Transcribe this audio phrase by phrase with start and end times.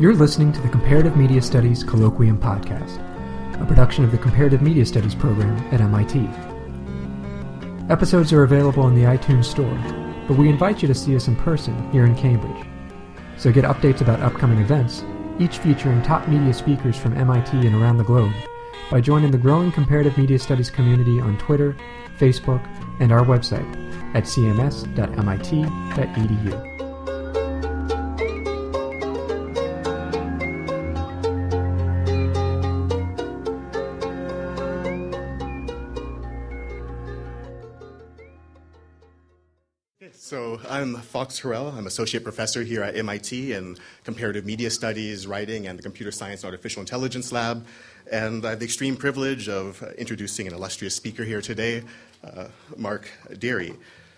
[0.00, 2.98] You're listening to the Comparative Media Studies Colloquium Podcast,
[3.60, 6.26] a production of the Comparative Media Studies program at MIT.
[7.90, 9.78] Episodes are available in the iTunes Store,
[10.26, 12.66] but we invite you to see us in person here in Cambridge.
[13.36, 15.04] So get updates about upcoming events,
[15.38, 18.32] each featuring top media speakers from MIT and around the globe,
[18.90, 21.76] by joining the growing Comparative Media Studies community on Twitter,
[22.18, 22.66] Facebook,
[23.00, 23.64] and our website
[24.14, 24.80] at cms.mit.edu.
[40.30, 41.74] So I'm Fox Harrell.
[41.74, 46.44] I'm associate professor here at MIT in comparative media studies, writing, and the computer science
[46.44, 47.66] and artificial intelligence lab.
[48.10, 51.84] And I have the extreme privilege of introducing an illustrious speaker here today,
[52.24, 53.76] uh, Mark Dery.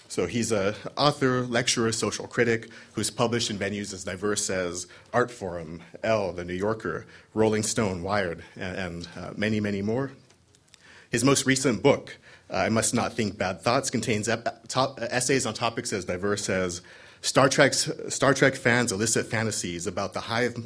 [0.09, 5.81] So he's an author, lecturer, social critic who's published in venues as diverse as Artforum,
[6.03, 10.12] Elle, The New Yorker, Rolling Stone, Wired, and, and uh, many, many more.
[11.11, 12.17] His most recent book,
[12.49, 16.81] I Must Not Think Bad Thoughts contains ep- top, essays on topics as diverse as
[17.21, 20.56] Star, Trek's, Star Trek fans' elicit fantasies about the hive,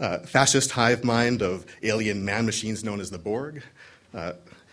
[0.00, 3.62] uh, fascist hive mind of alien man machines known as the Borg,
[4.14, 4.32] uh,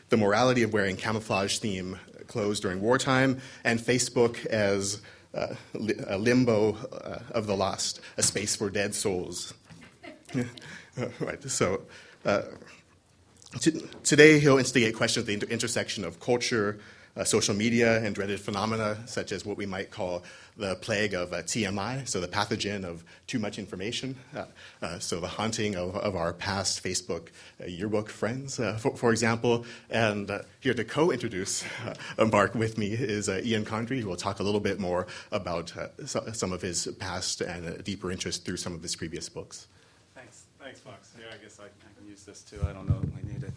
[0.10, 5.02] the morality of wearing camouflage theme clothes during wartime, and Facebook as
[5.34, 9.54] uh, li- a limbo uh, of the lost, a space for dead souls.
[11.20, 11.84] right, so.
[12.26, 12.42] Uh,
[14.04, 16.80] Today, he'll instigate questions at the intersection of culture,
[17.18, 20.24] uh, social media, and dreaded phenomena such as what we might call
[20.58, 24.16] the plague of uh, TMI, so the pathogen of too much information.
[24.36, 24.46] Uh,
[24.82, 27.28] uh so the haunting of, of our past Facebook
[27.62, 29.66] uh, yearbook friends, uh, for, for, example.
[29.90, 31.64] And here to co-introduce
[32.32, 35.74] Mark with me is Ian Condry, who will talk a little bit more about
[36.06, 39.68] so, some of his past and deeper interest through some of his previous books.
[40.16, 41.14] Thanks, thanks, Fox.
[41.20, 42.60] Yeah, I guess I, I can use this too.
[42.68, 43.54] I don't know if we need it.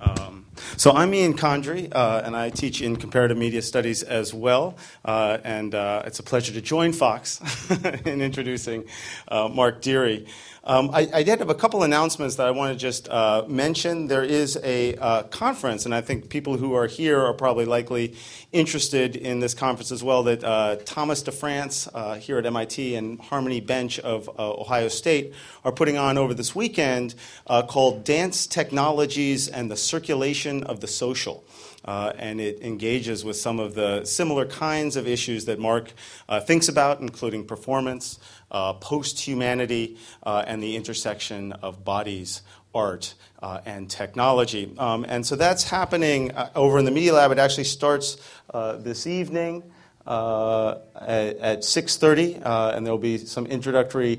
[0.00, 0.46] Um,
[0.76, 4.76] so I'm Ian Condry, uh, and I teach in comparative media studies as well.
[5.04, 7.40] Uh, and uh, it's a pleasure to join Fox
[8.06, 8.84] in introducing
[9.28, 10.26] uh, Mark Dery.
[10.62, 14.08] Um, I, I, did have a couple announcements that I want to just uh, mention.
[14.08, 18.14] There is a uh, conference, and I think people who are here are probably likely
[18.52, 23.18] interested in this conference as well, that uh, Thomas DeFrantz uh, here at MIT and
[23.18, 25.32] Harmony Bench of uh, Ohio State
[25.64, 27.14] are putting on over this weekend
[27.46, 31.42] uh, called Dance Technologies and the Circulation of the Social.
[31.84, 35.92] Uh, and it engages with some of the similar kinds of issues that Mark
[36.28, 38.18] uh, thinks about, including performance,
[38.50, 42.42] uh, post humanity, uh, and the intersection of bodies,
[42.74, 44.72] art, uh, and technology.
[44.78, 47.32] Um, and so that's happening uh, over in the Media Lab.
[47.32, 48.16] It actually starts
[48.52, 49.62] uh, this evening.
[50.06, 52.40] Uh, at, at 6.30
[52.74, 54.18] and there will be some introductory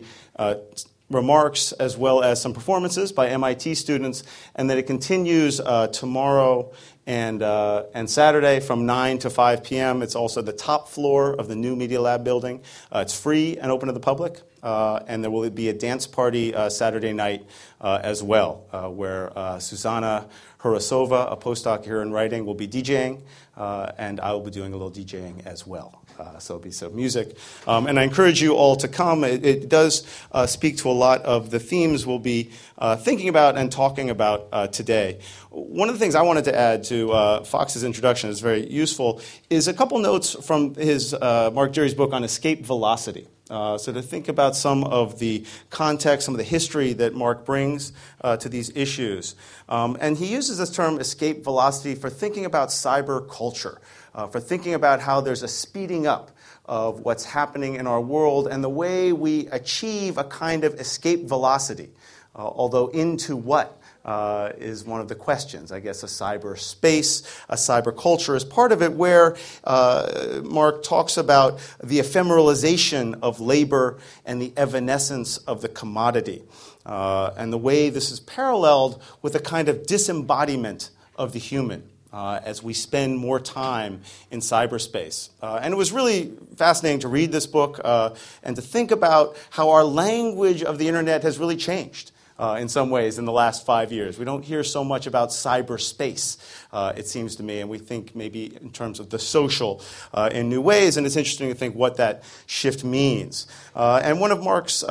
[1.11, 4.23] remarks as well as some performances by MIT students,
[4.55, 6.71] and then it continues uh, tomorrow
[7.07, 10.01] and, uh, and Saturday from 9 to 5 p.m.
[10.01, 12.61] It's also the top floor of the new Media Lab building.
[12.91, 16.07] Uh, it's free and open to the public, uh, and there will be a dance
[16.07, 17.45] party uh, Saturday night
[17.79, 20.29] uh, as well, where Zuzana
[20.59, 23.21] Husárová, a postdoc here in writing, will be DJing,
[23.57, 26.00] and I will be doing a little DJing as well.
[26.21, 27.35] Uh, so it'll be some music.
[27.65, 29.23] Um, and I encourage you all to come.
[29.23, 33.27] It, it does uh, speak to a lot of the themes we'll be uh, thinking
[33.27, 35.19] about and talking about uh, today.
[35.49, 39.19] One of the things I wanted to add to uh, Fox's introduction is very useful
[39.49, 43.27] is a couple notes from his uh, Mark Dery's book on escape velocity.
[43.51, 47.45] Uh, so, to think about some of the context, some of the history that Mark
[47.45, 47.91] brings
[48.21, 49.35] uh, to these issues.
[49.67, 53.81] Um, and he uses this term escape velocity for thinking about cyber culture
[54.13, 56.31] uh, for thinking about how there's a speeding up
[56.65, 61.27] of what's happening in our world and the way we achieve a kind of escape
[61.27, 61.89] velocity.
[62.33, 65.71] Uh, although, into what uh, is one of the questions.
[65.71, 70.83] I guess a cyber space, a cyber culture is part of it, where uh, Mark
[70.83, 76.43] talks about the ephemeralization of labor and the evanescence of the commodity,
[76.85, 81.83] uh, and the way this is paralleled with a kind of disembodiment of the human
[82.13, 85.29] uh, as we spend more time in cyberspace.
[85.41, 88.13] Uh, and it was really fascinating to read this book uh,
[88.43, 92.10] and to think about how our language of the internet has really changed.
[92.41, 94.17] Uh, in some ways, in the last five years.
[94.17, 96.37] We don't hear so much about cyberspace,
[96.73, 100.31] uh, it seems to me, and we think maybe in terms of the social uh,
[100.33, 103.45] in new ways, and it's interesting to think what that shift means.
[103.75, 104.83] and one of Mark's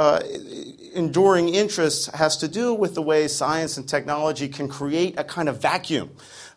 [0.95, 5.49] enduring interests has to do with the way science and technology can create a kind
[5.49, 6.11] of vacuum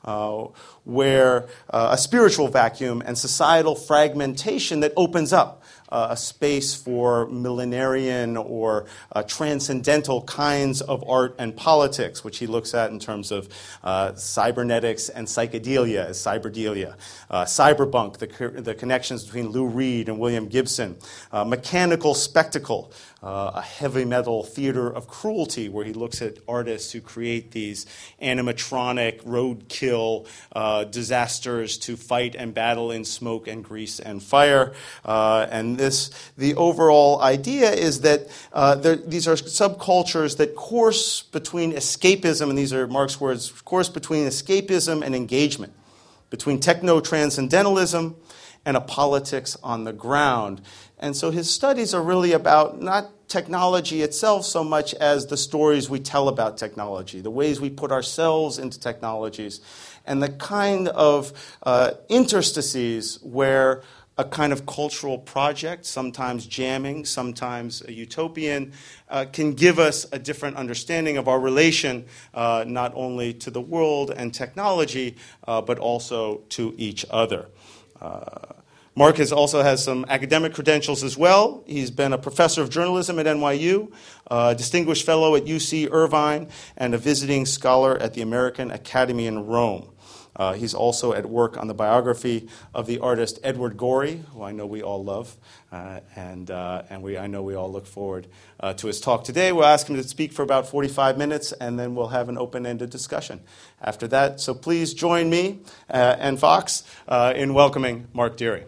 [0.06, 0.46] uh,
[0.84, 5.63] where uh, a spiritual vacuum and societal fragmentation that opens up
[5.94, 12.48] uh, a space for millenarian or uh, transcendental kinds of art and politics, which he
[12.48, 13.48] looks at in terms of
[13.84, 16.96] uh, cybernetics and psychedelia as cyberdelia,
[17.30, 20.98] uh, cyberpunk, the, co- the connections between Lou Reed and William Gibson,
[21.32, 22.92] uh, mechanical spectacle,
[23.24, 27.86] uh, a heavy metal theater of cruelty, where he looks at artists who create these
[28.22, 34.74] animatronic roadkill uh, disasters to fight and battle in smoke and grease and fire.
[35.06, 41.22] Uh, and this, the overall idea is that uh, there, these are subcultures that course
[41.22, 45.72] between escapism, and these are Mark's words, course between escapism and engagement,
[46.30, 48.18] between techno transcendentalism
[48.66, 50.62] and a politics on the ground.
[51.04, 55.90] And so his studies are really about not technology itself so much as the stories
[55.90, 59.60] we tell about technology, the ways we put ourselves into technologies,
[60.06, 61.34] and the kind of
[61.64, 63.84] uh, interstices where
[64.18, 68.72] a kind of cultural project, sometimes jamming, sometimes a utopian,
[69.10, 73.60] uh, can give us a different understanding of our relation uh, not only to the
[73.60, 75.18] world and technology,
[75.50, 77.50] uh, but also to each other.
[78.96, 81.64] Mark has also has some academic credentials as well.
[81.66, 83.92] He's been a professor of journalism at NYU,
[84.28, 86.48] a distinguished fellow at UC Irvine,
[86.78, 89.90] and a visiting scholar at the American Academy in Rome.
[90.36, 94.52] Uh, he's also at work on the biography of the artist Edward Gorey, who I
[94.52, 95.38] know we all love,
[95.72, 98.28] uh, and, uh, and we, I know we all look forward
[98.60, 99.52] uh, to his talk today.
[99.52, 102.66] We'll ask him to speak for about 45 minutes, and then we'll have an open
[102.66, 103.42] ended discussion
[103.82, 104.40] after that.
[104.40, 108.66] So please join me uh, and Fox uh, in welcoming Mark Dery.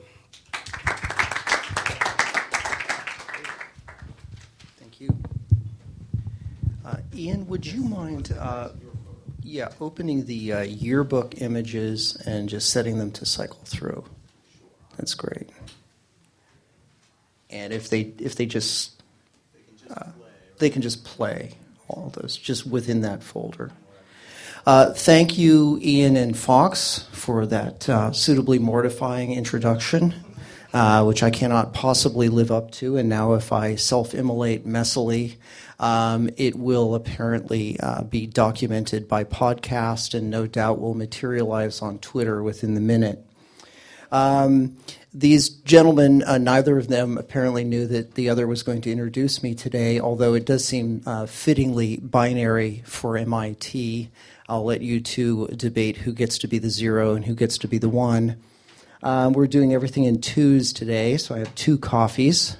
[4.77, 5.18] Thank you.
[6.86, 8.69] Uh, Ian, would you mind, uh,
[9.44, 14.04] yeah, opening the uh, yearbook images and just setting them to cycle through?
[14.98, 15.50] That's great.
[17.50, 19.01] And if they if they just
[19.89, 20.10] uh,
[20.57, 21.54] they can just play
[21.88, 23.72] all those just within that folder.
[24.66, 30.25] Uh, thank you, Ian and Fox, for that uh, suitably mortifying introduction
[30.75, 32.98] uh, which I cannot possibly live up to.
[32.98, 35.38] And now, if I self immolate messily,
[35.80, 42.00] um, it will apparently uh, be documented by podcast and no doubt will materialize on
[42.00, 43.25] Twitter within the minute.
[44.12, 44.75] Um,
[45.13, 49.42] these gentlemen, uh, neither of them apparently knew that the other was going to introduce
[49.42, 54.10] me today, although it does seem uh, fittingly binary for MIT.
[54.50, 57.69] I'll let you two debate who gets to be the zero and who gets to
[57.69, 58.42] be the one.
[59.06, 62.57] Um, we're doing everything in twos today, so I have two coffees.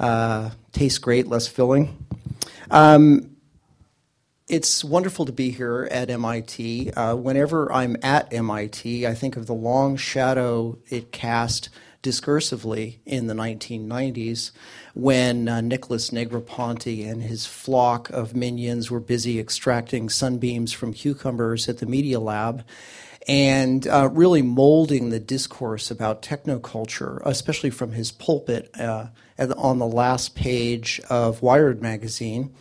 [0.00, 2.06] Uh, tastes great, less filling.
[2.70, 3.36] Um,
[4.48, 6.92] it's wonderful to be here at MIT.
[6.92, 11.68] Uh, whenever I'm at MIT, I think of the long shadow it cast
[12.02, 14.52] discursively in the 1990s
[14.94, 21.68] when uh, Nicholas Negroponte and his flock of minions were busy extracting sunbeams from cucumbers
[21.68, 22.64] at the Media Lab
[23.26, 29.08] and uh, really molding the discourse about technoculture, especially from his pulpit uh,
[29.56, 32.54] on the last page of Wired magazine.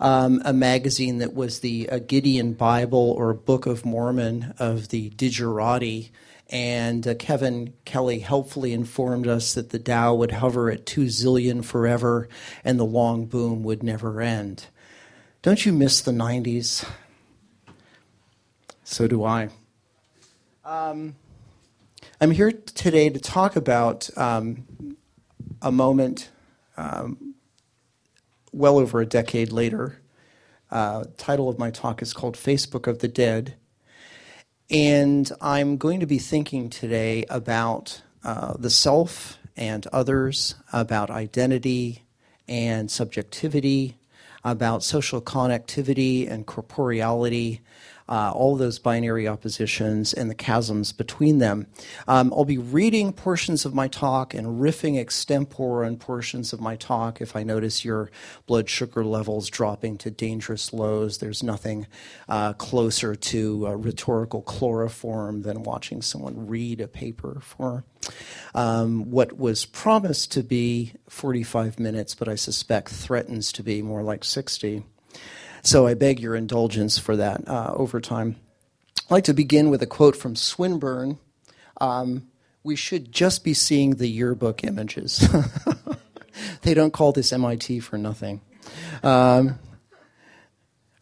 [0.00, 6.10] Um, a magazine that was the Gideon Bible or Book of Mormon of the digerati.
[6.50, 11.64] And uh, Kevin Kelly helpfully informed us that the Dow would hover at two zillion
[11.64, 12.28] forever
[12.62, 14.66] and the long boom would never end.
[15.40, 16.86] Don't you miss the 90s?
[18.84, 19.48] So do I.
[20.64, 21.16] Um,
[22.20, 24.96] I'm here today to talk about um,
[25.60, 26.30] a moment
[26.76, 27.34] um,
[28.52, 30.00] well over a decade later.
[30.70, 33.56] Uh, title of my talk is called Facebook of the Dead.
[34.70, 42.04] And I'm going to be thinking today about uh, the self and others, about identity
[42.46, 43.96] and subjectivity,
[44.44, 47.60] about social connectivity and corporeality,
[48.12, 51.66] uh, all those binary oppositions and the chasms between them.
[52.06, 56.76] Um, I'll be reading portions of my talk and riffing extempore on portions of my
[56.76, 58.10] talk if I notice your
[58.46, 61.18] blood sugar levels dropping to dangerous lows.
[61.18, 61.86] There's nothing
[62.28, 67.82] uh, closer to rhetorical chloroform than watching someone read a paper for
[68.54, 74.02] um, what was promised to be 45 minutes, but I suspect threatens to be more
[74.02, 74.84] like 60.
[75.62, 78.36] So I beg your indulgence for that uh, over time.
[79.06, 81.18] I'd like to begin with a quote from Swinburne.
[81.80, 82.28] Um,
[82.64, 85.28] we should just be seeing the yearbook images.
[86.62, 88.40] they don't call this MIT for nothing.
[89.02, 89.58] Um,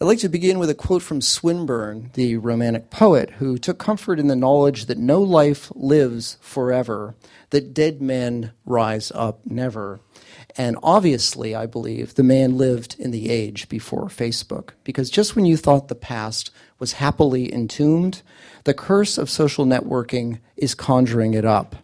[0.01, 4.19] I'd like to begin with a quote from Swinburne, the Romantic poet, who took comfort
[4.19, 7.15] in the knowledge that no life lives forever,
[7.51, 10.01] that dead men rise up never.
[10.57, 15.45] And obviously, I believe, the man lived in the age before Facebook, because just when
[15.45, 18.23] you thought the past was happily entombed,
[18.65, 21.77] the curse of social networking is conjuring it up.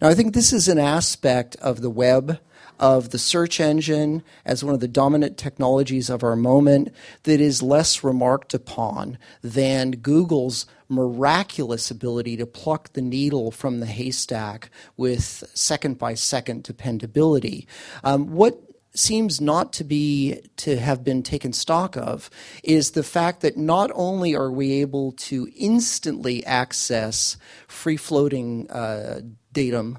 [0.00, 2.38] Now, I think this is an aspect of the web
[2.78, 6.92] of the search engine as one of the dominant technologies of our moment
[7.22, 13.86] that is less remarked upon than Google's miraculous ability to pluck the needle from the
[13.86, 17.66] haystack with second by second dependability.
[18.04, 18.60] Um, what
[18.94, 22.30] seems not to be to have been taken stock of
[22.62, 27.36] is the fact that not only are we able to instantly access
[27.68, 29.20] free floating uh,
[29.52, 29.98] datum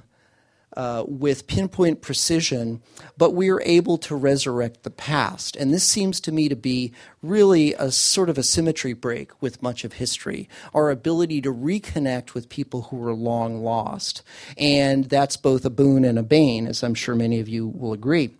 [0.77, 2.79] uh, with pinpoint precision,
[3.17, 5.55] but we are able to resurrect the past.
[5.55, 6.93] And this seems to me to be
[7.23, 12.35] really a sort of a symmetry break with much of history our ability to reconnect
[12.35, 14.21] with people who were long lost.
[14.55, 17.91] And that's both a boon and a bane, as I'm sure many of you will
[17.91, 18.35] agree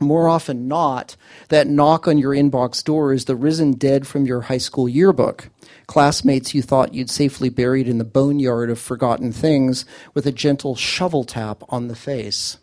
[0.00, 1.16] more often not,
[1.48, 5.50] that knock on your inbox door is the risen dead from your high school yearbook.
[5.86, 10.76] Classmates you thought you'd safely buried in the boneyard of forgotten things with a gentle
[10.76, 12.58] shovel tap on the face.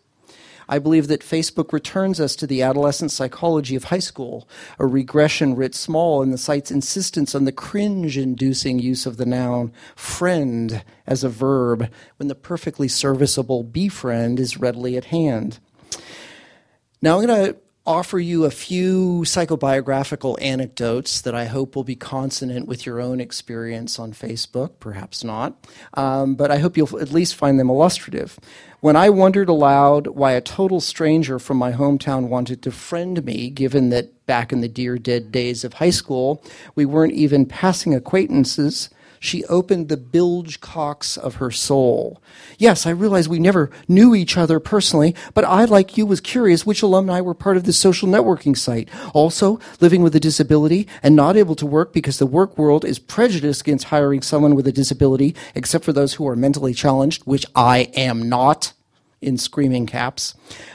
[0.68, 5.54] I believe that Facebook returns us to the adolescent psychology of high school, a regression
[5.54, 10.82] writ small in the site's insistence on the cringe inducing use of the noun friend
[11.06, 15.60] as a verb when the perfectly serviceable befriend is readily at hand.
[17.02, 21.94] Now, I'm going to offer you a few psychobiographical anecdotes that I hope will be
[21.94, 25.56] consonant with your own experience on Facebook, perhaps not,
[25.94, 28.40] um, but I hope you'll at least find them illustrative.
[28.80, 33.50] When I wondered aloud why a total stranger from my hometown wanted to friend me,
[33.50, 36.42] given that back in the dear dead days of high school,
[36.74, 42.22] we weren't even passing acquaintances, she opened the bilge cocks of her soul.
[42.58, 46.66] Yes, I realize we never knew each other personally, but I, like you, was curious
[46.66, 48.88] which alumni were part of this social networking site.
[49.14, 52.98] Also, living with a disability and not able to work because the work world is
[52.98, 57.46] prejudiced against hiring someone with a disability, except for those who are mentally challenged, which
[57.54, 58.72] I am not
[59.20, 60.34] in screaming caps.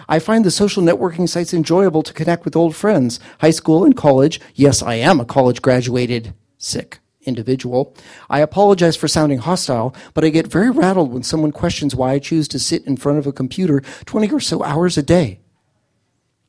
[0.10, 3.96] I find the social networking sites enjoyable to connect with old friends, high school and
[3.96, 4.42] college.
[4.56, 7.96] Yes, I am a college graduated sick individual.
[8.30, 12.20] I apologize for sounding hostile, but I get very rattled when someone questions why I
[12.20, 15.40] choose to sit in front of a computer 20 or so hours a day.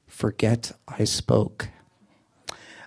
[0.06, 1.68] Forget I spoke.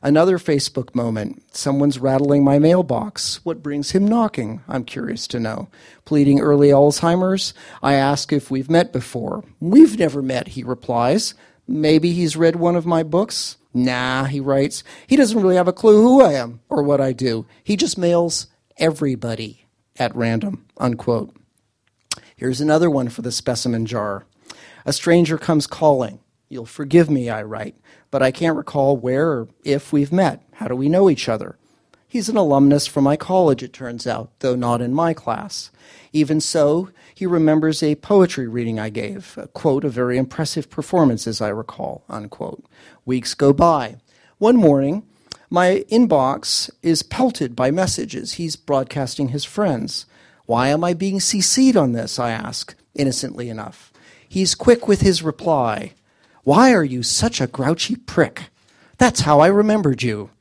[0.06, 1.42] Another Facebook moment.
[1.56, 3.44] Someone's rattling my mailbox.
[3.44, 4.62] What brings him knocking?
[4.68, 5.68] I'm curious to know.
[6.06, 7.56] Pleading early Alzheimer's.
[7.82, 9.44] I ask if we've met before.
[9.60, 11.34] We've never met, he replies.
[11.68, 13.58] Maybe he's read one of my books.
[13.76, 17.12] Nah, he writes, he doesn't really have a clue who I am or what I
[17.12, 17.46] do.
[17.62, 19.66] He just mails everybody
[19.98, 21.36] at random, unquote.
[22.38, 24.26] Here's another one for the specimen jar.
[24.86, 26.20] A stranger comes calling.
[26.48, 27.76] You'll forgive me, I write,
[28.12, 30.42] but I can't recall where or if we've met.
[30.54, 31.58] How do we know each other?
[32.08, 35.70] He's an alumnus from my college, it turns out, though not in my class.
[36.14, 41.26] Even so, he remembers a poetry reading I gave, a quote, a very impressive performance,
[41.26, 42.66] as I recall, unquote.
[43.06, 43.96] Weeks go by.
[44.38, 45.04] One morning,
[45.50, 50.06] my inbox is pelted by messages he's broadcasting his friends.
[50.46, 52.20] Why am I being CC'd on this?
[52.20, 53.94] I ask, innocently enough.
[54.28, 55.94] He's quick with his reply.
[56.44, 58.50] Why are you such a grouchy prick?
[58.98, 60.32] That's how I remembered you.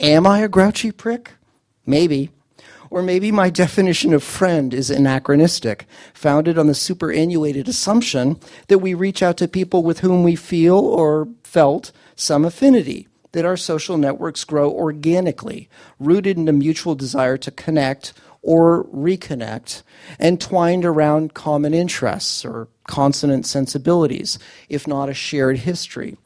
[0.00, 1.32] Am I a grouchy prick?
[1.84, 2.30] Maybe.
[2.92, 8.92] Or maybe my definition of friend is anachronistic, founded on the superannuated assumption that we
[8.92, 13.96] reach out to people with whom we feel or felt some affinity, that our social
[13.96, 19.82] networks grow organically, rooted in a mutual desire to connect or reconnect,
[20.18, 26.18] and twined around common interests or consonant sensibilities, if not a shared history.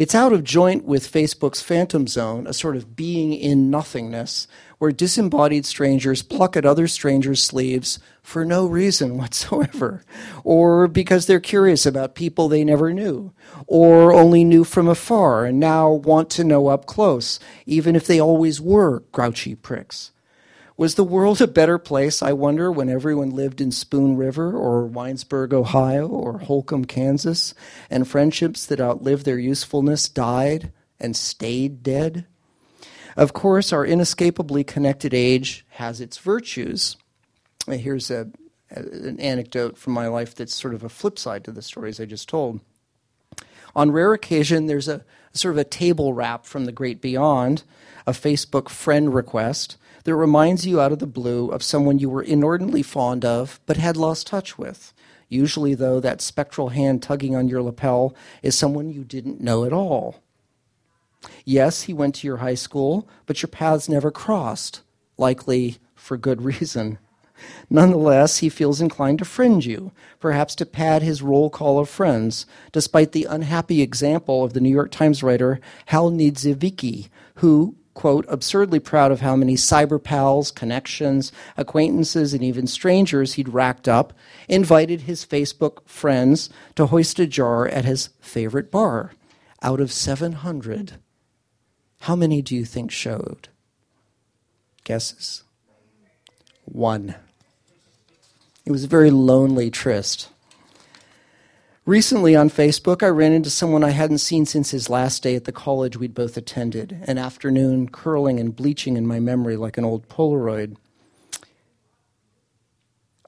[0.00, 4.92] It's out of joint with Facebook's phantom zone, a sort of being in nothingness, where
[4.92, 10.02] disembodied strangers pluck at other strangers' sleeves for no reason whatsoever,
[10.42, 13.34] or because they're curious about people they never knew,
[13.66, 18.18] or only knew from afar and now want to know up close, even if they
[18.18, 20.12] always were grouchy pricks.
[20.80, 24.88] Was the world a better place, I wonder, when everyone lived in Spoon River or
[24.88, 27.52] Winesburg, Ohio or Holcomb, Kansas,
[27.90, 32.24] and friendships that outlived their usefulness died and stayed dead?
[33.14, 36.96] Of course, our inescapably connected age has its virtues.
[37.68, 38.30] Here's a,
[38.70, 42.06] an anecdote from my life that's sort of a flip side to the stories I
[42.06, 42.60] just told.
[43.76, 47.64] On rare occasion, there's a sort of a table rap from the great beyond,
[48.06, 52.22] a Facebook friend request that reminds you out of the blue of someone you were
[52.22, 54.92] inordinately fond of but had lost touch with.
[55.28, 59.72] Usually, though, that spectral hand tugging on your lapel is someone you didn't know at
[59.72, 60.22] all.
[61.44, 64.82] Yes, he went to your high school, but your paths never crossed,
[65.16, 66.98] likely for good reason.
[67.70, 72.44] Nonetheless, he feels inclined to friend you, perhaps to pad his roll call of friends,
[72.72, 78.80] despite the unhappy example of the New York Times writer Hal Niedzviecki, who, quote, absurdly
[78.80, 84.14] proud of how many cyber pals, connections, acquaintances, and even strangers he'd racked up,
[84.48, 89.12] invited his Facebook friends to hoist a jar at his favorite bar.
[89.60, 90.94] Out of 700,
[92.00, 93.48] how many do you think showed?
[94.84, 95.42] Guesses?
[96.64, 97.16] One.
[98.64, 100.29] It was a very lonely tryst.
[101.90, 105.44] Recently on Facebook, I ran into someone I hadn't seen since his last day at
[105.44, 109.84] the college we'd both attended, an afternoon curling and bleaching in my memory like an
[109.84, 110.76] old Polaroid.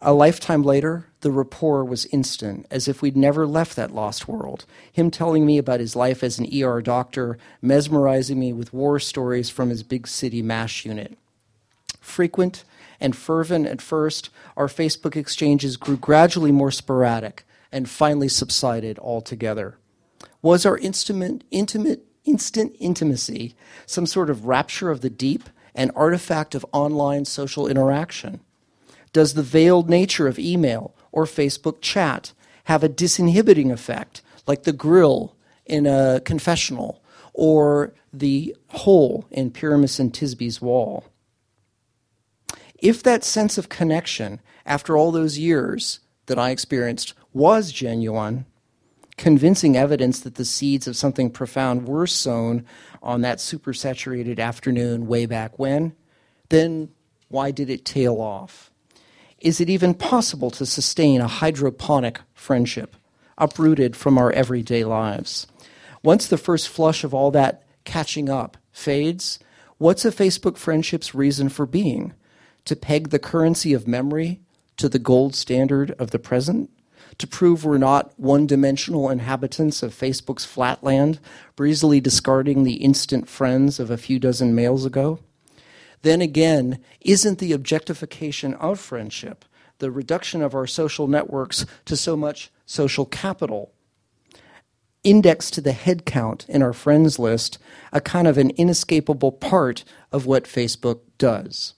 [0.01, 4.65] A lifetime later, the rapport was instant, as if we'd never left that lost world.
[4.93, 9.51] Him telling me about his life as an ER doctor, mesmerizing me with war stories
[9.51, 11.19] from his big city MASH unit.
[12.01, 12.63] Frequent
[13.01, 19.79] and fervent at first, our Facebook exchanges grew gradually more sporadic and finally subsided altogether.
[20.43, 23.55] Was our intimate, intimate, instant intimacy
[23.87, 28.41] some sort of rapture of the deep, an artifact of online social interaction?
[29.13, 32.33] Does the veiled nature of email or Facebook chat
[32.65, 35.37] have a disinhibiting effect, like the grill
[35.67, 37.03] in a confessional
[37.35, 41.05] or the hole in Pyramus and Thisbe's wall?
[42.79, 48.47] If that sense of connection, after all those years that I experienced, was genuine,
[49.17, 52.65] convincing evidence that the seeds of something profound were sown
[53.03, 55.95] on that supersaturated afternoon way back when,
[56.49, 56.89] then
[57.29, 58.71] why did it tail off?
[59.41, 62.95] Is it even possible to sustain a hydroponic friendship,
[63.39, 65.47] uprooted from our everyday lives?
[66.03, 69.39] Once the first flush of all that catching up fades,
[69.79, 72.13] what's a Facebook friendship's reason for being?
[72.67, 74.41] To peg the currency of memory
[74.77, 76.71] to the gold standard of the present?
[77.19, 81.21] To prove we're not one dimensional inhabitants of Facebook's flatland,
[81.57, 85.19] breezily discarding the instant friends of a few dozen mails ago?
[86.03, 89.45] Then again, isn't the objectification of friendship,
[89.79, 93.73] the reduction of our social networks to so much social capital,
[95.05, 97.59] indexed to the head count in our friends list,
[97.93, 101.75] a kind of an inescapable part of what Facebook does?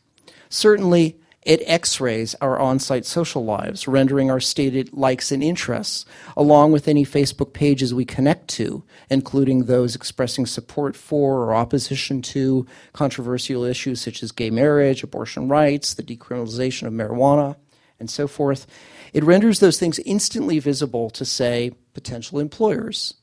[0.48, 6.06] Certainly, it x rays our on site social lives, rendering our stated likes and interests,
[6.36, 12.22] along with any Facebook pages we connect to, including those expressing support for or opposition
[12.22, 17.56] to controversial issues such as gay marriage, abortion rights, the decriminalization of marijuana,
[18.00, 18.66] and so forth.
[19.12, 23.14] It renders those things instantly visible to, say, potential employers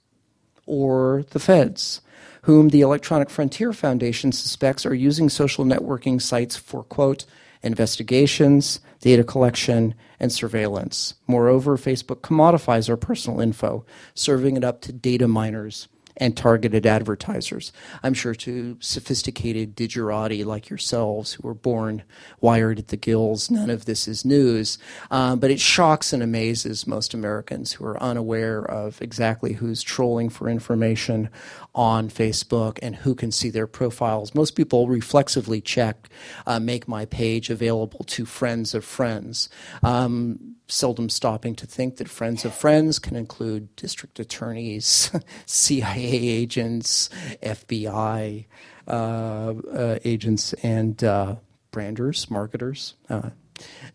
[0.66, 2.02] or the feds
[2.44, 7.26] whom the Electronic Frontier Foundation suspects are using social networking sites for, quote,
[7.64, 11.16] investigations, data collection, and surveillance.
[11.28, 17.72] Moreover, Facebook commodifies our personal info, serving it up to data miners and targeted advertisers.
[18.04, 22.04] I'm sure to sophisticated digerati like yourselves who were born
[22.40, 24.78] wired at the gills, none of this is news.
[25.10, 30.30] Um, but it shocks and amazes most Americans who are unaware of exactly who's trolling
[30.30, 31.30] for information
[31.74, 34.36] on Facebook and who can see their profiles.
[34.36, 36.10] Most people reflexively check,
[36.46, 39.50] uh, make my page available to friends of friends.
[39.82, 45.12] Um, seldom stopping to think that friends of friends can include district attorneys,
[45.46, 47.10] CIA agents,
[47.42, 48.46] FBI
[48.88, 51.36] uh, uh, agents, and uh,
[51.72, 52.96] branders, marketers.
[53.10, 53.30] Uh,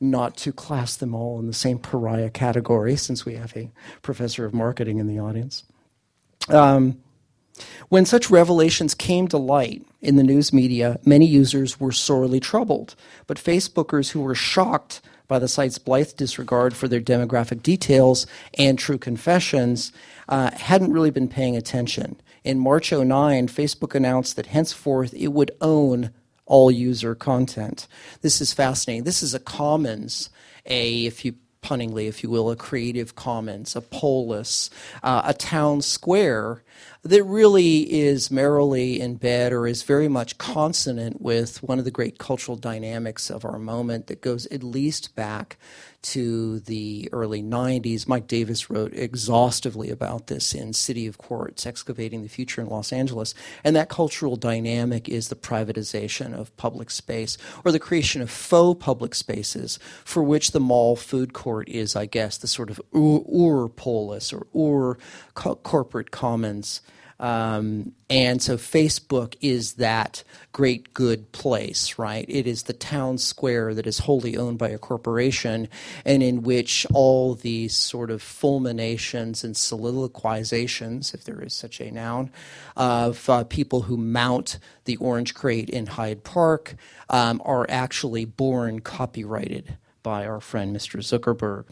[0.01, 4.45] not to class them all in the same pariah category, since we have a professor
[4.45, 5.65] of marketing in the audience.
[6.49, 7.01] Um,
[7.89, 12.95] when such revelations came to light in the news media, many users were sorely troubled.
[13.27, 18.27] But Facebookers who were shocked by the site's blithe disregard for their demographic details
[18.59, 19.93] and true confessions
[20.29, 22.21] uh, hadn't really been paying attention.
[22.45, 26.11] In March 09, Facebook announced that henceforth it would own
[26.45, 27.89] all user content.
[28.23, 29.03] This is fascinating.
[29.05, 30.31] This is a commons,
[30.65, 34.71] a if you punningly, if you will, a Creative Commons, a polis,
[35.03, 36.63] uh, a town square
[37.03, 41.91] that really is merrily in bed or is very much consonant with one of the
[41.91, 45.57] great cultural dynamics of our moment that goes at least back
[46.07, 48.07] to the early 90s.
[48.07, 52.93] Mike Davis wrote exhaustively about this in City of Quartz, Excavating the Future in Los
[52.93, 53.35] Angeles.
[53.65, 58.83] And that cultural dynamic is the privatization of public space or the creation of faux
[58.83, 63.69] public spaces for which the mall food court is, I guess, the sort of ur,
[63.69, 64.99] polis or ur
[65.37, 66.81] co- corporate commons
[67.19, 70.23] um, and so Facebook is that
[70.53, 72.27] great good place, right?
[72.29, 75.69] It is the town square that is wholly owned by a corporation
[76.05, 81.91] and in which all these sort of fulminations and soliloquizations, if there is such a
[81.91, 82.31] noun,
[82.77, 86.75] of uh, people who mount the orange crate in Hyde Park
[87.09, 91.01] um, are actually born copyrighted by our friend Mr.
[91.01, 91.65] Zuckerberg.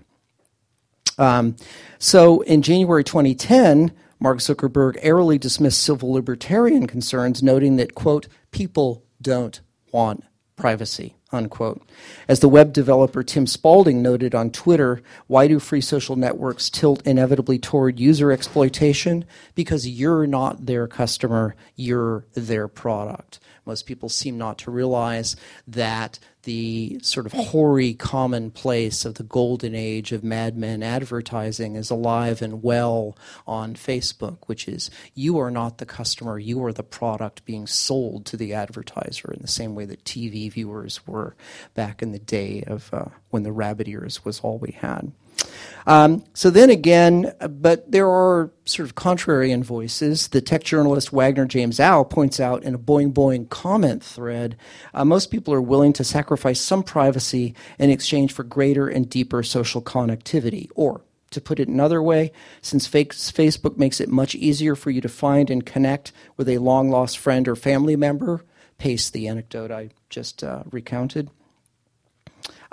[1.19, 1.57] Um,
[1.99, 9.05] so in January 2010, Mark Zuckerberg airily dismissed civil libertarian concerns, noting that, quote, people
[9.21, 9.61] don't
[9.93, 10.25] want
[10.57, 11.83] privacy, unquote.
[12.29, 17.05] As the web developer Tim Spalding noted on Twitter, why do free social networks tilt
[17.07, 19.25] inevitably toward user exploitation?
[19.55, 23.41] Because you're not their customer, you're their product.
[23.67, 29.75] Most people seem not to realize that the sort of hoary commonplace of the golden
[29.75, 35.51] age of Mad Men advertising is alive and well on Facebook, which is you are
[35.51, 39.75] not the customer, you are the product being sold to the advertiser in the same
[39.75, 41.35] way that TV viewers were
[41.75, 45.13] back in the day of uh, when the rabbit ears was all we had.
[45.87, 50.29] Um, so then again, but there are sort of contrarian voices.
[50.29, 54.57] The tech journalist Wagner James Au points out in a Boing Boing comment thread
[54.95, 59.43] uh, most people are willing to sacrifice some privacy in exchange for greater and deeper
[59.43, 60.71] social connectivity.
[60.75, 65.09] Or, to put it another way, since Facebook makes it much easier for you to
[65.09, 68.45] find and connect with a long lost friend or family member,
[68.79, 71.31] paste the anecdote I just uh, recounted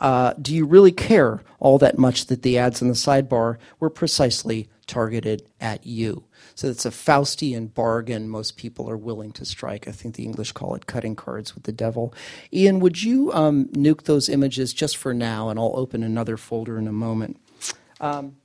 [0.01, 3.89] uh, do you really care all that much that the ads in the sidebar were
[3.89, 6.25] precisely targeted at you?
[6.55, 9.87] So it's a Faustian bargain most people are willing to strike.
[9.87, 12.13] I think the English call it cutting cards with the devil.
[12.51, 16.79] Ian, would you um, nuke those images just for now, and I'll open another folder
[16.79, 17.39] in a moment.
[17.99, 18.37] Um,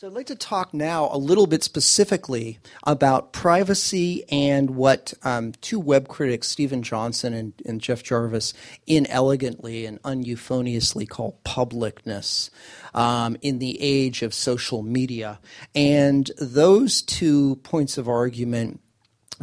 [0.00, 5.52] So I'd like to talk now a little bit specifically about privacy and what um,
[5.60, 8.54] two web critics, Steven Johnson and, and, Jeff Jarvis,
[8.86, 12.48] inelegantly and uneuphoniously call publicness
[12.94, 15.38] um, in the age of social media.
[15.74, 18.80] And those two points of argument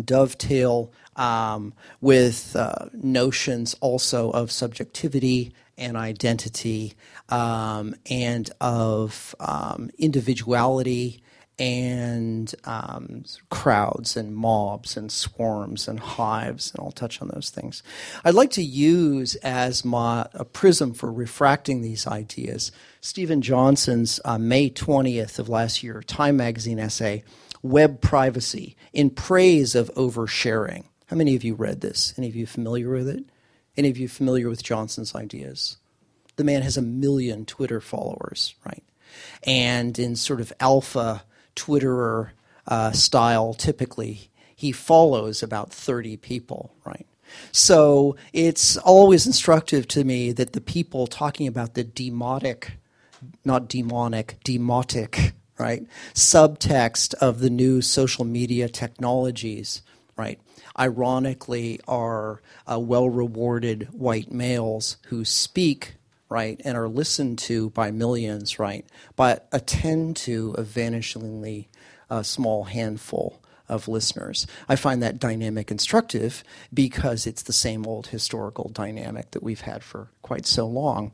[0.04, 6.96] dovetail um, with uh, notions also of subjectivity and identity
[7.30, 11.22] um, and of um, individuality
[11.60, 17.82] and um, crowds and mobs and swarms and hives, and I'll touch on those things.
[18.24, 24.38] I'd like to use as my a prism for refracting these ideas Steven Johnson's uh,
[24.38, 27.24] May 20th of last year Time magazine essay,
[27.64, 30.86] Web Privacy, in praise of oversharing.
[31.08, 32.14] How many of you read this?
[32.18, 33.24] Any of you familiar with it?
[33.76, 35.78] Any of you familiar with Johnson's ideas?
[36.38, 38.84] The man has a million Twitter followers, right?
[39.44, 41.24] And in sort of alpha
[41.56, 42.30] Twitterer
[42.68, 47.06] uh, style, typically, he follows about 30 people, right?
[47.52, 52.72] So it's always instructive to me that the people talking about the demotic,
[53.44, 59.82] not demonic, demotic, right, subtext of the new social media technologies,
[60.16, 60.40] right,
[60.80, 65.97] ironically are uh, well rewarded white males who speak
[66.30, 68.86] right, and are listened to by millions, right,
[69.16, 71.68] but attend to a vanishingly
[72.10, 74.48] uh, small handful of listeners.
[74.70, 79.84] I find that dynamic instructive because it's the same old historical dynamic that we've had
[79.84, 81.12] for quite so long.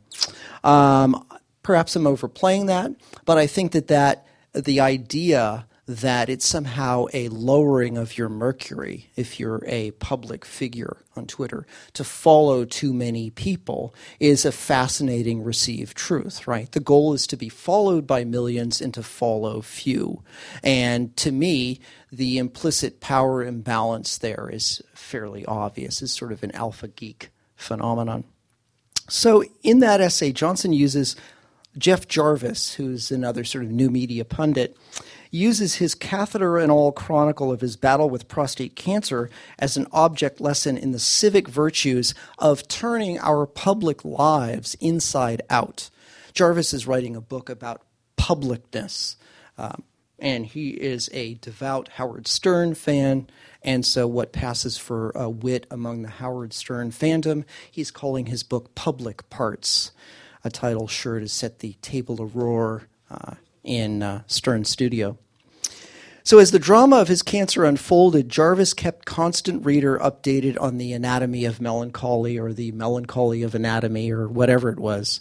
[0.63, 1.25] Um,
[1.63, 2.91] perhaps I'm overplaying that,
[3.25, 9.09] but I think that that the idea that it's somehow a lowering of your mercury
[9.17, 11.67] if you're a public figure on Twitter.
[11.93, 16.71] To follow too many people is a fascinating received truth, right?
[16.71, 20.23] The goal is to be followed by millions and to follow few.
[20.63, 26.01] And to me, the implicit power imbalance there is fairly obvious.
[26.01, 28.23] It's sort of an alpha geek phenomenon.
[29.09, 31.17] So in that essay, Johnson uses
[31.77, 34.77] Jeff Jarvis, who's another sort of new media pundit,
[35.33, 40.39] uses his catheter and all chronicle of his battle with prostate cancer as an object
[40.39, 45.89] lesson in the civic virtues of turning our public lives inside out.
[46.33, 47.81] Jarvis is writing a book about
[48.17, 49.15] publicness.
[49.57, 49.83] Um,
[50.19, 53.27] and he is a devout Howard Stern fan.
[53.61, 58.43] And so, what passes for a wit among the Howard Stern fandom, he's calling his
[58.43, 59.91] book Public Parts,
[60.43, 65.17] a title sure to set the table a roar uh, in uh, Stern studio.
[66.25, 70.93] So, as the drama of his cancer unfolded, Jarvis kept constant reader updated on the
[70.93, 75.19] anatomy of melancholy or the melancholy of anatomy or whatever it was.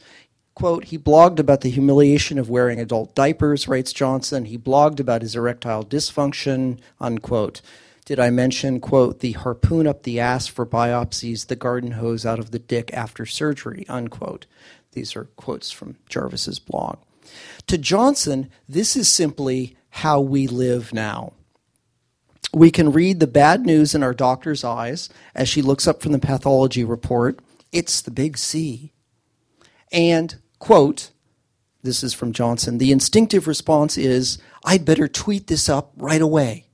[0.55, 4.45] Quote, he blogged about the humiliation of wearing adult diapers, writes Johnson.
[4.45, 7.63] He blogged about his erectile dysfunction, unquote.
[8.05, 12.39] Did I mention, quote, the harpoon up the ass for biopsies, the garden hose out
[12.39, 14.47] of the dick after surgery, unquote.
[14.93, 16.99] These are quotes from Jarvis's blog.
[17.67, 21.33] To Johnson, this is simply how we live now.
[22.55, 26.13] We can read the bad news in our doctor's eyes as she looks up from
[26.13, 27.41] the pathology report.
[27.73, 28.93] It's the big C.
[29.91, 31.11] And, quote,
[31.83, 36.67] this is from Johnson, the instinctive response is, I'd better tweet this up right away.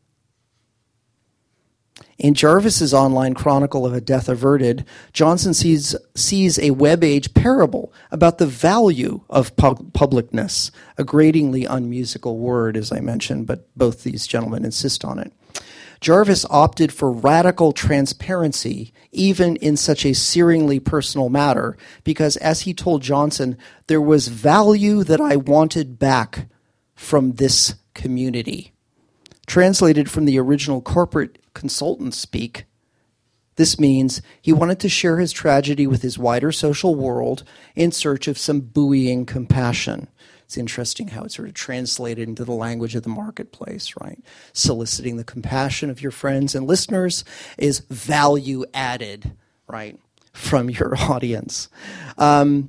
[2.19, 7.93] In Jarvis's online chronicle of a death averted, Johnson sees, sees a web age parable
[8.11, 14.03] about the value of pub- publicness, a gratingly unmusical word, as I mentioned, but both
[14.03, 15.33] these gentlemen insist on it.
[16.01, 22.75] Jarvis opted for radical transparency, even in such a searingly personal matter, because as he
[22.75, 26.49] told Johnson, there was value that I wanted back
[26.97, 28.73] from this community.
[29.49, 32.67] Translated from the original corporate consultant speak,
[33.57, 38.29] this means he wanted to share his tragedy with his wider social world in search
[38.29, 40.09] of some buoying compassion.
[40.45, 44.23] It's interesting how it's sort of translated into the language of the marketplace, right?
[44.53, 47.25] Soliciting the compassion of your friends and listeners
[47.57, 49.33] is value added,
[49.67, 49.99] right,
[50.35, 51.71] from your audience.
[52.19, 52.69] Um,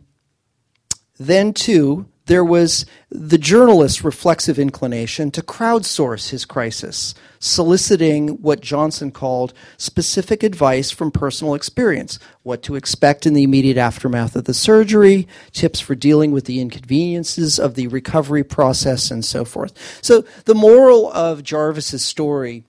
[1.20, 9.10] then, too, there was the journalist's reflexive inclination to crowdsource his crisis, soliciting what Johnson
[9.10, 14.54] called specific advice from personal experience what to expect in the immediate aftermath of the
[14.54, 20.00] surgery, tips for dealing with the inconveniences of the recovery process, and so forth.
[20.04, 22.64] So, the moral of Jarvis's story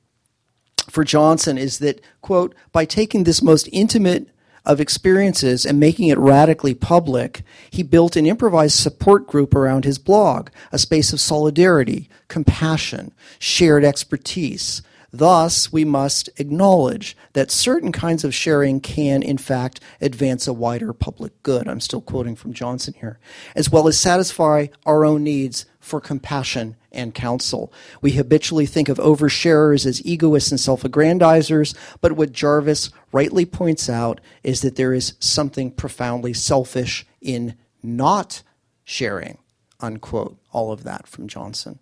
[0.88, 4.26] for Johnson is that, quote, by taking this most intimate
[4.70, 9.98] of experiences and making it radically public, he built an improvised support group around his
[9.98, 14.82] blog, a space of solidarity, compassion, shared expertise.
[15.12, 20.92] Thus, we must acknowledge that certain kinds of sharing can, in fact, advance a wider
[20.92, 21.66] public good.
[21.66, 23.18] I'm still quoting from Johnson here,
[23.56, 27.72] as well as satisfy our own needs for compassion and counsel.
[28.00, 33.88] We habitually think of oversharers as egoists and self aggrandizers, but what Jarvis rightly points
[33.88, 38.42] out is that there is something profoundly selfish in not
[38.84, 39.38] sharing.
[39.80, 40.36] Unquote.
[40.52, 41.78] All of that from Johnson.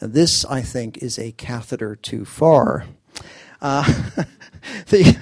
[0.00, 2.86] Now, this, I think, is a catheter too far.
[3.62, 3.84] Uh,
[4.88, 5.16] the,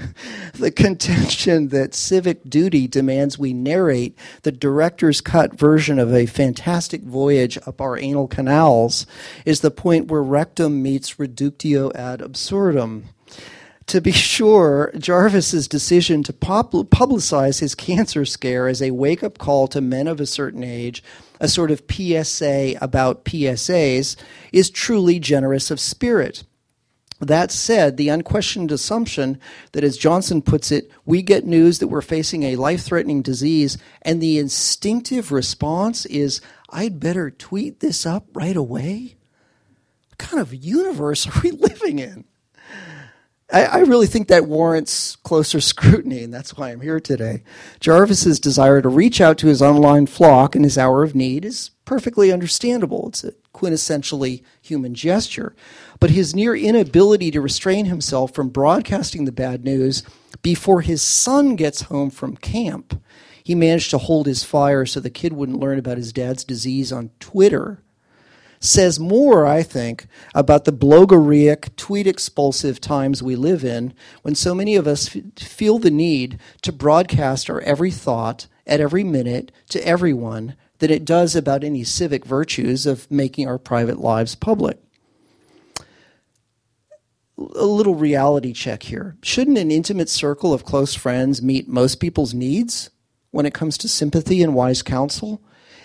[0.54, 7.02] the contention that civic duty demands we narrate the director's cut version of a fantastic
[7.02, 9.06] voyage up our anal canals
[9.44, 13.04] is the point where rectum meets reductio ad absurdum.
[13.88, 19.66] To be sure, Jarvis's decision to publicize his cancer scare as a wake up call
[19.68, 21.02] to men of a certain age,
[21.40, 24.16] a sort of PSA about PSAs,
[24.52, 26.44] is truly generous of spirit.
[27.20, 29.38] That said, the unquestioned assumption
[29.72, 33.76] that, as Johnson puts it, we get news that we're facing a life threatening disease,
[34.02, 39.16] and the instinctive response is, I'd better tweet this up right away?
[40.08, 42.24] What kind of universe are we living in?
[43.52, 47.42] I, I really think that warrants closer scrutiny, and that's why I'm here today.
[47.80, 51.70] Jarvis's desire to reach out to his online flock in his hour of need is
[51.84, 53.08] perfectly understandable.
[53.08, 55.54] It's a quintessentially human gesture.
[55.98, 60.02] But his near inability to restrain himself from broadcasting the bad news
[60.42, 63.02] before his son gets home from camp,
[63.42, 66.92] he managed to hold his fire so the kid wouldn't learn about his dad's disease
[66.92, 67.82] on Twitter
[68.60, 74.54] says more, I think, about the blogoreic, tweet expulsive times we live in when so
[74.54, 79.50] many of us f- feel the need to broadcast our every thought at every minute
[79.70, 84.78] to everyone than it does about any civic virtues of making our private lives public.
[87.38, 89.16] A little reality check here.
[89.22, 92.90] Shouldn't an intimate circle of close friends meet most people's needs
[93.30, 95.40] when it comes to sympathy and wise counsel?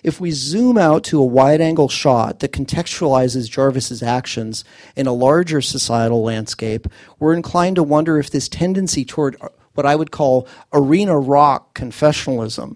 [0.05, 4.63] if we zoom out to a wide angle shot that contextualizes Jarvis's actions
[4.95, 9.35] in a larger societal landscape, we're inclined to wonder if this tendency toward
[9.73, 12.75] what I would call arena rock confessionalism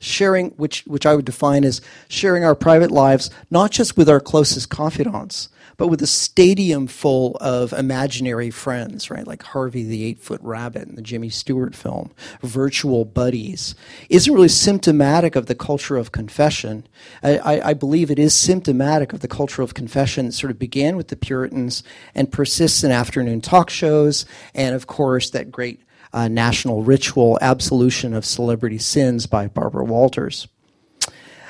[0.00, 4.20] sharing which which I would define as sharing our private lives not just with our
[4.20, 9.26] closest confidants but with a stadium full of imaginary friends, right?
[9.26, 12.10] Like Harvey the Eight Foot Rabbit in the Jimmy Stewart film,
[12.42, 13.76] virtual buddies,
[14.10, 16.84] isn't really symptomatic of the culture of confession.
[17.22, 20.58] I, I, I believe it is symptomatic of the culture of confession that sort of
[20.58, 25.80] began with the Puritans and persists in afternoon talk shows, and of course, that great
[26.12, 30.48] uh, national ritual, Absolution of Celebrity Sins by Barbara Walters.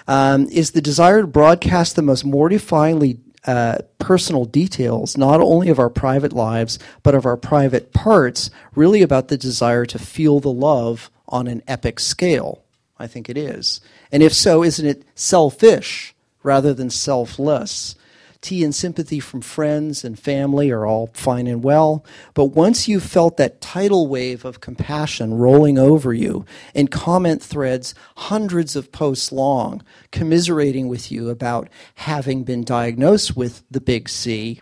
[0.06, 5.78] Um, is the desire to broadcast the most mortifyingly uh, personal details, not only of
[5.78, 10.52] our private lives, but of our private parts, really about the desire to feel the
[10.52, 12.62] love on an epic scale.
[12.98, 13.80] I think it is.
[14.10, 17.94] And if so, isn't it selfish rather than selfless?
[18.40, 22.04] Tea and sympathy from friends and family are all fine and well.
[22.34, 27.94] But once you've felt that tidal wave of compassion rolling over you in comment threads,
[28.16, 34.60] hundreds of posts long, commiserating with you about having been diagnosed with the big C,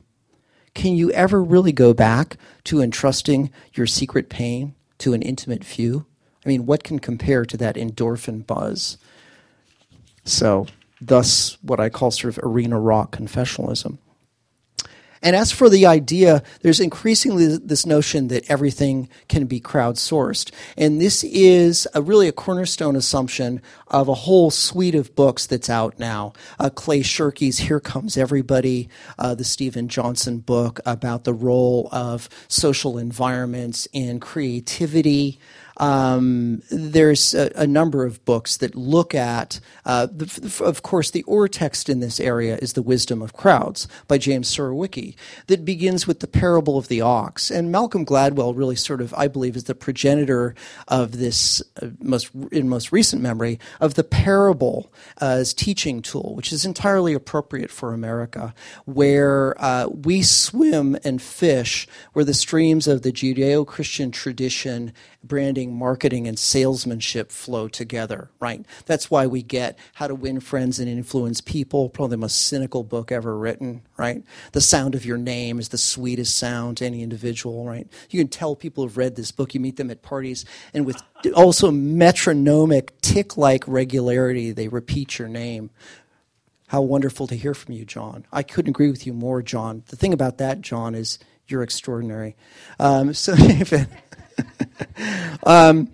[0.74, 6.06] can you ever really go back to entrusting your secret pain to an intimate few?
[6.44, 8.98] I mean, what can compare to that endorphin buzz?
[10.24, 10.66] So,
[11.00, 13.98] thus what I call sort of arena rock confessionalism.
[15.22, 20.52] And as for the idea, there's increasingly this notion that everything can be crowdsourced.
[20.76, 25.70] And this is a, really a cornerstone assumption of a whole suite of books that's
[25.70, 26.32] out now.
[26.60, 32.28] Uh, Clay Shirky's Here Comes Everybody, uh, the Steven Johnson book about the role of
[32.46, 35.40] social environments in creativity.
[35.78, 41.24] Um, there's a, a, number of books that look at, uh, the, of course, the
[41.28, 45.16] ur text in this area is The Wisdom of Crowds by James Surowiecki,
[45.48, 47.50] that begins with the parable of the ox.
[47.50, 50.54] And Malcolm Gladwell really sort of, I believe, is the progenitor
[50.88, 56.52] of this, uh, most in most recent memory, of the parable as teaching tool, which
[56.52, 58.54] is entirely appropriate for America,
[58.86, 64.92] where uh, we swim and fish where the streams of the Judeo Christian tradition
[65.28, 68.64] branding, marketing, and salesmanship flow together, right?
[68.86, 72.84] That's why we get How to Win Friends and Influence People, probably the most cynical
[72.84, 74.22] book ever written, right?
[74.52, 77.86] The sound of your name is the sweetest sound to any individual, right?
[78.10, 79.54] You can tell people have read this book.
[79.54, 81.02] You meet them at parties, and with
[81.34, 85.70] also metronomic, tick like regularity, they repeat your name.
[86.68, 88.26] How wonderful to hear from you, John.
[88.32, 89.84] I couldn't agree with you more, John.
[89.86, 92.36] The thing about that, John, is you're extraordinary.
[92.78, 93.34] Um, so,
[95.44, 95.88] um,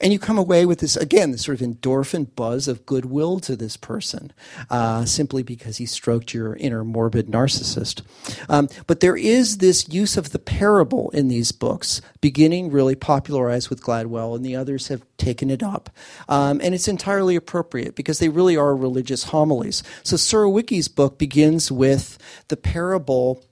[0.00, 3.56] and you come away with this again this sort of endorphin buzz of goodwill to
[3.56, 4.32] this person
[4.70, 8.02] uh, simply because he stroked your inner morbid narcissist.
[8.48, 13.70] Um, but there is this use of the parable in these books beginning really popularized
[13.70, 15.90] with gladwell and the others have taken it up.
[16.28, 19.82] Um, and it's entirely appropriate because they really are religious homilies.
[20.02, 23.42] So surowiecki's book begins with the parable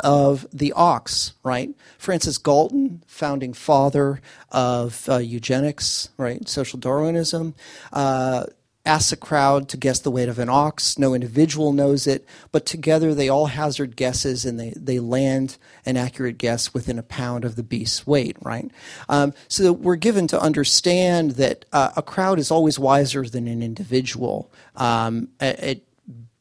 [0.00, 1.70] of the ox, right?
[1.98, 6.48] Francis Galton, founding father of uh, eugenics, right?
[6.48, 7.54] Social Darwinism,
[7.92, 8.44] uh,
[8.86, 10.98] asks a crowd to guess the weight of an ox.
[10.98, 15.96] No individual knows it, but together they all hazard guesses and they, they land an
[15.96, 18.70] accurate guess within a pound of the beast's weight, right?
[19.08, 23.62] Um, so we're given to understand that uh, a crowd is always wiser than an
[23.62, 24.50] individual.
[24.76, 25.86] Um, it,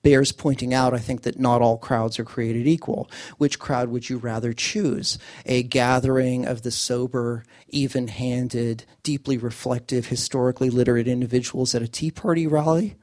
[0.02, 3.10] bears pointing out, I think, that not all crowds are created equal.
[3.38, 5.18] Which crowd would you rather choose?
[5.46, 12.12] A gathering of the sober, even handed, deeply reflective, historically literate individuals at a Tea
[12.12, 12.96] Party rally?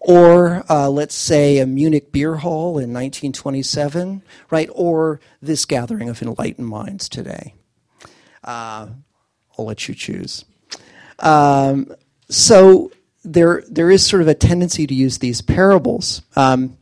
[0.00, 4.68] Or uh, let's say a Munich beer hall in 1927, right?
[4.72, 7.54] Or this gathering of enlightened minds today?
[8.42, 8.88] Uh,
[9.58, 10.46] I'll let you choose.
[11.18, 11.94] Um,
[12.30, 12.90] so
[13.22, 16.22] there there is sort of a tendency to use these parables.
[16.36, 16.76] Um,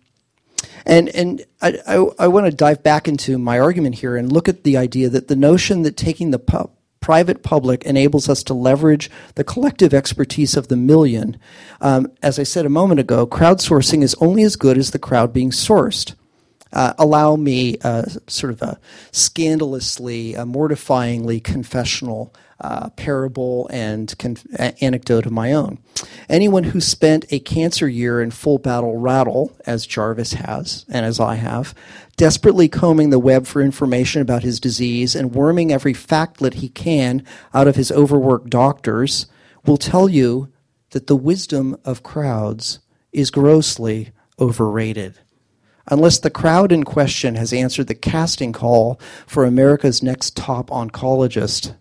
[0.86, 4.48] and and I, I, I want to dive back into my argument here and look
[4.48, 6.70] at the idea that the notion that taking the pu-
[7.00, 11.38] private public enables us to leverage the collective expertise of the million.
[11.80, 15.32] Um, as I said a moment ago, crowdsourcing is only as good as the crowd
[15.32, 16.14] being sourced.
[16.72, 18.78] Uh, allow me uh, sort of a
[19.10, 24.14] scandalously, uh, mortifyingly confessional uh, parable and
[24.80, 25.78] anecdote of my own.
[26.28, 31.20] Anyone who spent a cancer year in full battle rattle, as Jarvis has and as
[31.20, 31.74] I have,
[32.16, 37.24] desperately combing the web for information about his disease and worming every factlet he can
[37.54, 39.26] out of his overworked doctors,
[39.64, 40.52] will tell you
[40.90, 42.80] that the wisdom of crowds
[43.12, 45.18] is grossly overrated.
[45.90, 51.74] Unless the crowd in question has answered the casting call for America's next top oncologist,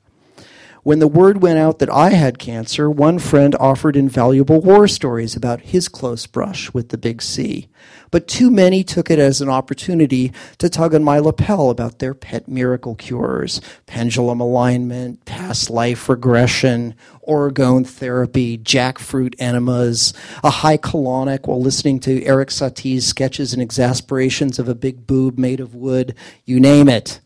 [0.88, 5.36] when the word went out that I had cancer, one friend offered invaluable war stories
[5.36, 7.68] about his close brush with the big C.
[8.10, 12.14] But too many took it as an opportunity to tug on my lapel about their
[12.14, 16.96] pet miracle cures pendulum alignment, past life regression,
[17.28, 24.58] orgone therapy, jackfruit enemas, a high colonic while listening to Erik Satie's sketches and exasperations
[24.58, 26.16] of a big boob made of wood,
[26.46, 27.20] you name it.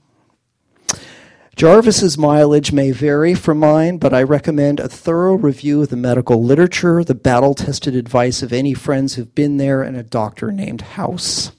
[1.61, 6.43] Jarvis's mileage may vary from mine, but I recommend a thorough review of the medical
[6.43, 10.81] literature, the battle tested advice of any friends who've been there, and a doctor named
[10.81, 11.51] House.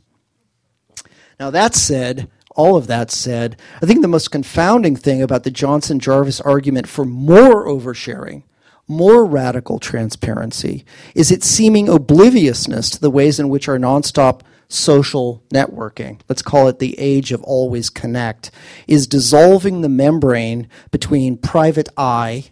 [1.39, 5.53] Now, that said, all of that said, I think the most confounding thing about the
[5.53, 8.43] Johnson Jarvis argument for more oversharing,
[8.89, 10.85] more radical transparency,
[11.15, 14.41] is its seeming obliviousness to the ways in which our nonstop
[14.73, 18.51] social networking, let's call it the age of always connect,
[18.89, 22.51] is dissolving the membrane between private I,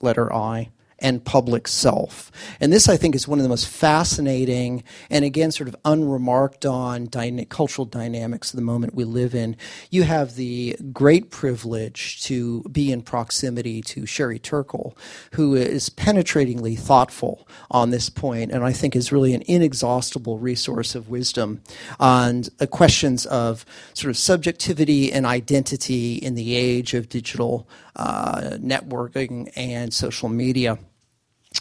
[0.00, 2.30] letter I, and public self.
[2.60, 6.66] And this, I think, is one of the most fascinating and, again, sort of unremarked
[6.66, 9.56] on dyna- cultural dynamics of the moment we live in.
[9.90, 14.96] You have the great privilege to be in proximity to Sherry Turkle,
[15.34, 20.94] who is penetratingly thoughtful on this point, and I think is really an inexhaustible resource
[20.94, 21.62] of wisdom
[22.00, 29.50] on questions of sort of subjectivity and identity in the age of digital uh, networking
[29.56, 30.78] and social media.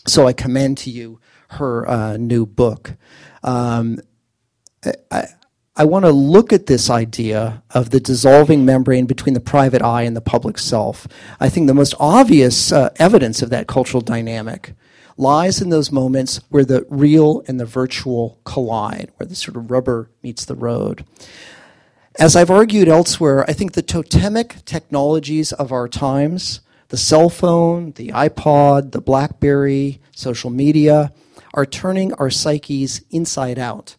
[0.06, 1.20] So I commend to you
[1.50, 2.94] her uh, new book.
[3.44, 4.00] Um,
[5.12, 5.28] I,
[5.80, 10.02] I want to look at this idea of the dissolving membrane between the private I
[10.04, 11.08] and the public self.
[11.40, 14.74] I think the most obvious uh, evidence of that cultural dynamic
[15.18, 19.70] lies in those moments where the real and the virtual collide, where the sort of
[19.70, 21.06] rubber meets the road.
[22.20, 27.92] As I've argued elsewhere, I think the totemic technologies of our times the cell phone,
[27.94, 31.12] the iPod, the Blackberry, social media
[31.54, 33.96] are turning our psyches inside out.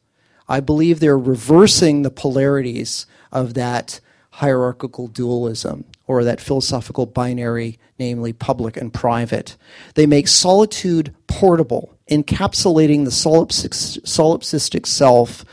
[0.48, 8.32] I believe they're reversing the polarities of that hierarchical dualism or that philosophical binary, namely
[8.32, 9.56] public and private.
[9.94, 15.44] They make solitude portable, encapsulating the solipsistic self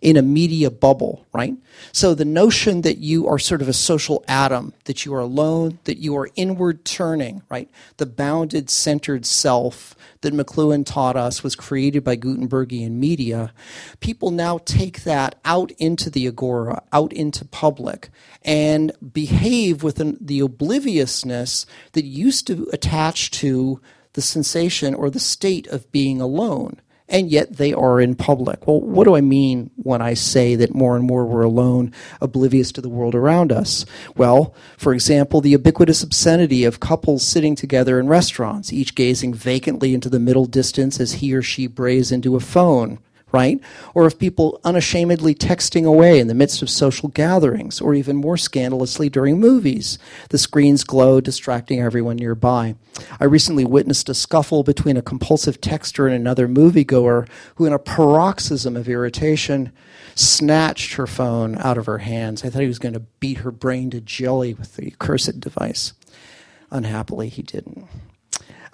[0.00, 1.56] in a media bubble, right?
[1.92, 5.78] So the notion that you are sort of a social atom, that you are alone,
[5.84, 7.70] that you are inward turning, right?
[7.98, 13.52] The bounded, centered self that McLuhan taught us was created by Gutenbergian media.
[14.00, 18.10] People now take that out into the agora, out into public,
[18.42, 23.80] and behave with the obliviousness that used to attach to
[24.14, 26.80] the sensation or the state of being alone
[27.14, 28.66] and yet they are in public.
[28.66, 32.72] Well, what do I mean when I say that more and more we're alone, oblivious
[32.72, 33.86] to the world around us?
[34.16, 39.94] Well, for example, the ubiquitous obscenity of couples sitting together in restaurants, each gazing vacantly
[39.94, 42.98] into the middle distance as he or she brays into a phone
[43.34, 43.60] right?
[43.94, 48.36] Or of people unashamedly texting away in the midst of social gatherings, or even more
[48.36, 49.98] scandalously during movies.
[50.30, 52.76] The screens glow, distracting everyone nearby.
[53.18, 57.78] I recently witnessed a scuffle between a compulsive texter and another moviegoer who, in a
[57.80, 59.72] paroxysm of irritation,
[60.14, 62.44] snatched her phone out of her hands.
[62.44, 65.92] I thought he was going to beat her brain to jelly with the cursed device.
[66.70, 67.88] Unhappily, he didn't.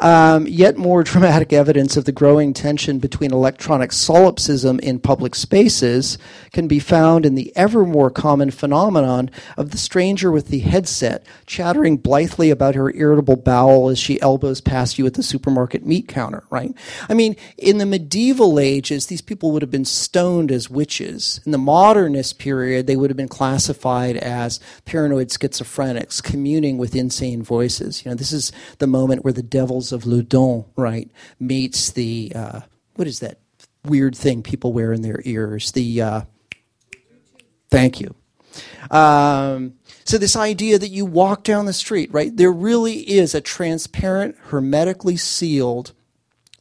[0.01, 6.17] Um, yet more dramatic evidence of the growing tension between electronic solipsism in public spaces
[6.53, 11.27] can be found in the ever more common phenomenon of the stranger with the headset
[11.47, 16.09] chattering blithely about her irritable bowel as she elbows past you at the supermarket meat
[16.09, 16.75] counter, right?
[17.09, 21.43] I mean, in the medieval ages, these people would have been stoned as witches.
[21.45, 27.43] In the modernist period, they would have been classified as paranoid schizophrenics communing with insane
[27.43, 28.03] voices.
[28.03, 32.61] You know, this is the moment where the devil's of Loudun, right, meets the, uh,
[32.97, 33.39] what is that
[33.85, 35.73] weird thing people wear in their ears?
[35.73, 36.21] The, uh,
[37.71, 38.15] thank you.
[38.91, 39.75] Um,
[40.05, 44.37] so, this idea that you walk down the street, right, there really is a transparent,
[44.47, 45.93] hermetically sealed,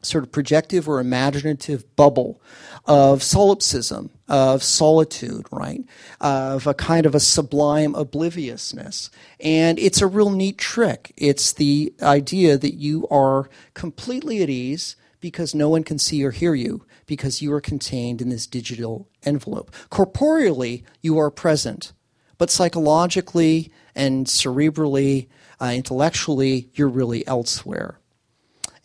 [0.02, 2.42] sort of projective or imaginative bubble
[2.86, 5.84] of solipsism, of solitude, right?
[6.22, 9.10] Of a kind of a sublime obliviousness.
[9.40, 11.14] And it's a real neat trick.
[11.18, 16.32] It's the idea that you are completely at ease because no one can see or
[16.32, 19.72] hear you because you are contained in this digital envelope.
[19.90, 21.92] Corporeally, you are present,
[22.38, 25.28] but psychologically and cerebrally,
[25.62, 27.99] uh, intellectually, you're really elsewhere.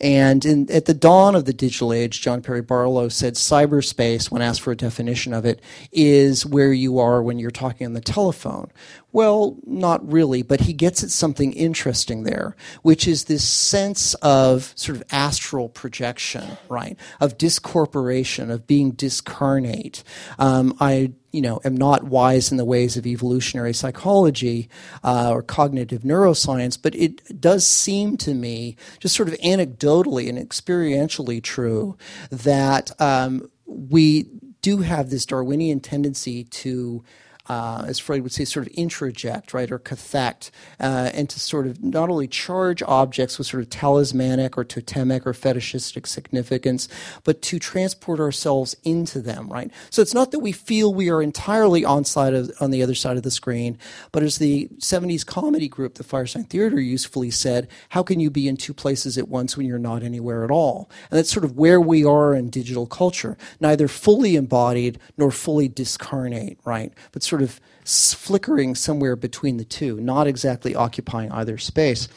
[0.01, 4.41] And in, at the dawn of the digital age, John Perry Barlow said cyberspace, when
[4.41, 8.01] asked for a definition of it, is where you are when you're talking on the
[8.01, 8.71] telephone.
[9.15, 14.73] Well, not really, but he gets at something interesting there, which is this sense of
[14.75, 16.97] sort of astral projection, right?
[17.21, 20.03] Of discorporation, of being discarnate.
[20.37, 24.67] Um, I you know, am not wise in the ways of evolutionary psychology
[25.01, 30.37] uh, or cognitive neuroscience, but it does seem to me, just sort of anecdotally and
[30.37, 31.97] experientially true,
[32.31, 34.23] that um, we
[34.61, 37.01] do have this Darwinian tendency to
[37.47, 41.67] uh, as Freud would say, sort of introject, right, or cathect, uh, and to sort
[41.67, 46.87] of not only charge objects with sort of talismanic or totemic or fetishistic significance,
[47.23, 49.71] but to transport ourselves into them, right?
[49.89, 52.95] So it's not that we feel we are entirely on side of, on the other
[52.95, 53.77] side of the screen,
[54.11, 58.47] but as the 70s comedy group, the Firesign Theater, usefully said, how can you be
[58.47, 60.89] in two places at once when you're not anywhere at all?
[61.09, 65.67] And that's sort of where we are in digital culture, neither fully embodied nor fully
[65.67, 66.93] discarnate, right?
[67.11, 72.07] But sort sort of flickering somewhere between the two, not exactly occupying either space.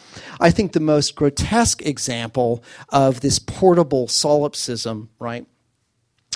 [0.41, 5.45] I think the most grotesque example of this portable solipsism, right?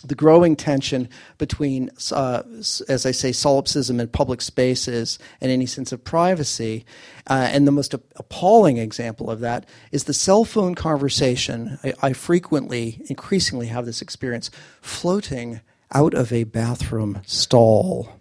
[0.04, 1.08] The growing tension
[1.38, 2.42] between, uh,
[2.88, 6.84] as I say, solipsism in public spaces and any sense of privacy.
[7.30, 11.78] Uh, and the most appalling example of that is the cell phone conversation.
[11.84, 15.60] I, I frequently, increasingly have this experience floating
[15.94, 18.18] out of a bathroom stall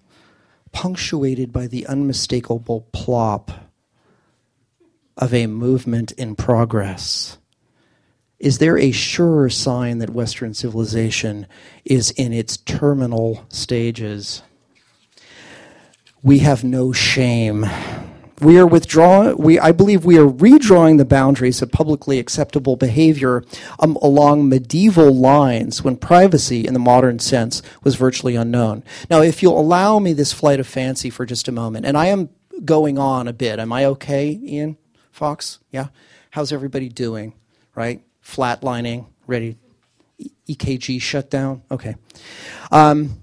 [0.72, 3.52] punctuated by the unmistakable plop
[5.18, 7.38] of a movement in progress?
[8.40, 11.46] Is there a surer sign that Western civilization
[11.86, 14.42] is in its terminal stages?
[16.24, 17.66] We have no shame
[18.42, 23.44] we are withdrawing, we, I believe we are redrawing the boundaries of publicly acceptable behavior
[23.80, 28.84] um, along medieval lines when privacy in the modern sense was virtually unknown.
[29.10, 32.08] Now, if you'll allow me this flight of fancy for just a moment, and I
[32.08, 32.30] am
[32.66, 33.60] going on a bit.
[33.60, 34.78] Am I okay, Ian
[35.12, 35.60] Fox?
[35.72, 35.88] Yeah?
[36.32, 37.34] How's everybody doing?
[37.76, 38.04] Right?
[38.24, 39.58] Flatlining, ready?
[40.48, 41.64] EKG shutdown?
[41.72, 41.96] Okay.
[42.72, 43.22] Um,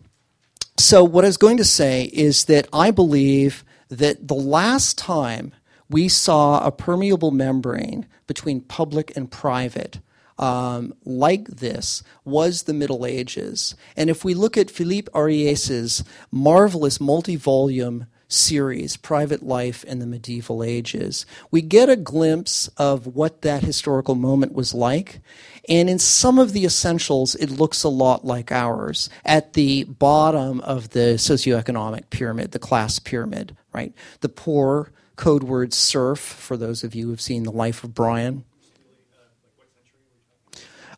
[0.77, 5.53] so, what I was going to say is that I believe that the last time
[5.89, 10.01] we saw a permeable membrane between public and private
[10.39, 13.75] um, like this was the Middle Ages.
[13.97, 20.07] And if we look at Philippe Ariès's marvelous multi volume series, Private Life in the
[20.07, 25.21] Medieval Ages, we get a glimpse of what that historical moment was like.
[25.69, 30.61] And in some of the essentials, it looks a lot like ours at the bottom
[30.63, 33.93] of the socioeconomic pyramid, the class pyramid, right?
[34.21, 38.45] The poor, code word serf, for those of you who've seen The Life of Brian.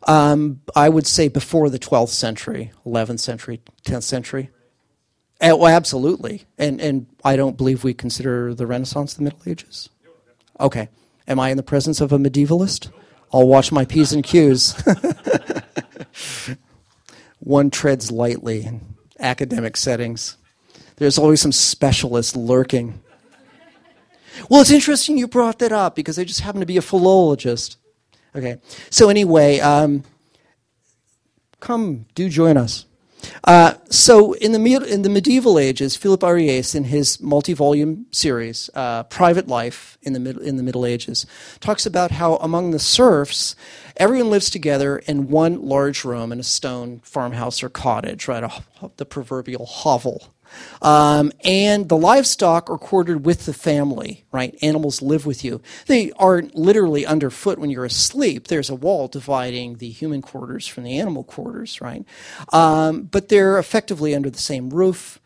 [0.07, 4.49] Um, I would say before the 12th century, 11th century, 10th century.
[5.41, 6.45] Oh, absolutely.
[6.57, 9.89] And, and I don't believe we consider the Renaissance the Middle Ages.
[10.59, 10.89] Okay.
[11.27, 12.91] Am I in the presence of a medievalist?
[13.33, 14.75] I'll watch my P's and Q's.
[17.39, 20.37] One treads lightly in academic settings.
[20.97, 23.01] There's always some specialist lurking.
[24.49, 27.77] Well, it's interesting you brought that up because I just happen to be a philologist.
[28.35, 28.57] Okay.
[28.89, 30.03] So, anyway, um,
[31.59, 32.85] come, do join us.
[33.43, 39.03] Uh, so in the in the medieval ages, Philip Ariès, in his multi-volume series, uh,
[39.03, 41.25] "Private Life in the Middle in the Middle Ages,"
[41.59, 43.55] talks about how among the serfs,
[43.97, 48.43] everyone lives together in one large room in a stone farmhouse or cottage, right?
[48.43, 50.33] A, the proverbial hovel.
[50.81, 54.57] Um, and the livestock are quartered with the family, right?
[54.61, 55.61] Animals live with you.
[55.87, 58.47] They aren't literally underfoot when you're asleep.
[58.47, 62.05] There's a wall dividing the human quarters from the animal quarters, right?
[62.51, 65.19] Um, but they're effectively under the same roof.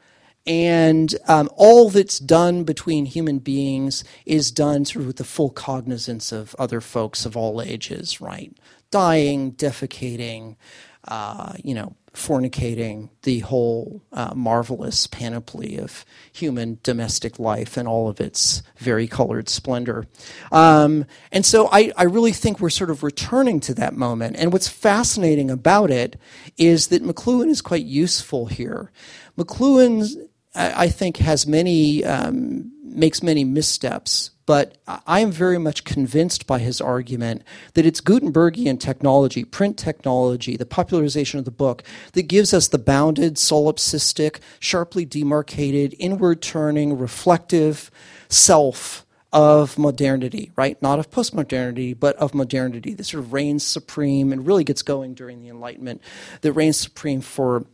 [0.47, 5.49] And um, all that's done between human beings is done sort of with the full
[5.49, 8.55] cognizance of other folks of all ages, right?
[8.91, 10.55] Dying, defecating,
[11.07, 18.07] uh, you know, fornicating the whole uh, marvelous panoply of human domestic life and all
[18.07, 20.07] of its varicolored splendor.
[20.51, 24.37] Um, and so I, I really think we're sort of returning to that moment.
[24.37, 26.17] And what's fascinating about it
[26.57, 28.91] is that McLuhan is quite useful here.
[29.37, 34.77] McLuhan, I, I think, has many, um, makes many missteps but
[35.07, 37.43] I am very much convinced by his argument
[37.73, 41.83] that it's Gutenbergian technology, print technology, the popularization of the book,
[42.13, 47.89] that gives us the bounded, solipsistic, sharply demarcated, inward turning, reflective
[48.29, 50.81] self of modernity, right?
[50.81, 55.13] Not of postmodernity, but of modernity that sort of reigns supreme and really gets going
[55.13, 56.01] during the Enlightenment,
[56.41, 57.65] that reigns supreme for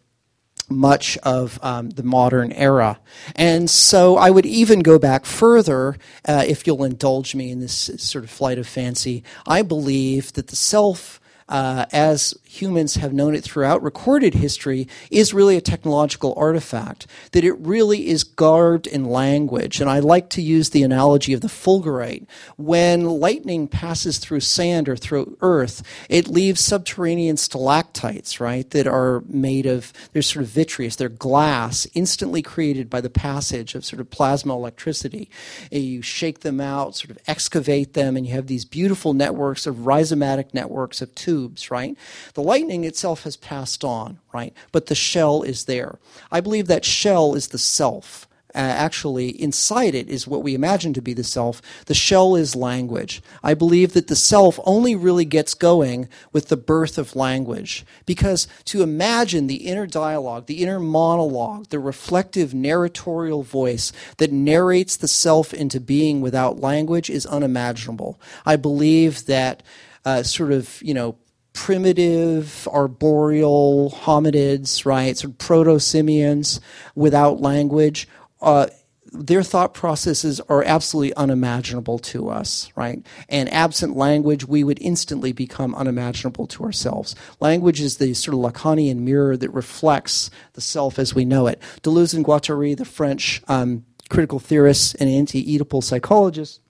[0.72, 2.99] much of um, the modern era.
[3.36, 5.97] And so I would even go back further,
[6.28, 9.24] uh, if you'll indulge me in this sort of flight of fancy.
[9.47, 11.19] I believe that the self
[11.51, 17.43] uh, as humans have known it throughout recorded history, is really a technological artifact, that
[17.43, 19.82] it really is garbed in language.
[19.82, 22.26] And I like to use the analogy of the fulgurite.
[22.58, 29.24] When lightning passes through sand or through earth, it leaves subterranean stalactites, right, that are
[29.28, 33.99] made of, they're sort of vitreous, they're glass, instantly created by the passage of sort
[33.99, 35.30] of plasma electricity.
[35.74, 39.66] Uh, you shake them out, sort of excavate them, and you have these beautiful networks
[39.66, 41.97] of rhizomatic networks of tubes tubes, right?
[42.34, 44.53] The lightning itself has passed on, right?
[44.71, 45.99] But the shell is there.
[46.31, 48.27] I believe that shell is the self.
[48.53, 51.61] Uh, actually, inside it is what we imagine to be the self.
[51.85, 53.21] The shell is language.
[53.41, 57.85] I believe that the self only really gets going with the birth of language.
[58.05, 64.97] Because to imagine the inner dialogue, the inner monologue, the reflective narratorial voice that narrates
[64.97, 68.19] the self into being without language is unimaginable.
[68.45, 69.63] I believe that
[70.03, 71.15] uh, sort of, you know,
[71.54, 76.60] primitive arboreal hominids, right, sort of proto simians
[76.95, 78.08] without language,
[78.41, 78.68] uh,
[79.14, 83.06] their thought processes are absolutely unimaginable to us, right?
[83.28, 87.14] And absent language, we would instantly become unimaginable to ourselves.
[87.41, 91.62] Language is the sort of Lacanian mirror that reflects the self as we know it.
[91.84, 96.61] Deleuze and Guattari, the French um, critical theorists and anti-Oedipal psychologists,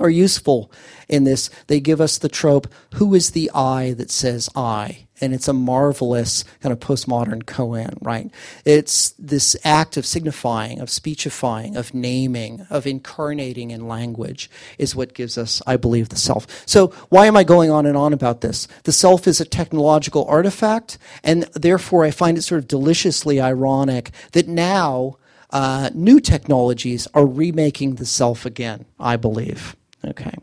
[0.00, 0.72] are useful
[1.08, 1.50] in this.
[1.66, 5.06] They give us the trope who is the I that says I?
[5.22, 8.30] And it's a marvelous kind of postmodern koan, right?
[8.64, 15.12] It's this act of signifying, of speechifying, of naming, of incarnating in language is what
[15.12, 16.46] gives us, I believe, the self.
[16.66, 18.66] So, why am I going on and on about this?
[18.84, 24.12] The self is a technological artifact, and therefore I find it sort of deliciously ironic
[24.32, 25.18] that now
[25.50, 29.76] uh, new technologies are remaking the self again, I believe.
[30.04, 30.34] Okay.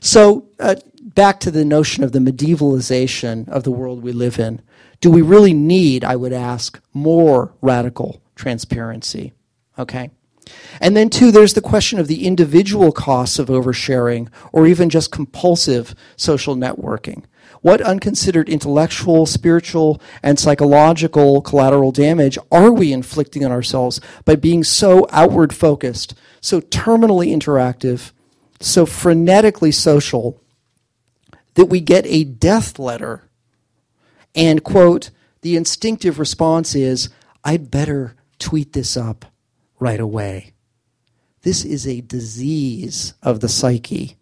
[0.00, 4.62] So, uh, back to the notion of the medievalization of the world we live in.
[5.00, 9.32] Do we really need, I would ask, more radical transparency?
[9.78, 10.10] Okay.
[10.80, 15.12] And then, two, there's the question of the individual costs of oversharing or even just
[15.12, 17.24] compulsive social networking.
[17.62, 24.64] What unconsidered intellectual, spiritual, and psychological collateral damage are we inflicting on ourselves by being
[24.64, 28.12] so outward focused, so terminally interactive,
[28.60, 30.40] so frenetically social
[31.54, 33.28] that we get a death letter
[34.34, 35.10] and, quote,
[35.42, 37.08] the instinctive response is,
[37.42, 39.24] I'd better tweet this up
[39.78, 40.52] right away.
[41.42, 44.16] This is a disease of the psyche.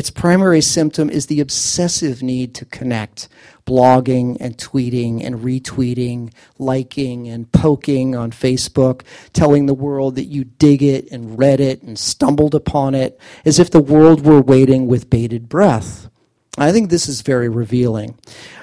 [0.00, 3.28] Its primary symptom is the obsessive need to connect,
[3.66, 9.02] blogging and tweeting and retweeting, liking and poking on Facebook,
[9.34, 13.58] telling the world that you dig it and read it and stumbled upon it, as
[13.58, 16.08] if the world were waiting with bated breath.
[16.56, 18.18] I think this is very revealing.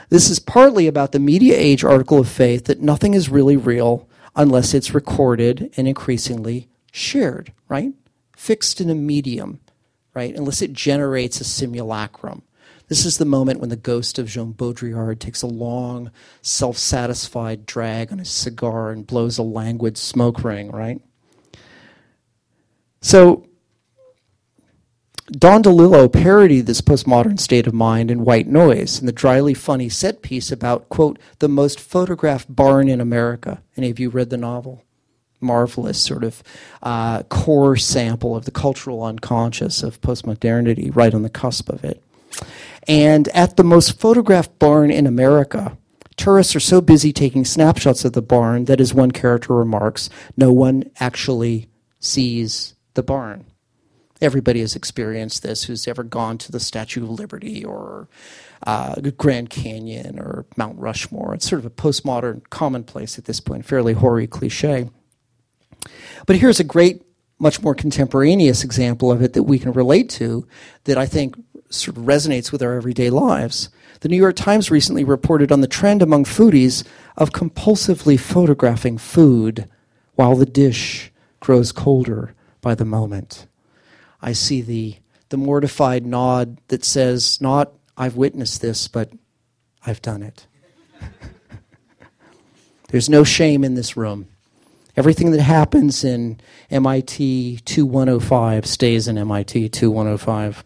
[0.09, 4.09] This is partly about the media age article of faith that nothing is really real
[4.35, 7.93] unless it's recorded and increasingly shared, right?
[8.35, 9.59] Fixed in a medium
[10.17, 10.35] right?
[10.35, 12.41] Unless it generates a simulacrum.
[12.87, 16.09] This is the moment when the ghost of Jean Baudrillard takes a long,
[16.41, 20.99] self satisfied drag on his cigar and blows a languid smoke ring, right?
[22.99, 23.47] So,
[25.29, 29.87] Don DeLillo parodied this postmodern state of mind in White Noise in the dryly funny
[29.87, 33.61] set piece about, quote, the most photographed barn in America.
[33.77, 34.83] Any of you read the novel?
[35.39, 36.43] Marvelous sort of
[36.83, 42.03] uh, core sample of the cultural unconscious of postmodernity, right on the cusp of it.
[42.87, 45.77] And at the most photographed barn in America,
[46.15, 50.53] tourists are so busy taking snapshots of the barn that, as one character remarks, no
[50.53, 51.69] one actually
[51.99, 53.45] sees the barn.
[54.19, 58.07] Everybody has experienced this who's ever gone to the Statue of Liberty or
[58.65, 61.35] uh, Grand Canyon or Mount Rushmore.
[61.35, 64.89] It's sort of a postmodern commonplace at this point, fairly hoary cliche.
[66.25, 67.01] But here's a great,
[67.39, 70.47] much more contemporaneous example of it that we can relate to
[70.85, 71.35] that I think
[71.69, 73.69] sort of resonates with our everyday lives.
[74.01, 76.85] The New York Times recently reported on the trend among foodies
[77.17, 79.67] of compulsively photographing food
[80.15, 83.47] while the dish grows colder by the moment.
[84.21, 84.97] I see the,
[85.29, 89.11] the mortified nod that says, not, I've witnessed this, but
[89.85, 90.47] I've done it.
[92.89, 94.27] There's no shame in this room.
[94.97, 96.39] Everything that happens in
[96.71, 100.63] MIT 2105 stays in MIT 2105.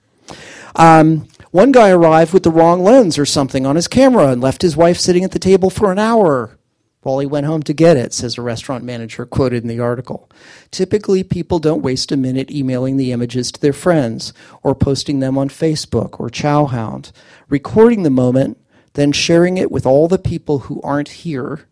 [0.77, 4.61] Um, one guy arrived with the wrong lens or something on his camera and left
[4.61, 6.57] his wife sitting at the table for an hour
[7.01, 10.29] while he went home to get it, says a restaurant manager quoted in the article.
[10.69, 15.37] Typically, people don't waste a minute emailing the images to their friends or posting them
[15.37, 17.11] on Facebook or Chowhound.
[17.49, 18.59] Recording the moment,
[18.93, 21.67] then sharing it with all the people who aren't here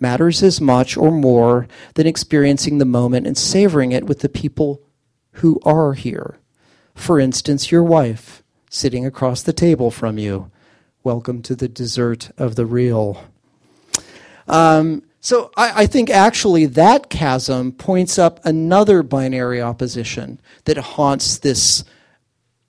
[0.00, 4.82] matters as much or more than experiencing the moment and savoring it with the people
[5.34, 6.38] who are here.
[6.94, 10.50] For instance, your wife sitting across the table from you.
[11.02, 13.24] Welcome to the dessert of the real.
[14.46, 21.38] Um, so I, I, think actually that chasm points up another binary opposition that haunts
[21.38, 21.84] this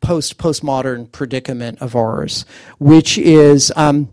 [0.02, 2.46] post postmodern predicament of ours,
[2.78, 4.10] which is, um,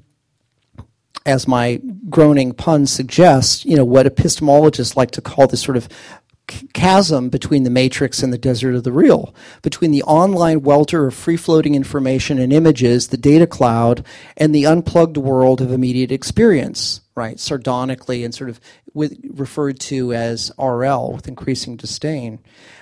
[1.27, 5.89] as my groaning pun suggests, you know what epistemologists like to call this sort of
[6.73, 11.15] chasm between the matrix and the desert of the real, between the online welter of
[11.15, 14.05] free floating information and images, the data cloud,
[14.37, 17.39] and the unplugged world of immediate experience, right?
[17.39, 18.61] Sardonically and sort of
[18.95, 22.39] with, referred to as RL with increasing disdain.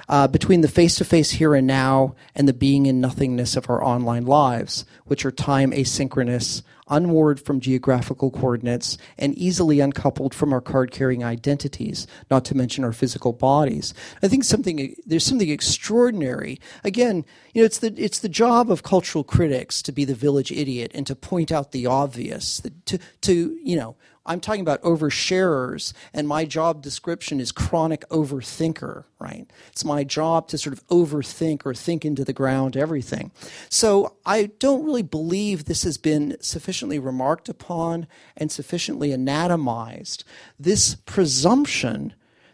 [0.09, 3.68] Uh, between the face to face here and now and the being and nothingness of
[3.68, 10.52] our online lives, which are time asynchronous, unmoored from geographical coordinates, and easily uncoupled from
[10.52, 13.92] our card carrying identities, not to mention our physical bodies.
[14.22, 16.61] I think something there's something extraordinary.
[16.84, 20.52] Again, you know, it's the it's the job of cultural critics to be the village
[20.52, 23.96] idiot and to point out the obvious, to to you know
[24.26, 29.48] I'm talking about oversharers, and my job description is chronic overthinker, right?
[29.68, 33.30] It's my job to sort of overthink or think into the ground everything.
[33.70, 40.24] So I don't really believe this has been sufficiently remarked upon and sufficiently anatomized.
[40.58, 42.12] This presumption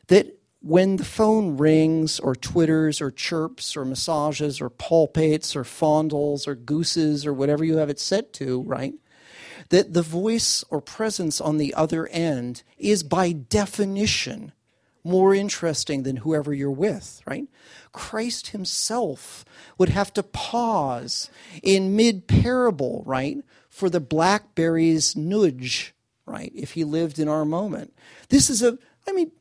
[0.08, 6.46] that when the phone rings or twitters or chirps or massages or palpates or fondles
[6.46, 8.94] or gooses or whatever you have it set to, right?
[9.72, 14.52] That the voice or presence on the other end is by definition
[15.02, 17.48] more interesting than whoever you're with, right?
[17.90, 19.46] Christ himself
[19.78, 21.30] would have to pause
[21.62, 23.38] in mid parable, right,
[23.70, 25.94] for the blackberry's nudge,
[26.26, 27.94] right, if he lived in our moment.
[28.28, 29.32] This is a, I mean,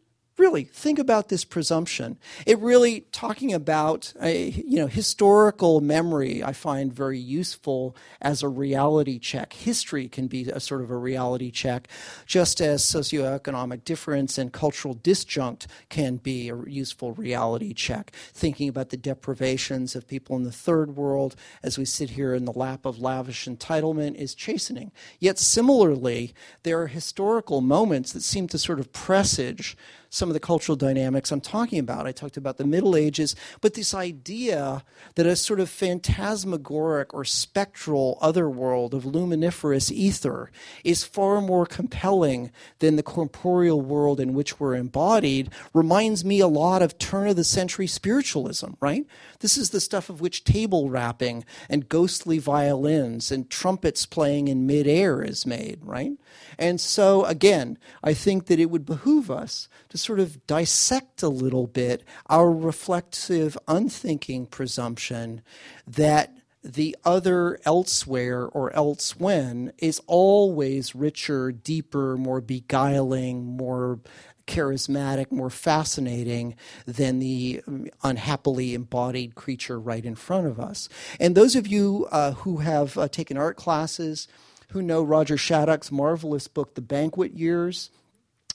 [0.42, 2.18] really think about this presumption.
[2.48, 8.48] It really talking about a, you know historical memory i find very useful as a
[8.48, 9.54] reality check.
[9.54, 11.88] History can be a sort of a reality check
[12.26, 18.12] just as socioeconomic difference and cultural disjunct can be a useful reality check.
[18.34, 22.46] Thinking about the deprivations of people in the third world as we sit here in
[22.46, 24.92] the lap of lavish entitlement is chastening.
[25.20, 26.34] Yet similarly
[26.64, 29.78] there are historical moments that seem to sort of presage
[30.12, 32.06] some of the cultural dynamics I'm talking about.
[32.06, 34.84] I talked about the Middle Ages, but this idea
[35.16, 40.52] that a sort of phantasmagoric or spectral other world of luminiferous ether
[40.84, 46.48] is far more compelling than the corporeal world in which we're embodied reminds me a
[46.48, 49.06] lot of turn of the century spiritualism, right?
[49.40, 54.68] This is the stuff of which table rapping and ghostly violins and trumpets playing in
[54.68, 56.12] midair is made, right?
[56.60, 61.30] And so, again, I think that it would behoove us to sort of dissect a
[61.30, 65.42] little bit our reflexive, unthinking presumption
[65.88, 74.00] that the other elsewhere or else when is always richer, deeper, more beguiling, more
[74.48, 77.62] charismatic, more fascinating than the
[78.04, 80.90] unhappily embodied creature right in front of us.
[81.20, 84.28] And those of you uh, who have uh, taken art classes,
[84.70, 87.92] who know Roger Shattuck's marvelous book, The Banquet Years,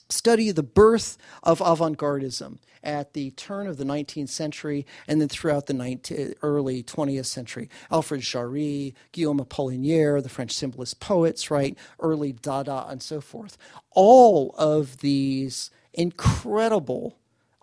[0.09, 5.27] study the birth of avant gardism at the turn of the 19th century and then
[5.27, 7.69] throughout the 19, early 20th century.
[7.91, 11.77] Alfred Jarry, Guillaume Apollinaire, the French symbolist poets, right?
[11.99, 13.57] Early Dada, and so forth.
[13.91, 17.17] All of these incredible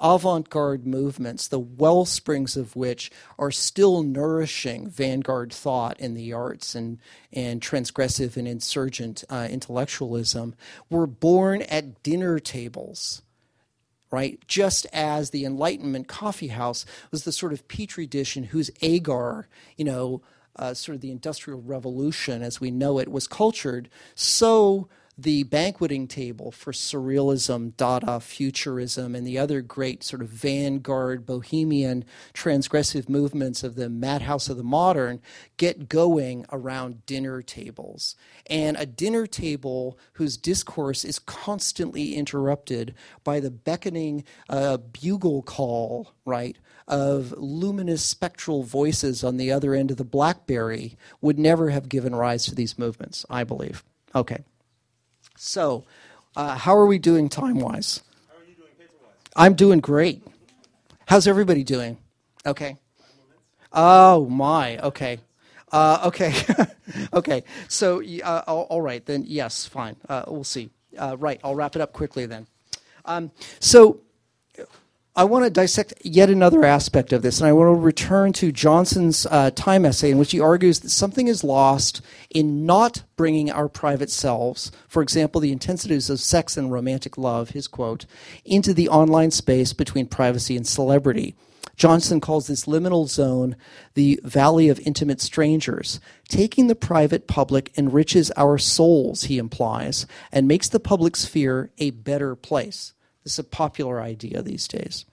[0.05, 6.31] avant garde movements, the well springs of which are still nourishing vanguard thought in the
[6.31, 6.99] arts and,
[7.33, 10.55] and transgressive and insurgent uh, intellectualism,
[10.91, 13.23] were born at dinner tables.
[14.11, 14.39] Right?
[14.47, 19.49] Just as the Enlightenment coffee house was the sort of petri dish in whose agar,
[19.77, 20.23] you know,
[20.57, 24.87] uh, sort of the Industrial Revolution as we know it was cultured, so
[25.17, 32.05] the banqueting table for surrealism, Dada, Futurism, and the other great sort of vanguard, bohemian,
[32.33, 35.21] transgressive movements of the madhouse of the modern
[35.57, 38.17] get going around dinner tables.
[38.47, 46.13] And a dinner table whose discourse is constantly interrupted by the beckoning uh, bugle call,
[46.25, 46.57] right,
[46.89, 52.15] of luminous spectral voices on the other end of the Blackberry would never have given
[52.15, 53.85] rise to these movements, I believe.
[54.15, 54.45] Okay.
[55.45, 55.85] So,
[56.37, 58.03] uh, how are we doing time wise?
[58.29, 58.71] How are you doing
[59.03, 59.13] wise?
[59.37, 60.27] I'm doing great.
[61.07, 61.99] How's everybody doing?
[62.47, 62.79] Okay.
[63.71, 64.79] Oh my.
[64.79, 65.19] Okay.
[65.71, 66.35] Uh, okay.
[67.13, 67.45] okay.
[67.69, 69.25] So, uh, all right then.
[69.27, 69.67] Yes.
[69.67, 69.97] Fine.
[70.09, 70.71] Uh, we'll see.
[70.97, 71.39] Uh, right.
[71.45, 72.47] I'll wrap it up quickly then.
[73.05, 73.31] Um,
[73.61, 74.01] so,
[75.17, 78.51] I want to dissect yet another aspect of this, and I want to return to
[78.51, 82.01] Johnson's uh, time essay, in which he argues that something is lost
[82.31, 87.51] in not bringing our private selves, for example, the intensities of sex and romantic love,
[87.51, 88.07] his quote,
[88.45, 91.37] into the online space between privacy and celebrity.
[91.77, 93.55] Johnson calls this liminal zone
[93.95, 96.01] the valley of intimate strangers.
[96.29, 101.91] Taking the private public enriches our souls, he implies, and makes the public sphere a
[101.91, 102.95] better place.
[103.25, 105.07] This is a popular idea these days.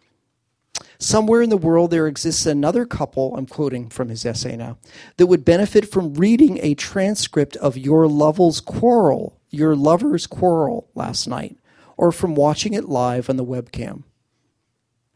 [0.99, 4.78] Somewhere in the world, there exists another couple, I'm quoting from his essay now,
[5.18, 11.28] that would benefit from reading a transcript of your lover's quarrel, your lover's quarrel last
[11.28, 11.57] night,
[11.97, 14.03] or from watching it live on the webcam.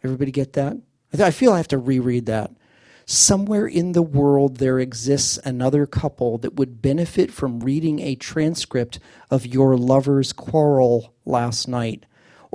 [0.03, 0.77] Everybody get that?
[1.17, 2.51] I feel I have to reread that.
[3.05, 8.99] Somewhere in the world, there exists another couple that would benefit from reading a transcript
[9.29, 12.05] of your lover's quarrel last night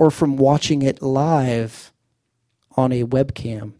[0.00, 1.92] or from watching it live
[2.74, 3.74] on a webcam.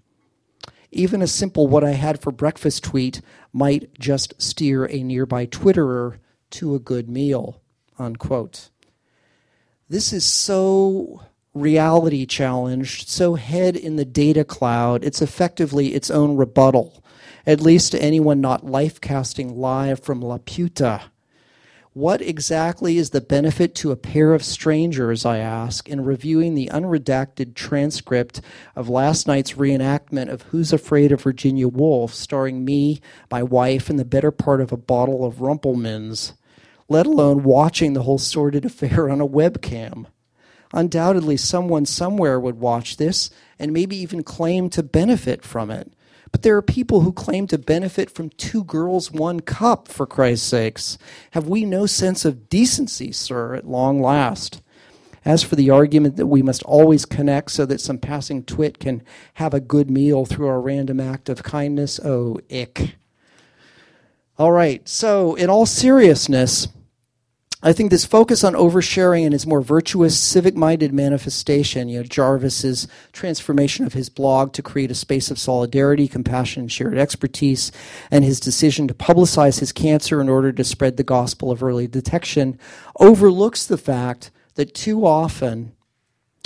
[0.90, 3.22] Even a simple what I had for breakfast tweet
[3.54, 6.18] might just steer a nearby Twitterer
[6.50, 7.62] to a good meal.
[7.98, 8.68] Unquote.
[9.88, 11.22] This is so
[11.54, 17.02] reality challenged, so head in the data cloud, it's effectively its own rebuttal,
[17.46, 21.09] at least to anyone not life casting live from Laputa
[22.00, 26.70] what exactly is the benefit to a pair of strangers, I ask, in reviewing the
[26.72, 28.40] unredacted transcript
[28.74, 33.98] of last night's reenactment of Who's Afraid of Virginia Woolf, starring me, my wife, and
[33.98, 36.32] the better part of a bottle of Rumpelmans,
[36.88, 40.06] let alone watching the whole sordid affair on a webcam?
[40.72, 43.28] Undoubtedly, someone somewhere would watch this
[43.58, 45.92] and maybe even claim to benefit from it.
[46.32, 50.46] But there are people who claim to benefit from two girls, one cup, for Christ's
[50.46, 50.98] sakes.
[51.32, 54.62] Have we no sense of decency, sir, at long last?
[55.24, 59.02] As for the argument that we must always connect so that some passing twit can
[59.34, 62.96] have a good meal through a random act of kindness, oh, ick.
[64.38, 66.68] All right, so in all seriousness,
[67.62, 72.04] I think this focus on oversharing and its more virtuous, civic minded manifestation, you know,
[72.04, 77.70] Jarvis's transformation of his blog to create a space of solidarity, compassion, and shared expertise,
[78.10, 81.86] and his decision to publicize his cancer in order to spread the gospel of early
[81.86, 82.58] detection,
[82.98, 85.72] overlooks the fact that too often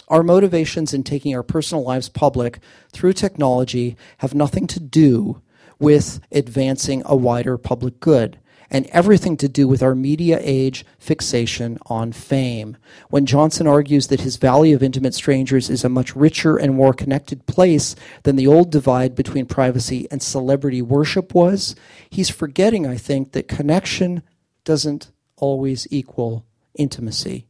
[0.08, 2.58] our motivations in taking our personal lives public
[2.92, 5.40] through technology have nothing to do
[5.78, 8.38] with advancing a wider public good
[8.70, 12.76] and everything to do with our media age fixation on fame.
[13.10, 16.92] When Johnson argues that his Valley of Intimate Strangers is a much richer and more
[16.92, 21.74] connected place than the old divide between privacy and celebrity worship was,
[22.10, 24.22] he's forgetting, I think, that connection
[24.64, 27.46] doesn't always equal intimacy,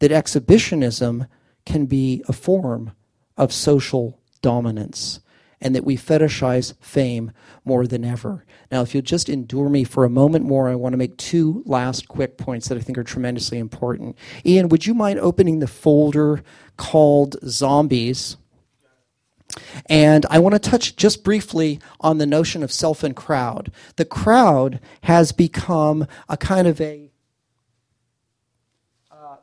[0.00, 1.26] that exhibitionism
[1.64, 2.92] can be a form
[3.36, 5.20] of social dominance
[5.62, 7.30] and that we fetishize fame
[7.64, 8.44] more than ever.
[8.70, 11.62] Now, if you'll just endure me for a moment more, I want to make two
[11.64, 14.18] last quick points that I think are tremendously important.
[14.44, 16.42] Ian, would you mind opening the folder
[16.76, 18.36] called Zombies?
[19.86, 23.70] And I want to touch just briefly on the notion of self and crowd.
[23.96, 27.12] The crowd has become a kind of a
[29.10, 29.36] uh,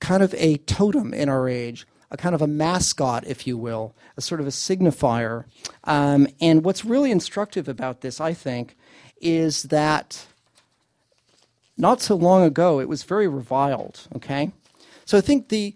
[0.00, 3.94] kind of a totem in our age a kind of a mascot, if you will,
[4.16, 5.44] a sort of a signifier.
[5.82, 8.76] Um, and what's really instructive about this, I think,
[9.20, 10.26] is that
[11.76, 14.06] not so long ago it was very reviled.
[14.14, 14.52] Okay,
[15.04, 15.74] so I think the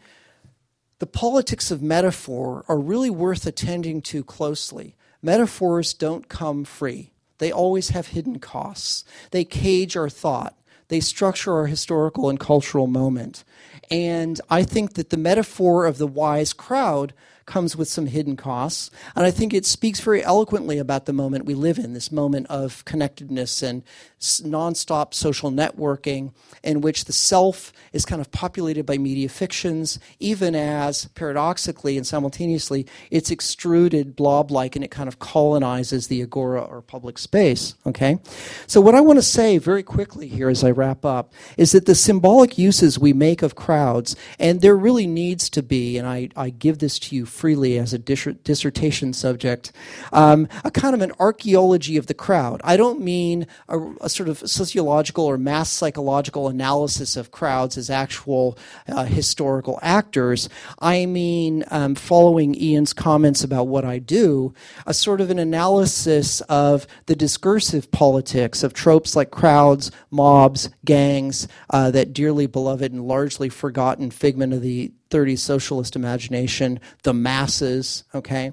[1.00, 4.94] the politics of metaphor are really worth attending to closely.
[5.20, 7.10] Metaphors don't come free.
[7.38, 9.04] They always have hidden costs.
[9.32, 10.56] They cage our thought.
[10.88, 13.44] They structure our historical and cultural moment.
[13.90, 17.14] And I think that the metaphor of the wise crowd
[17.48, 18.90] comes with some hidden costs.
[19.16, 22.46] And I think it speaks very eloquently about the moment we live in, this moment
[22.46, 23.82] of connectedness and
[24.20, 26.32] nonstop social networking,
[26.62, 32.06] in which the self is kind of populated by media fictions, even as paradoxically and
[32.06, 37.74] simultaneously it's extruded blob like and it kind of colonizes the agora or public space.
[37.86, 38.18] Okay?
[38.66, 41.86] So, what I want to say very quickly here as I wrap up is that
[41.86, 46.28] the symbolic uses we make of crowds, and there really needs to be, and I,
[46.36, 49.70] I give this to you freely as a dissertation subject,
[50.12, 52.60] um, a kind of an archaeology of the crowd.
[52.64, 57.90] I don't mean a, a, sort of sociological or mass psychological analysis of crowds as
[57.90, 58.58] actual
[58.88, 60.48] uh, historical actors.
[60.80, 64.52] I mean, um, following Ian's comments about what I do,
[64.84, 71.46] a sort of an analysis of the discursive politics of tropes like crowds, mobs, gangs,
[71.70, 78.04] uh, that dearly beloved and largely forgotten figment of the 30s socialist imagination, the masses,
[78.14, 78.52] okay?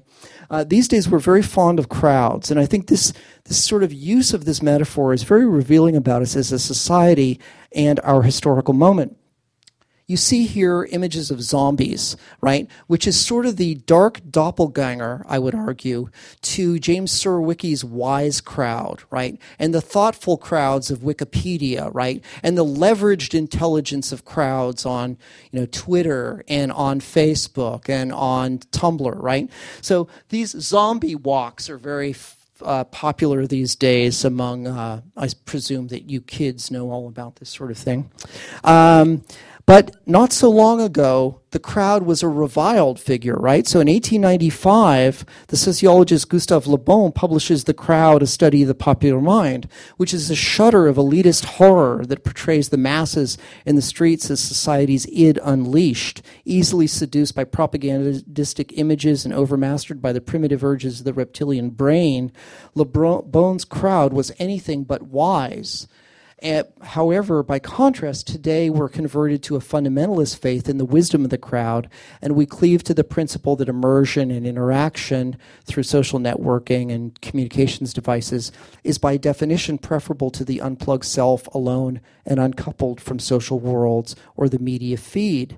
[0.49, 3.13] Uh, these days we're very fond of crowds, and I think this,
[3.45, 7.39] this sort of use of this metaphor is very revealing about us as a society
[7.71, 9.17] and our historical moment.
[10.07, 12.69] You see here images of zombies, right?
[12.85, 16.09] Which is sort of the dark doppelganger, I would argue,
[16.43, 19.39] to James Surowiecki's wise crowd, right?
[19.57, 22.23] And the thoughtful crowds of Wikipedia, right?
[22.43, 25.17] And the leveraged intelligence of crowds on,
[25.51, 29.49] you know, Twitter and on Facebook and on Tumblr, right?
[29.81, 32.13] So these zombie walks are very
[32.61, 37.49] uh, popular these days among, uh, I presume that you kids know all about this
[37.49, 38.09] sort of thing.
[38.63, 39.23] Um,
[39.66, 43.66] but not so long ago, the crowd was a reviled figure, right?
[43.66, 48.76] So in 1895, the sociologist Gustave Le Bon publishes The Crowd, A Study of the
[48.76, 53.82] Popular Mind, which is a shudder of elitist horror that portrays the masses in the
[53.82, 60.63] streets as society's id unleashed, easily seduced by propagandistic images and overmastered by the primitive
[60.63, 62.32] urges of the reptilian brain.
[62.76, 65.88] Le Bon's crowd was anything but wise
[66.41, 71.29] Eh, however, by contrast, today we're converted to a fundamentalist faith in the wisdom of
[71.29, 71.89] the crowd,
[72.21, 77.93] and we cleave to the principle that immersion and interaction through social networking and communications
[77.93, 78.51] devices
[78.83, 84.49] is by definition preferable to the unplugged self alone and uncoupled from social worlds or
[84.49, 85.57] the media feed.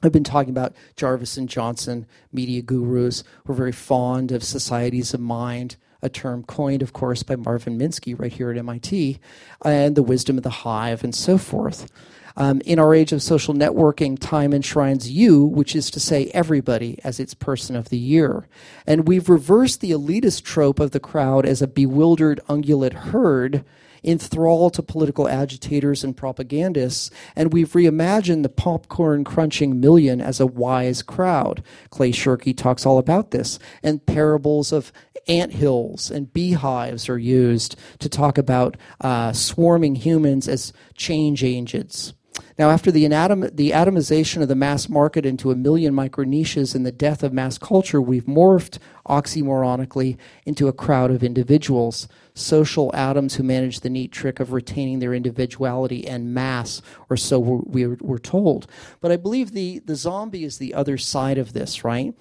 [0.00, 5.12] I've been talking about Jarvis and Johnson, media gurus, who are very fond of societies
[5.12, 9.18] of mind a term coined, of course, by Marvin Minsky right here at MIT,
[9.64, 11.90] and the wisdom of the hive and so forth.
[12.36, 17.00] Um, in our age of social networking, time enshrines you, which is to say everybody,
[17.02, 18.46] as its person of the year.
[18.86, 23.64] And we've reversed the elitist trope of the crowd as a bewildered ungulate herd
[24.04, 30.46] enthralled to political agitators and propagandists, and we've reimagined the popcorn crunching million as a
[30.46, 31.62] wise crowd.
[31.90, 34.92] Clay Shirky talks all about this, and parables of
[35.28, 42.14] ant hills and beehives are used to talk about uh, swarming humans as change agents.
[42.58, 46.74] Now, after the, atom- the atomization of the mass market into a million micro niches
[46.74, 52.94] and the death of mass culture, we've morphed oxymoronically into a crowd of individuals, social
[52.94, 57.96] atoms who manage the neat trick of retaining their individuality and mass, or so we're,
[58.00, 58.66] we're told.
[59.00, 62.14] But I believe the, the zombie is the other side of this, right?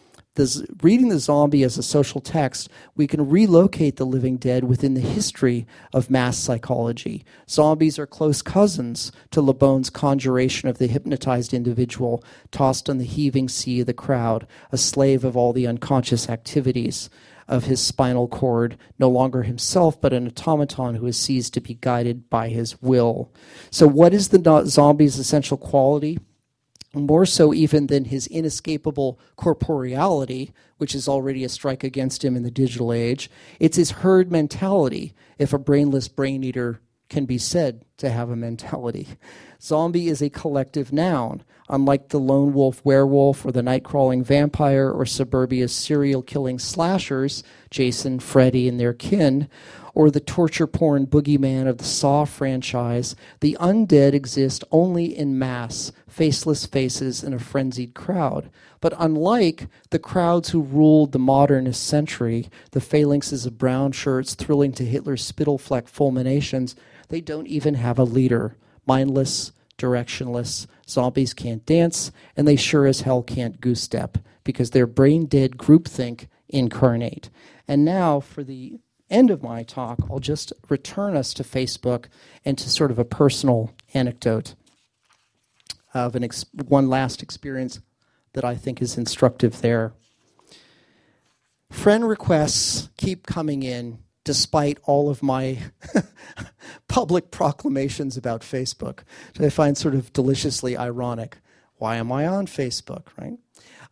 [0.82, 5.02] Reading the zombie as a social text, we can relocate the living dead within the
[5.02, 7.26] history of mass psychology.
[7.50, 13.06] Zombies are close cousins to Le Bon's conjuration of the hypnotized individual tossed on the
[13.06, 17.10] heaving sea of the crowd, a slave of all the unconscious activities
[17.48, 21.76] of his spinal cord, no longer himself, but an automaton who is seized to be
[21.76, 23.32] guided by his will.
[23.72, 26.20] So, what is the zombie's essential quality?
[27.06, 32.44] More so even than his inescapable corporeality, which is already a strike against him in
[32.44, 33.30] the digital age.
[33.60, 38.36] It's his herd mentality, if a brainless brain eater can be said to have a
[38.36, 39.08] mentality.
[39.62, 44.92] Zombie is a collective noun, unlike the lone wolf werewolf or the night crawling vampire
[44.92, 49.50] or suburbia's serial killing slashers, Jason, Freddy, and their kin,
[49.98, 55.92] or the torture porn boogeyman of the Saw franchise, the undead exist only in mass,
[56.08, 58.52] faceless faces in a frenzied crowd.
[58.80, 64.72] But unlike the crowds who ruled the modernist century, the phalanxes of brown shirts thrilling
[64.74, 66.76] to Hitler's spittlefleck fulminations,
[67.10, 68.56] they don't even have a leader.
[68.86, 74.86] Mindless, directionless, zombies can't dance, and they sure as hell can't goose step because they're
[74.86, 77.32] brain dead groupthink incarnate.
[77.68, 78.80] And now for the
[79.10, 82.06] end of my talk, I'll just return us to Facebook
[82.44, 84.56] and to sort of a personal anecdote
[85.94, 87.80] of an ex- one last experience
[88.34, 89.94] that I think is instructive there.
[91.72, 95.58] friend requests keep coming in despite all of my
[96.88, 99.00] public proclamations about Facebook,
[99.30, 101.38] which I find sort of deliciously ironic.
[101.78, 103.38] Why am I on Facebook, right?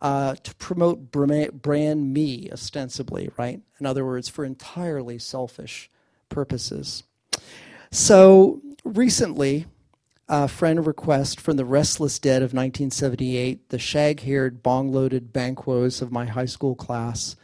[0.00, 3.60] Uh, to promote brand me, ostensibly, right?
[3.80, 5.90] In other words, for entirely selfish
[6.28, 7.04] purposes.
[7.90, 9.66] So recently,
[10.28, 16.02] a friend request from the Restless Dead of 1978, the shag haired, bong loaded banquos
[16.02, 17.36] of my high school class,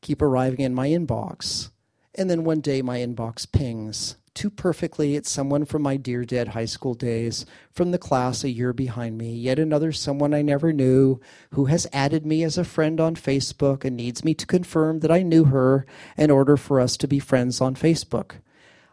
[0.00, 1.70] keep arriving in my inbox.
[2.14, 6.48] And then one day my inbox pings too perfectly it's someone from my dear dead
[6.48, 10.72] high school days, from the class a year behind me, yet another someone I never
[10.72, 11.20] knew,
[11.50, 15.10] who has added me as a friend on Facebook and needs me to confirm that
[15.10, 18.32] I knew her in order for us to be friends on Facebook.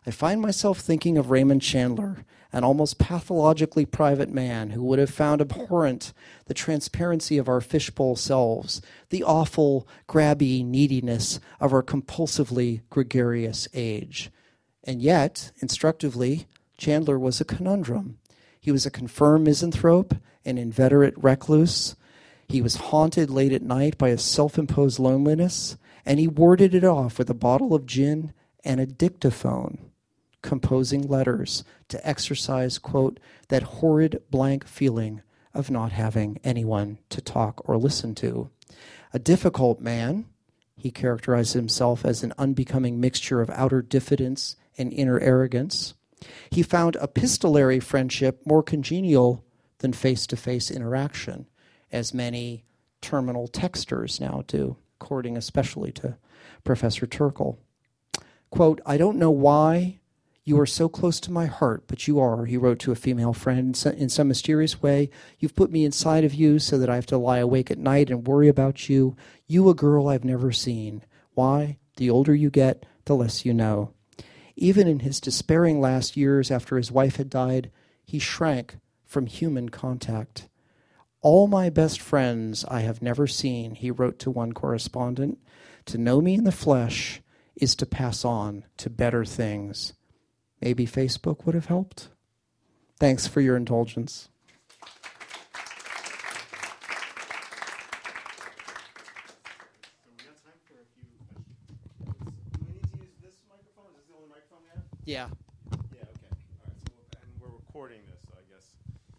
[0.06, 5.10] I find myself thinking of Raymond Chandler an almost pathologically private man who would have
[5.10, 6.14] found abhorrent
[6.46, 14.30] the transparency of our fishbowl selves, the awful, grabby neediness of our compulsively gregarious age.
[14.84, 18.18] And yet, instructively, Chandler was a conundrum.
[18.60, 21.96] He was a confirmed misanthrope, an inveterate recluse.
[22.48, 26.84] He was haunted late at night by a self imposed loneliness, and he warded it
[26.84, 29.92] off with a bottle of gin and a dictaphone
[30.42, 33.20] composing letters to exercise, quote,
[33.50, 35.22] that horrid blank feeling
[35.54, 38.50] of not having anyone to talk or listen to.
[39.14, 40.26] A difficult man,
[40.76, 45.94] he characterized himself as an unbecoming mixture of outer diffidence and inner arrogance.
[46.50, 49.44] He found epistolary friendship more congenial
[49.80, 51.48] than face to face interaction,
[51.92, 52.66] as many
[53.02, 56.18] terminal texters now do, according especially to
[56.64, 57.60] Professor Turkle.
[58.52, 60.00] Quote, I don't know why
[60.44, 63.34] you are so close to my heart, but you are, he wrote to a female
[63.34, 63.80] friend.
[63.98, 65.10] In some mysterious way,
[65.40, 68.10] you've put me inside of you so that I have to lie awake at night
[68.10, 69.16] and worry about you.
[69.48, 71.04] You, a girl I've never seen.
[71.34, 71.78] Why?
[71.98, 73.94] The older you get, the less you know.
[74.62, 77.72] Even in his despairing last years after his wife had died,
[78.06, 80.50] he shrank from human contact.
[81.22, 85.40] All my best friends I have never seen, he wrote to one correspondent.
[85.86, 87.24] To know me in the flesh
[87.56, 89.94] is to pass on to better things.
[90.62, 92.10] Maybe Facebook would have helped.
[93.00, 94.30] Thanks for your indulgence.
[105.12, 105.28] Yeah.
[105.28, 106.32] Yeah, okay.
[106.32, 106.78] All right.
[106.88, 108.64] So we'll, and we're recording this, so I guess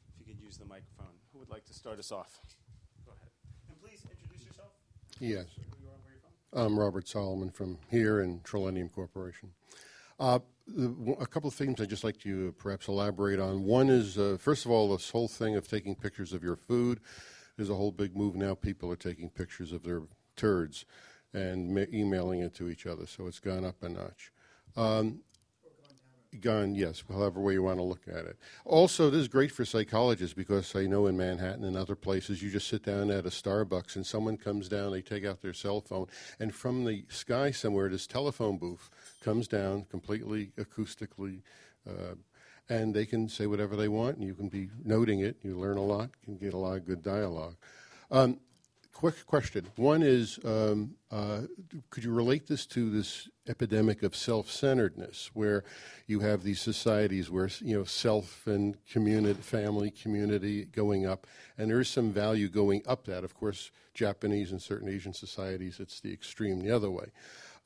[0.09, 1.13] if you could use the microphone.
[1.35, 2.41] Who would like to start us off?
[3.05, 3.29] Go ahead.
[3.69, 4.71] And please introduce yourself.
[5.21, 5.45] Yes.
[6.55, 9.51] I'm Robert Solomon from here in Trillennium Corporation.
[10.19, 10.39] Uh,
[11.21, 13.65] a couple of things I'd just like to perhaps elaborate on.
[13.65, 17.01] One is, uh, first of all, this whole thing of taking pictures of your food.
[17.59, 18.55] There's a whole big move now.
[18.55, 20.01] People are taking pictures of their
[20.37, 20.87] turds
[21.35, 24.33] and ma- emailing it to each other, so it's gone up a notch.
[24.75, 25.21] Um,
[26.41, 28.37] gone, yes, however way you want to look at it.
[28.65, 32.51] Also, this is great for psychologists because I know in Manhattan and other places, you
[32.51, 35.81] just sit down at a Starbucks and someone comes down, they take out their cell
[35.81, 36.07] phone,
[36.41, 41.43] and from the sky somewhere, this telephone booth comes down completely acoustically.
[41.89, 42.15] Uh,
[42.69, 45.37] and they can say whatever they want, and you can be noting it.
[45.43, 47.57] You learn a lot, can get a lot of good dialogue.
[48.11, 48.39] Um,
[49.03, 49.67] quick question.
[49.75, 51.41] One is, um, uh,
[51.91, 55.65] could you relate this to this epidemic of self-centeredness, where
[56.07, 61.27] you have these societies where you know self and community, family, community going up,
[61.59, 63.25] and there is some value going up that.
[63.25, 67.07] Of course, Japanese and certain Asian societies, it's the extreme the other way.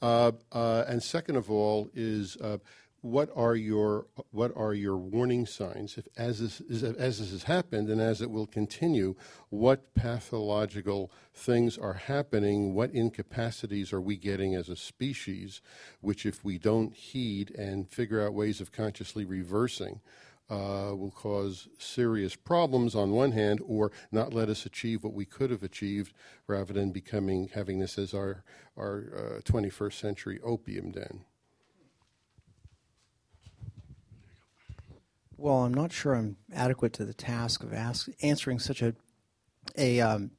[0.00, 2.56] Uh, uh, and second of all is uh,
[3.06, 7.44] what are your what are your warning signs if as this is, as this has
[7.44, 9.14] happened and as it will continue
[9.48, 15.62] what pathological things are happening what incapacities are we getting as a species
[16.00, 20.00] which if we don't heed and figure out ways of consciously reversing
[20.48, 25.24] uh, will cause serious problems on one hand, or not let us achieve what we
[25.24, 26.12] could have achieved,
[26.46, 28.44] rather than becoming having this as our
[28.76, 31.24] our uh, 21st century opium den.
[35.36, 38.94] Well, I'm not sure I'm adequate to the task of ask, answering such a
[39.76, 40.30] a um,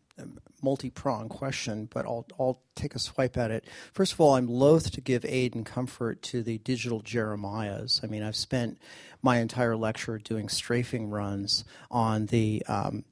[0.63, 3.65] multi-pronged question, but I'll I'll take a swipe at it.
[3.93, 8.03] First of all, I'm loath to give aid and comfort to the digital Jeremiahs.
[8.03, 8.79] I mean, I've spent
[9.21, 13.03] my entire lecture doing strafing runs on the um,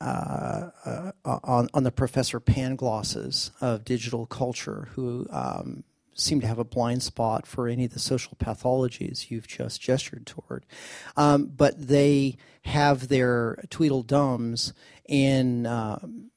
[0.00, 5.82] uh, uh, on on the Professor Panglosses of digital culture, who um,
[6.14, 10.26] seem to have a blind spot for any of the social pathologies you've just gestured
[10.26, 10.66] toward.
[11.16, 14.72] Um, but they have their Tweedledums
[15.08, 16.30] in um,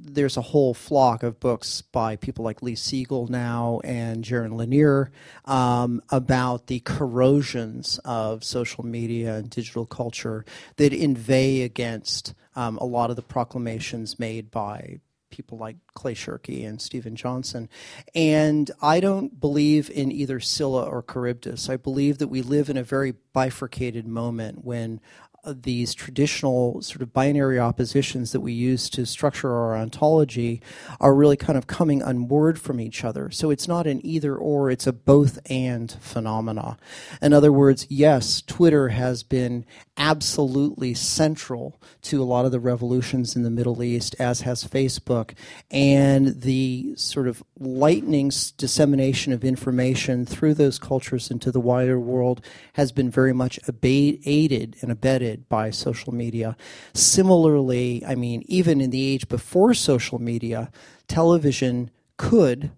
[0.00, 5.10] there's a whole flock of books by people like Lee Siegel now and Jaron Lanier
[5.44, 10.44] um, about the corrosions of social media and digital culture
[10.76, 15.00] that inveigh against um, a lot of the proclamations made by
[15.38, 17.68] people like Clay Shirky and Steven Johnson.
[18.12, 21.68] And I don't believe in either Scylla or Charybdis.
[21.68, 25.00] I believe that we live in a very bifurcated moment when
[25.46, 30.60] these traditional sort of binary oppositions that we use to structure our ontology
[31.00, 33.30] are really kind of coming unmoored from each other.
[33.30, 36.76] So it's not an either or, it's a both and phenomena.
[37.22, 39.64] In other words, yes, Twitter has been
[39.96, 45.34] absolutely central to a lot of the revolutions in the Middle East, as has Facebook,
[45.70, 52.40] and the sort of lightning dissemination of information through those cultures into the wider world
[52.74, 56.56] has been very much aided and abetted by social media.
[56.94, 60.70] Similarly, I mean, even in the age before social media,
[61.06, 62.70] television could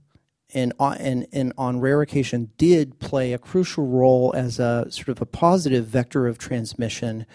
[0.55, 5.21] and, and, and on rare occasion did play a crucial role as a sort of
[5.21, 7.27] a positive vector of transmission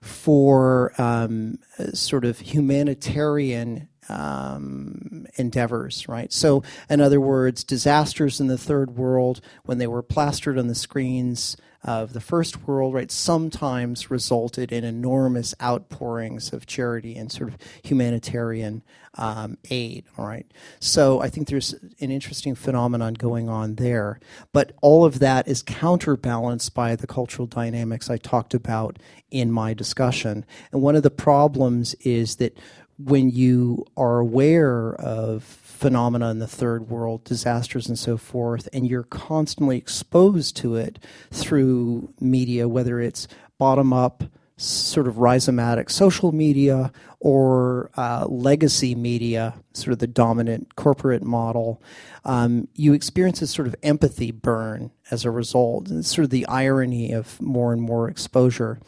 [0.00, 1.58] for um,
[1.92, 6.32] sort of humanitarian um, endeavors, right?
[6.32, 10.74] So, in other words, disasters in the third world, when they were plastered on the
[10.74, 17.50] screens of the first world, right, sometimes resulted in enormous outpourings of charity and sort
[17.50, 18.82] of humanitarian
[19.16, 20.46] um, aid, all right?
[20.80, 24.18] So, I think there's an interesting phenomenon going on there.
[24.52, 28.98] But all of that is counterbalanced by the cultural dynamics I talked about
[29.30, 30.44] in my discussion.
[30.72, 32.58] And one of the problems is that
[32.98, 35.42] when you are aware of
[35.74, 40.98] phenomena in the third world, disasters and so forth, and you're constantly exposed to it
[41.30, 43.26] through media, whether it's
[43.58, 44.24] bottom up,
[44.56, 51.82] sort of rhizomatic social media or uh, legacy media, sort of the dominant corporate model,
[52.24, 55.90] um, you experience a sort of empathy burn as a result.
[55.90, 58.78] It's sort of the irony of more and more exposure.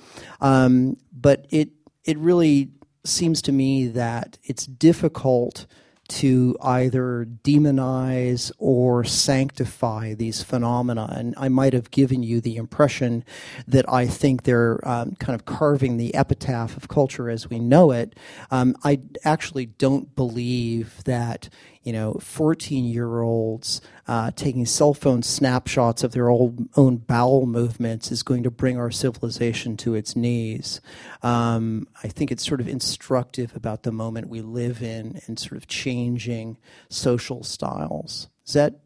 [0.41, 1.71] Um, but it
[2.05, 2.71] it really
[3.05, 5.67] seems to me that it's difficult
[6.09, 11.09] to either demonize or sanctify these phenomena.
[11.12, 13.24] And I might have given you the impression
[13.66, 17.91] that I think they're um, kind of carving the epitaph of culture as we know
[17.91, 18.15] it.
[18.51, 21.49] Um, I actually don't believe that
[21.87, 27.47] you know, 14 year olds uh, taking cell phone snapshots of their old, own bowel
[27.47, 30.81] movements is going to bring our civilization to its knees.
[31.23, 35.57] Um, I think it's sort of instructive about the moment we live in and sort
[35.57, 36.59] of changing
[36.89, 38.27] social styles.
[38.45, 38.81] Does that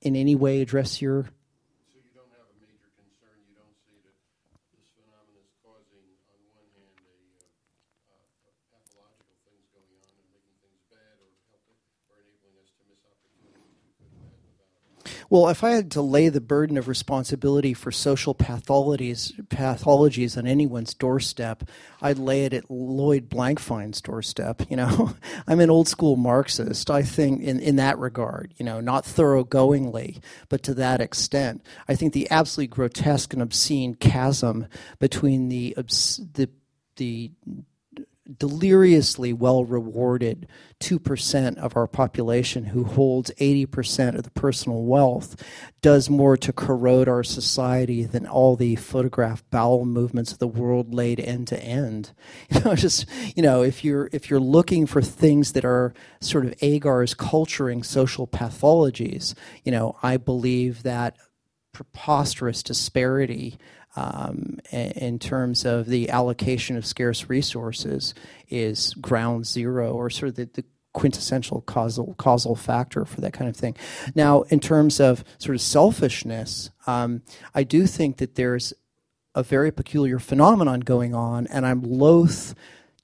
[0.00, 1.28] in any way address your
[15.32, 20.46] Well, if I had to lay the burden of responsibility for social pathologies, pathologies on
[20.46, 21.64] anyone's doorstep,
[22.02, 24.60] I'd lay it at Lloyd Blankfein's doorstep.
[24.68, 25.14] You know,
[25.46, 26.90] I'm an old school Marxist.
[26.90, 31.94] I think in, in that regard, you know, not thoroughgoingly, but to that extent, I
[31.94, 34.66] think the absolutely grotesque and obscene chasm
[34.98, 36.50] between the the
[36.96, 37.30] the
[38.38, 40.46] deliriously well rewarded
[40.80, 45.42] 2% of our population who holds 80% of the personal wealth
[45.80, 50.94] does more to corrode our society than all the photographed bowel movements of the world
[50.94, 52.12] laid end to end.
[52.52, 56.44] You know, just you know, if you're if you're looking for things that are sort
[56.44, 59.34] of Agar's culturing social pathologies,
[59.64, 61.16] you know, I believe that
[61.72, 63.58] preposterous disparity
[63.96, 68.14] um, in terms of the allocation of scarce resources
[68.48, 73.48] is ground zero or sort of the, the quintessential causal causal factor for that kind
[73.48, 73.76] of thing.
[74.14, 77.22] Now, in terms of sort of selfishness, um,
[77.54, 78.72] I do think that there's
[79.34, 82.54] a very peculiar phenomenon going on, and I'm loath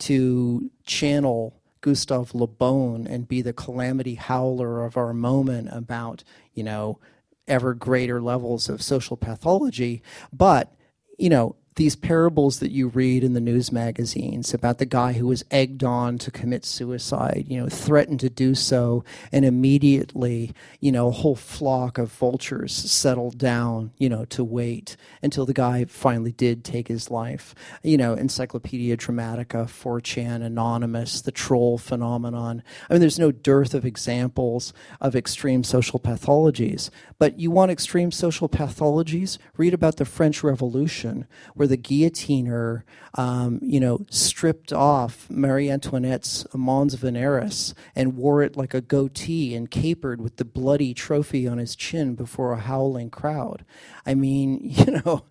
[0.00, 6.24] to channel Gustave Le Bon and be the calamity howler of our moment about
[6.54, 6.98] you know
[7.46, 10.02] ever greater levels of social pathology,
[10.32, 10.74] but
[11.18, 15.28] you know, these parables that you read in the news magazines about the guy who
[15.28, 20.90] was egged on to commit suicide, you know, threatened to do so, and immediately, you
[20.90, 25.84] know, a whole flock of vultures settled down, you know, to wait until the guy
[25.84, 27.54] finally did take his life.
[27.84, 32.64] You know, Encyclopedia Dramatica, 4chan, Anonymous, the troll phenomenon.
[32.90, 36.90] I mean, there's no dearth of examples of extreme social pathologies.
[37.20, 39.38] But you want extreme social pathologies?
[39.56, 42.82] Read about the French Revolution, where the guillotiner,
[43.14, 49.54] um, you know, stripped off Marie Antoinette's Mons Veneris and wore it like a goatee
[49.54, 53.64] and capered with the bloody trophy on his chin before a howling crowd.
[54.06, 55.24] I mean, you know,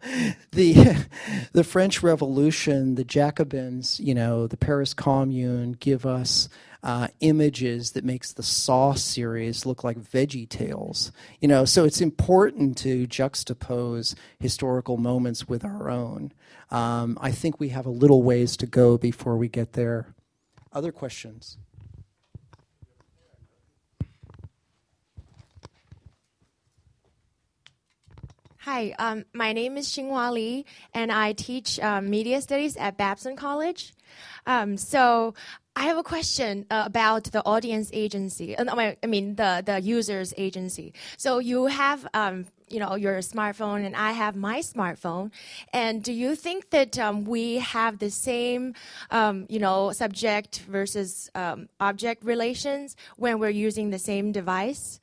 [0.51, 1.05] the
[1.53, 6.49] the French Revolution, the Jacobins, you know, the Paris Commune give us
[6.87, 11.11] uh, images that makes the Saw series look like Veggie Tales.
[11.41, 16.31] You know, so it's important to juxtapose historical moments with our own.
[16.71, 20.15] Um, I think we have a little ways to go before we get there.
[20.71, 21.57] Other questions?
[28.59, 33.35] Hi, um, my name is Xinghua Li, and I teach um, media studies at Babson
[33.35, 33.93] College.
[34.45, 35.33] Um, so
[35.77, 38.57] I have a question uh, about the audience agency.
[38.57, 40.93] Uh, I mean, the the users agency.
[41.17, 42.07] So you have.
[42.13, 45.31] Um, you know your smartphone and I have my smartphone.
[45.71, 48.73] And do you think that um, we have the same,
[49.09, 54.99] um, you know, subject versus um, object relations when we're using the same device?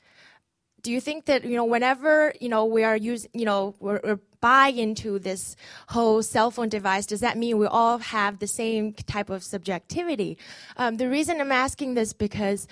[0.85, 4.01] do you think that you know whenever you know we are using you know we're,
[4.05, 5.57] we're buy into this
[5.89, 10.37] whole cell phone device does that mean we all have the same type of subjectivity?
[10.77, 12.69] Um, the reason i'm asking this because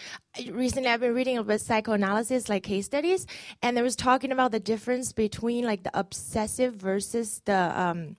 [0.50, 3.26] recently i've been reading about psychoanalysis like case studies
[3.62, 8.16] and there was talking about the difference between like the obsessive versus the um,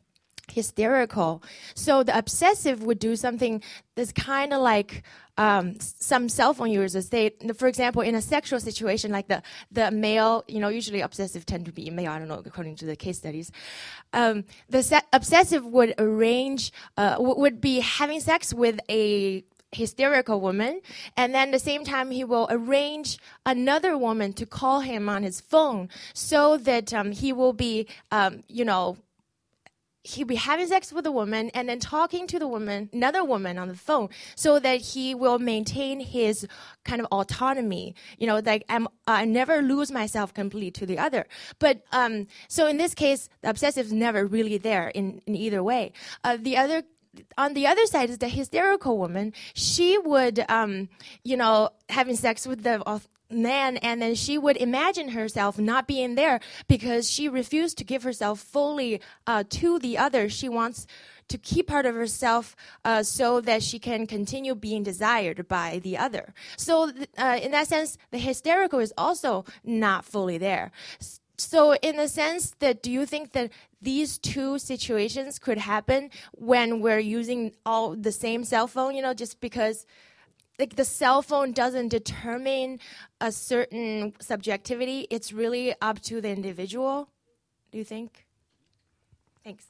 [0.53, 1.43] hysterical.
[1.75, 3.61] So the obsessive would do something
[3.95, 5.03] that's kind of like
[5.37, 7.09] um, some cell phone users.
[7.09, 11.45] They, for example, in a sexual situation, like the the male, you know, usually obsessive
[11.45, 12.11] tend to be male.
[12.11, 13.51] I don't know, according to the case studies.
[14.13, 20.39] Um, the se- obsessive would arrange, uh, w- would be having sex with a hysterical
[20.39, 20.79] woman
[21.17, 25.41] and then the same time he will arrange another woman to call him on his
[25.41, 28.97] phone so that um, he will be um, you know
[30.03, 33.57] he'll be having sex with a woman and then talking to the woman, another woman
[33.57, 36.47] on the phone, so that he will maintain his
[36.83, 37.95] kind of autonomy.
[38.17, 41.25] You know, like I'm, I never lose myself completely to the other.
[41.59, 45.63] But um, so in this case, the obsessive is never really there in, in either
[45.63, 45.93] way.
[46.23, 46.83] Uh, the other
[47.37, 49.33] on the other side is the hysterical woman.
[49.53, 50.89] She would, um,
[51.23, 52.81] you know, having sex with the
[53.33, 58.03] man and then she would imagine herself not being there because she refused to give
[58.03, 60.29] herself fully uh, to the other.
[60.29, 60.87] She wants
[61.29, 62.55] to keep part of herself
[62.85, 66.33] uh, so that she can continue being desired by the other.
[66.57, 70.71] So uh, in that sense the hysterical is also not fully there.
[71.37, 73.51] So in the sense that do you think that
[73.81, 79.13] these two situations could happen when we're using all the same cell phone you know
[79.13, 79.85] just because
[80.63, 82.79] like the cell phone doesn't determine
[83.19, 85.07] a certain subjectivity.
[85.09, 87.09] It's really up to the individual.
[87.73, 88.25] Do you think?
[89.43, 89.65] Thanks.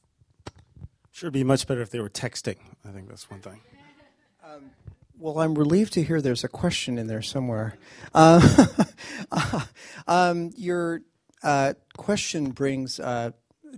[1.11, 2.57] Sure, it'd be much better if they were texting.
[2.88, 3.60] I think that's one thing.
[4.45, 4.72] Um,
[5.18, 7.78] well, I'm relieved to hear there's a question in there somewhere.
[8.14, 8.68] Uh,
[10.07, 11.02] um, your
[11.41, 13.32] uh, question brings uh,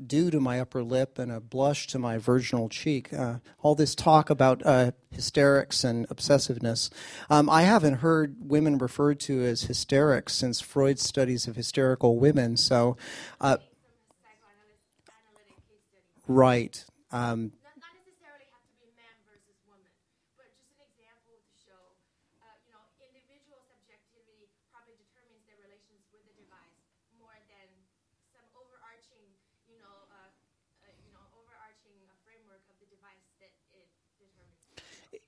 [0.08, 3.14] dew to my upper lip and a blush to my virginal cheek.
[3.14, 6.90] Uh, all this talk about uh, hysterics and obsessiveness.
[7.30, 12.58] Um, I haven't heard women referred to as hysterics since Freud's studies of hysterical women.
[12.58, 12.98] So,
[13.40, 13.58] uh,
[16.28, 16.84] right.
[17.12, 17.54] Um,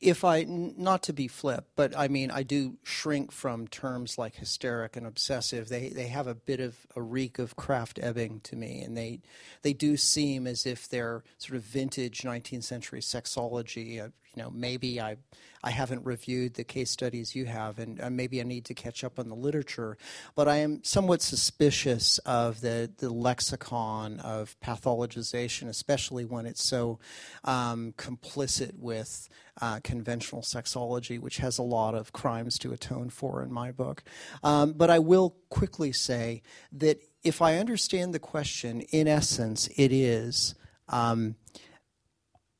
[0.09, 4.35] if I, not to be flip, but I mean, I do shrink from terms like
[4.35, 5.69] hysteric and obsessive.
[5.69, 9.21] They, they have a bit of a reek of Krafft-Ebing to me, and they,
[9.61, 14.03] they do seem as if they're sort of vintage 19th century sexology.
[14.03, 15.17] Uh, you know, maybe I,
[15.63, 19.03] I haven't reviewed the case studies you have, and uh, maybe I need to catch
[19.03, 19.97] up on the literature.
[20.35, 26.99] But I am somewhat suspicious of the, the lexicon of pathologization, especially when it's so
[27.43, 29.27] um, complicit with
[29.61, 34.03] uh, conventional sexology, which has a lot of crimes to atone for in my book.
[34.43, 39.91] Um, but I will quickly say that if I understand the question, in essence, it
[39.91, 40.55] is.
[40.87, 41.35] Um,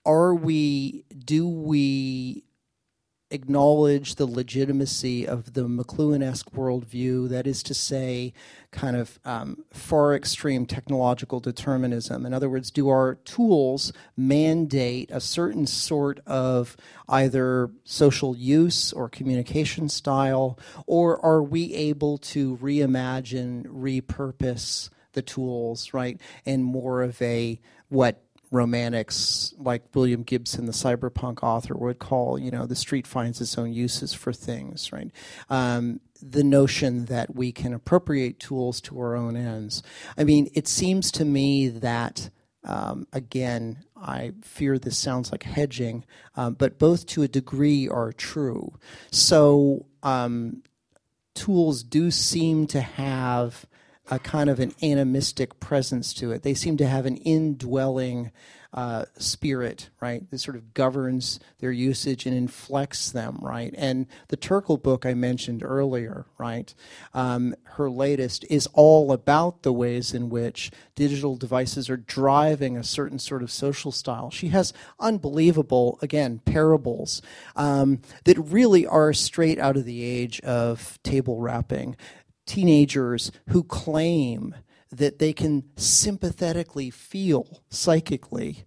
[0.06, 2.44] are we do we
[3.30, 8.34] acknowledge the legitimacy of the McLuhan-esque worldview, that is to say,
[8.72, 12.26] kind of um, far extreme technological determinism.
[12.26, 16.78] In other words, do our tools mandate a certain sort of
[17.10, 25.94] either social use or communication style, or are we able to reimagine, repurpose the tools,
[25.94, 27.60] right, in more of a
[27.90, 28.22] what
[28.52, 33.58] romantics, like William Gibson, the cyberpunk author, would call, you know, the street finds its
[33.58, 35.12] own uses for things, right?
[35.50, 39.84] Um, the notion that we can appropriate tools to our own ends.
[40.18, 42.30] I mean, it seems to me that,
[42.64, 46.06] um, again, I fear this sounds like hedging,
[46.36, 48.74] um, but both to a degree are true.
[49.12, 50.64] So, um,
[51.36, 53.66] tools do seem to have
[54.10, 56.44] a kind of an animistic presence to it.
[56.44, 58.32] They seem to have an indwelling
[58.74, 63.74] uh, spirit, right, that sort of governs their usage and inflects them, right?
[63.78, 66.74] And the Turkle book I mentioned earlier, right,
[67.14, 72.84] um, her latest is all about the ways in which digital devices are driving a
[72.84, 74.30] certain sort of social style.
[74.30, 77.22] She has unbelievable, again, parables
[77.56, 81.96] um, that really are straight out of the age of table rapping
[82.48, 84.56] teenagers who claim
[84.92, 88.64] that they can sympathetically feel psychically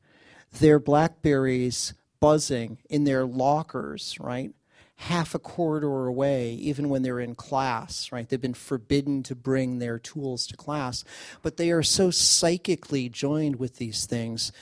[0.60, 4.52] their blackberries buzzing in their lockers, right?
[4.96, 8.28] Half a corridor away, even when they're in class, right?
[8.28, 11.04] They've been forbidden to bring their tools to class,
[11.40, 14.52] but they are so psychically joined with these things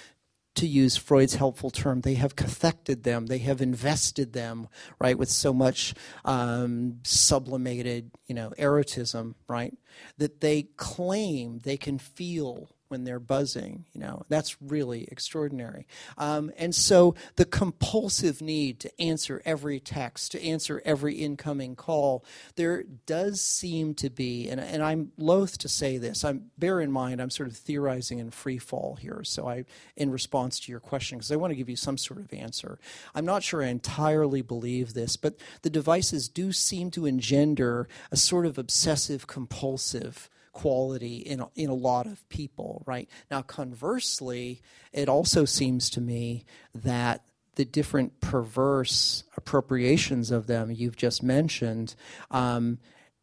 [0.58, 4.68] to use Freud's helpful term, they have cathected them, they have invested them,
[5.00, 5.94] right, with so much
[6.24, 9.76] um, sublimated, you know, erotism, right,
[10.18, 13.84] that they claim they can feel when they're buzzing.
[13.92, 15.86] You know, that's really extraordinary.
[16.16, 22.24] Um, and so the compulsive need to answer every text, to answer every incoming call,
[22.56, 26.24] there does seem to be, and, and I'm loath to say this.
[26.24, 29.22] I'm bear in mind I'm sort of theorizing in free fall here.
[29.24, 29.64] So I,
[29.96, 32.78] in response to your question, because I want to give you some sort of answer.
[33.14, 38.16] I'm not sure I entirely believe this, but the devices do seem to engender a
[38.16, 43.08] sort of obsessive compulsive quality in a, in a lot of people, right?
[43.30, 44.60] Now, conversely,
[44.92, 46.44] it also seems to me
[46.74, 47.24] that
[47.54, 51.94] the different perverse appropriations of them you've just mentioned
[52.32, 52.78] um,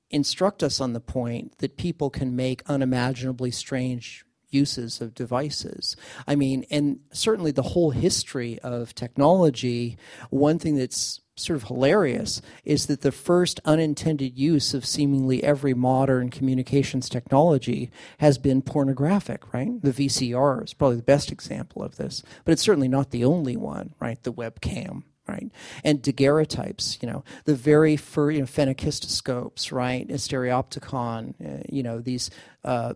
[0.10, 5.98] instruct us on the point that people can make unimaginably strange uses of devices.
[6.26, 9.98] I mean, and certainly the whole history of technology,
[10.30, 15.74] one thing that's sort of hilarious is that the first unintended use of seemingly every
[15.74, 19.82] modern communications technology has been pornographic, right?
[19.82, 23.58] The VCR is probably the best example of this, but it's certainly not the only
[23.58, 24.22] one, right?
[24.24, 25.52] The webcam, right?
[25.84, 30.08] And daguerreotypes, you know, the very first, you know, phenakistoscopes, right?
[30.08, 32.30] Stereopticon, uh, you know, these
[32.64, 32.94] uh,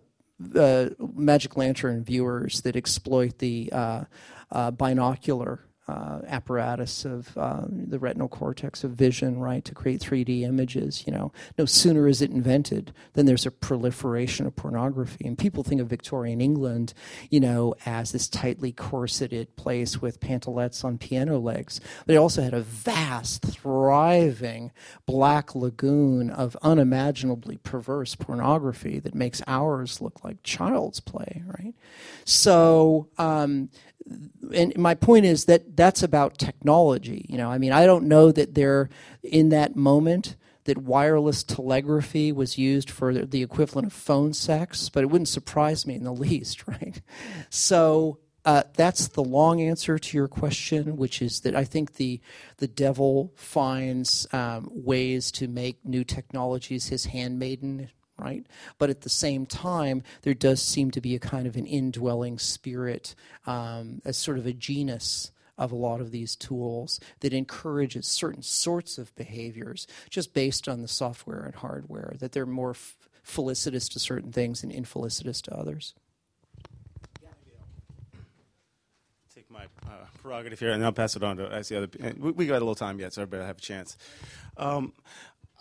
[0.56, 4.06] uh, magic lantern viewers that exploit the uh,
[4.72, 11.04] binocular uh, apparatus of uh, the retinal cortex of vision, right, to create 3D images.
[11.08, 15.26] You know, no sooner is it invented than there's a proliferation of pornography.
[15.26, 16.94] And people think of Victorian England,
[17.32, 21.82] you know, as this tightly corseted place with pantalettes on piano legs.
[22.06, 24.72] But it also had a vast, thriving
[25.08, 31.74] black lagoon of unimaginably perverse pornography that makes ours look like child's play, right?
[32.26, 33.70] So, um,
[34.54, 37.26] and my point is that that's about technology.
[37.30, 38.90] You know, I mean, I don't know that they're
[39.24, 45.04] in that moment that wireless telegraphy was used for the equivalent of phone sex, but
[45.04, 47.02] it wouldn't surprise me in the least, right?
[47.50, 52.22] So uh, that's the long answer to your question, which is that I think the
[52.58, 57.90] the devil finds um, ways to make new technologies his handmaiden,
[58.20, 58.46] right?
[58.78, 62.38] But at the same time, there does seem to be a kind of an indwelling
[62.40, 63.16] spirit,
[63.46, 68.42] um, as sort of a genus of a lot of these tools that encourages certain
[68.42, 73.90] sorts of behaviors just based on the software and hardware, that they're more f- felicitous
[73.90, 75.94] to certain things and infelicitous to others.
[79.36, 82.16] Take my uh, prerogative here, and I'll pass it on to as the other.
[82.18, 83.98] We, we got a little time yet, so better have a chance.
[84.58, 84.94] Um,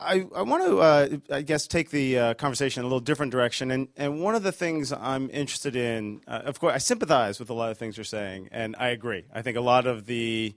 [0.00, 3.32] I, I want to, uh, I guess, take the uh, conversation in a little different
[3.32, 3.70] direction.
[3.70, 7.50] And, and one of the things I'm interested in, uh, of course, I sympathize with
[7.50, 9.24] a lot of things you're saying, and I agree.
[9.34, 10.54] I think a lot of the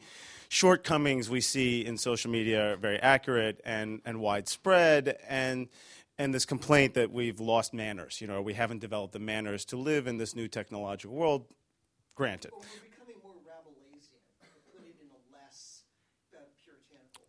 [0.49, 5.17] shortcomings we see in social media are very accurate and, and widespread.
[5.27, 5.69] And,
[6.19, 9.77] and this complaint that we've lost manners, you know, we haven't developed the manners to
[9.77, 11.45] live in this new technological world,
[12.13, 12.51] granted.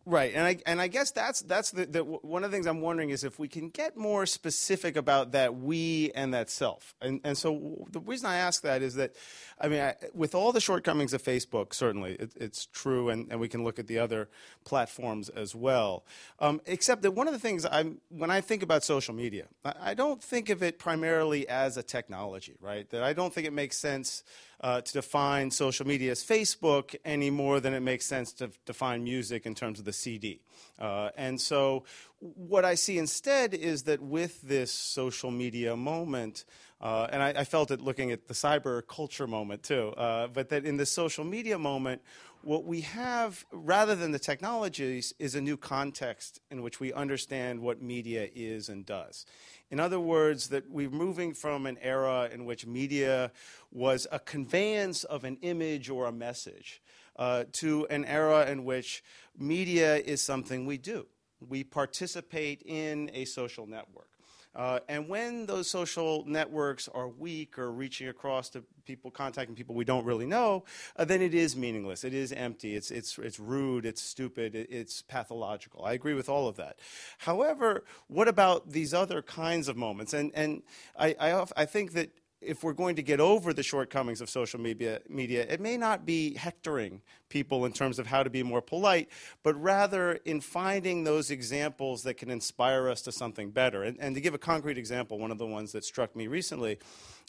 [0.05, 2.81] Right, and I and I guess that's that's the, the, one of the things I'm
[2.81, 6.93] wondering is if we can get more specific about that we and that self.
[7.01, 9.15] And and so the reason I ask that is that,
[9.61, 13.39] I mean, I, with all the shortcomings of Facebook, certainly it, it's true, and, and
[13.39, 14.27] we can look at the other
[14.65, 16.03] platforms as well.
[16.39, 19.73] Um, except that one of the things I'm when I think about social media, I,
[19.79, 22.89] I don't think of it primarily as a technology, right?
[22.89, 24.25] That I don't think it makes sense
[24.61, 29.03] uh, to define social media as Facebook any more than it makes sense to define
[29.03, 30.39] music in terms of the CD.
[30.79, 31.83] Uh, and so,
[32.19, 36.45] what I see instead is that with this social media moment,
[36.81, 40.49] uh, and I, I, felt it looking at the cyber culture moment too, uh, but
[40.49, 42.01] that in the social media moment,
[42.43, 47.59] what we have, rather than the technologies, is a new context in which we understand
[47.61, 49.25] what media is and does.
[49.71, 53.31] In other words, that we're moving from an era in which media
[53.71, 56.81] was a conveyance of an image or a message
[57.15, 59.03] uh, to an era in which
[59.37, 61.07] media is something we do.
[61.39, 64.12] We participate in a social network.
[64.55, 69.73] Uh, and when those social networks are weak or reaching across to people, contacting people
[69.73, 70.63] we don't really know,
[70.95, 72.03] uh, then it is meaningless.
[72.03, 72.75] It is empty.
[72.75, 73.85] It's, it's, it's rude.
[73.85, 74.55] It's stupid.
[74.55, 75.83] It, it's pathological.
[75.85, 76.77] I agree with all of that.
[77.19, 80.13] However, what about these other kinds of moments?
[80.13, 80.61] And, and
[80.97, 82.11] I, I, I think that
[82.45, 86.05] if we're going to get over the shortcomings of social media, media, it may not
[86.05, 89.09] be hectoring people in terms of how to be more polite,
[89.41, 93.83] but rather in finding those examples that can inspire us to something better.
[93.83, 96.79] And, and to give a concrete example, one of the ones that struck me recently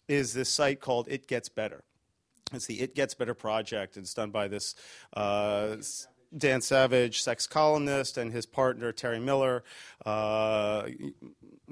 [0.09, 1.85] is this site called It Gets Better.
[2.53, 3.97] It's the It Gets Better project.
[3.97, 4.75] It's done by this.
[5.15, 5.77] Uh,
[6.37, 9.63] Dan Savage, sex columnist, and his partner Terry Miller,
[10.05, 10.89] uh,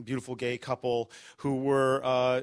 [0.03, 2.43] beautiful gay couple who were uh,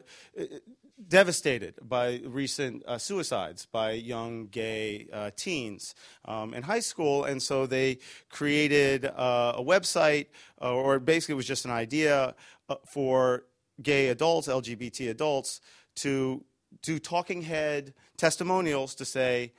[1.07, 5.95] devastated by recent uh, suicides by young gay uh, teens
[6.25, 7.99] um, in high school, and so they
[8.29, 10.27] created uh, a website,
[10.61, 12.35] uh, or basically it was just an idea
[12.67, 13.45] uh, for
[13.81, 15.61] gay adults, LGBT adults,
[15.95, 16.43] to
[16.81, 19.53] do talking head testimonials to say,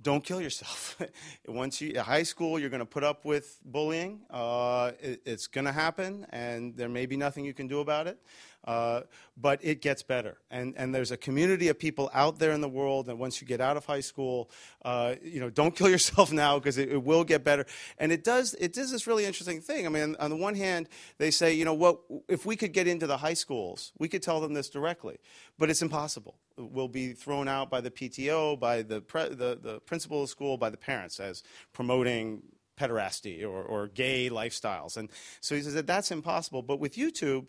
[0.00, 1.00] don't kill yourself.
[1.48, 4.20] Once you high school, you're going to put up with bullying.
[4.30, 8.06] Uh, it, it's going to happen, and there may be nothing you can do about
[8.06, 8.18] it.
[8.64, 9.02] Uh,
[9.40, 10.36] but it gets better.
[10.50, 13.08] And, and there's a community of people out there in the world.
[13.08, 14.50] And once you get out of high school,
[14.84, 17.64] uh, you know, don't kill yourself now because it, it, will get better.
[17.98, 19.86] And it does, it does this really interesting thing.
[19.86, 22.86] I mean, on the one hand, they say, you know, what, if we could get
[22.86, 25.18] into the high schools, we could tell them this directly.
[25.56, 26.36] But it's impossible.
[26.58, 30.56] We'll be thrown out by the PTO, by the, pre- the, the principal of school,
[30.56, 32.42] by the parents as promoting
[32.78, 34.96] pederasty or, or gay lifestyles.
[34.96, 35.08] And
[35.40, 36.62] so he says that that's impossible.
[36.62, 37.46] But with YouTube,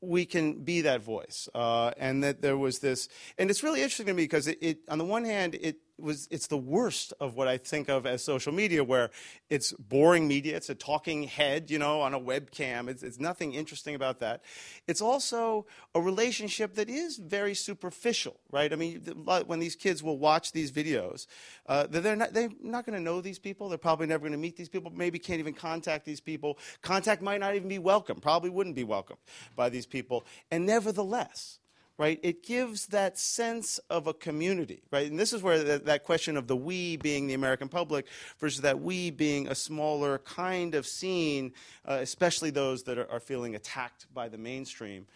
[0.00, 1.48] we can be that voice.
[1.54, 3.08] Uh, and that there was this,
[3.38, 6.28] and it's really interesting to me because it, it, on the one hand, it was
[6.30, 9.10] it's the worst of what I think of as social media, where
[9.48, 10.56] it's boring media.
[10.56, 12.88] It's a talking head, you know, on a webcam.
[12.88, 14.42] It's, it's nothing interesting about that.
[14.86, 18.72] It's also a relationship that is very superficial, right?
[18.72, 19.00] I mean,
[19.46, 21.26] when these kids will watch these videos,
[21.66, 23.68] uh, they're not they're not going to know these people.
[23.68, 24.92] They're probably never going to meet these people.
[24.94, 26.58] Maybe can't even contact these people.
[26.82, 28.20] Contact might not even be welcome.
[28.20, 29.16] Probably wouldn't be welcome
[29.56, 30.24] by these people.
[30.50, 31.58] And nevertheless
[31.98, 32.18] right?
[32.22, 35.10] It gives that sense of a community, right?
[35.10, 38.06] And this is where that, that question of the we being the American public
[38.38, 41.52] versus that we being a smaller kind of scene,
[41.86, 45.06] uh, especially those that are, are feeling attacked by the mainstream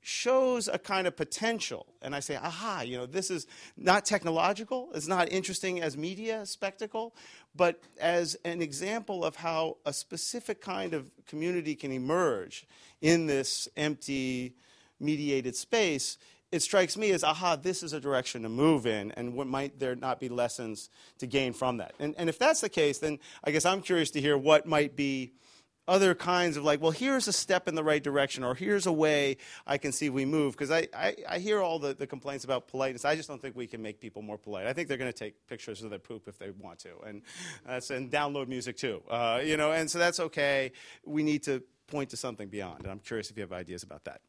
[0.00, 1.86] shows a kind of potential.
[2.02, 3.46] And I say, aha, you know, this is
[3.76, 7.14] not technological, it's not interesting as media spectacle,
[7.54, 12.66] but as an example of how a specific kind of community can emerge
[13.00, 14.54] in this empty,
[15.00, 16.18] mediated space,
[16.50, 19.78] it strikes me as, aha, this is a direction to move in, and what might
[19.78, 20.88] there not be lessons
[21.18, 21.94] to gain from that?
[21.98, 24.96] And, and if that's the case, then I guess I'm curious to hear what might
[24.96, 25.32] be
[25.86, 28.92] other kinds of like, well, here's a step in the right direction, or here's a
[28.92, 30.52] way I can see we move.
[30.52, 33.06] Because I, I, I, hear all the, the complaints about politeness.
[33.06, 34.66] I just don't think we can make people more polite.
[34.66, 37.22] I think they're going to take pictures of their poop if they want to, and,
[37.66, 39.02] that's, and download music too.
[39.10, 40.72] Uh, you know, and so that's okay.
[41.06, 44.04] We need to point to something beyond, and I'm curious if you have ideas about
[44.04, 44.20] that.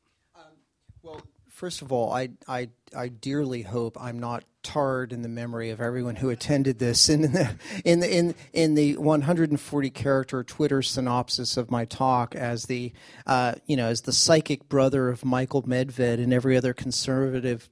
[1.02, 5.70] Well, first of all, I, I, I dearly hope I'm not tarred in the memory
[5.70, 7.08] of everyone who attended this.
[7.10, 7.56] In the,
[7.86, 12.92] in the, in, in the 140 character Twitter synopsis of my talk as the,
[13.26, 17.70] uh, you know, as the psychic brother of Michael Medved and every other conservative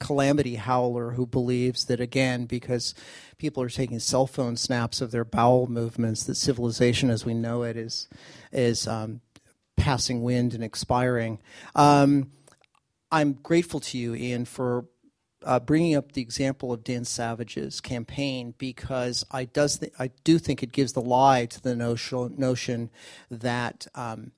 [0.00, 2.96] calamity howler who believes that again because
[3.38, 7.62] people are taking cell phone snaps of their bowel movements that civilization as we know
[7.62, 8.08] it is
[8.50, 9.20] is um,
[9.76, 11.38] passing wind and expiring
[11.76, 12.28] um,
[13.12, 14.86] I'm grateful to you, Ian, for
[15.44, 20.38] uh, bringing up the example of Dan Savage's campaign because I does th- I do
[20.38, 22.90] think it gives the lie to the notion notion
[23.30, 24.32] that um,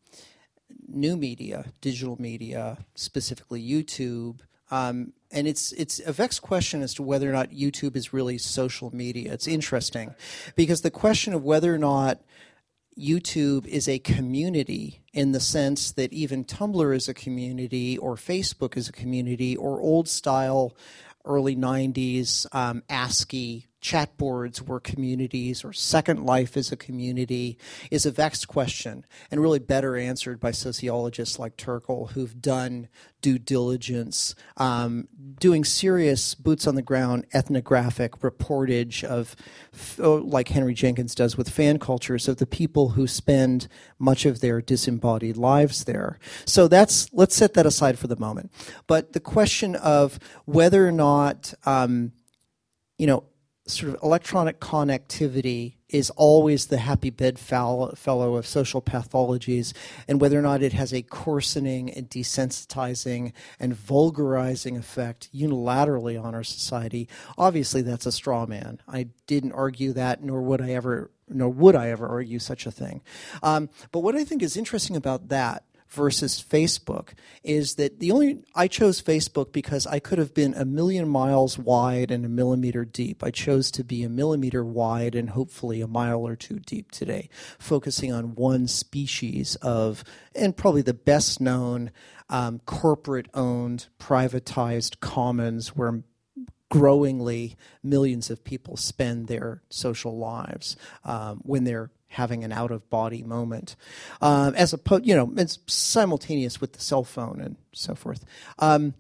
[0.89, 4.41] new media, digital media, specifically YouTube.
[4.71, 8.39] Um, and it's it's a vexed question as to whether or not YouTube is really
[8.39, 9.33] social media.
[9.33, 10.15] It's interesting
[10.57, 12.21] because the question of whether or not
[12.99, 18.77] YouTube is a community in the sense that even Tumblr is a community, or Facebook
[18.77, 20.77] is a community, or old style
[21.25, 27.59] early 90s, um, ASCII, chat boards were communities or Second Life is a community
[27.90, 32.89] is a vexed question and really better answered by sociologists like Turkle who've done
[33.20, 35.06] due diligence, um,
[35.39, 39.36] doing serious boots on the ground ethnographic reportage of,
[39.98, 44.40] oh, like Henry Jenkins does with fan cultures, of the people who spend much of
[44.40, 46.19] their disembodied lives there.
[46.47, 48.51] So that's let's set that aside for the moment.
[48.86, 52.12] But the question of whether or not um,
[52.98, 53.24] you know,
[53.66, 59.73] sort of electronic connectivity is always the happy bedfellow of social pathologies,
[60.09, 66.35] and whether or not it has a coarsening and desensitizing and vulgarizing effect unilaterally on
[66.35, 67.09] our society,
[67.39, 68.81] obviously that's a straw man.
[68.89, 72.70] I didn't argue that, nor would I ever, nor would I ever argue such a
[72.70, 73.03] thing.
[73.43, 77.11] Um, but what I think is interesting about that versus Facebook
[77.43, 81.59] is that the only I chose Facebook because I could have been a million miles
[81.59, 83.23] wide and a millimeter deep.
[83.23, 87.28] I chose to be a millimeter wide and hopefully a mile or two deep today,
[87.59, 90.05] focusing on one species of,
[90.35, 91.90] and probably the best known
[92.28, 96.02] um, corporate owned, privatized commons where
[96.70, 102.89] growingly millions of people spend their social lives um, when they're having an out of
[102.91, 103.77] body moment,
[104.20, 108.24] um, as opposed, you know, it's simultaneous with the cell phone and so forth.
[108.59, 108.95] Um,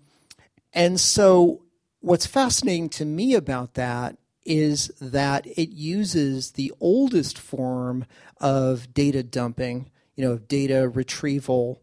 [0.72, 1.62] and so,
[2.00, 8.04] what's fascinating to me about that is that it uses the oldest form
[8.40, 11.82] of data dumping, you know, data retrieval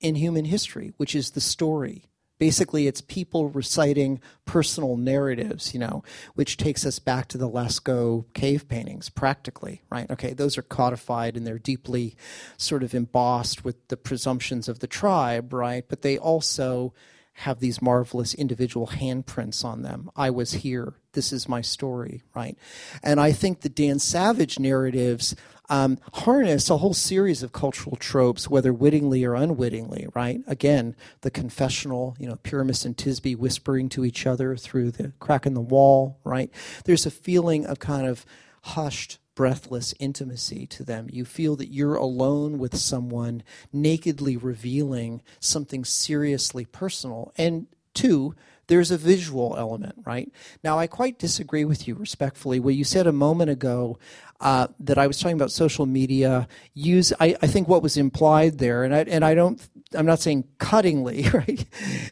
[0.00, 2.04] in human history, which is the story.
[2.38, 6.02] Basically, it's people reciting personal narratives, you know,
[6.34, 10.10] which takes us back to the Lascaux cave paintings, practically, right?
[10.10, 12.16] Okay, those are codified and they're deeply
[12.56, 15.84] sort of embossed with the presumptions of the tribe, right?
[15.88, 16.92] But they also
[17.40, 20.10] have these marvelous individual handprints on them.
[20.16, 20.94] I was here.
[21.12, 22.56] This is my story, right?
[23.02, 25.36] And I think the Dan Savage narratives
[25.68, 30.40] um, harness a whole series of cultural tropes, whether wittingly or unwittingly, right?
[30.46, 35.46] Again, the confessional, you know, Pyramus and Thisbe whispering to each other through the crack
[35.46, 36.50] in the wall, right?
[36.84, 38.24] There's a feeling of kind of
[38.62, 41.08] hushed, breathless intimacy to them.
[41.12, 47.32] You feel that you're alone with someone nakedly revealing something seriously personal.
[47.36, 48.34] And two,
[48.68, 50.30] there's a visual element, right?
[50.64, 52.60] Now, I quite disagree with you respectfully.
[52.60, 53.98] What you said a moment ago
[54.40, 57.12] uh, that I was talking about social media use.
[57.18, 59.66] I, I, think what was implied there, and I and I don't.
[59.94, 61.64] I'm not saying cuttingly, right?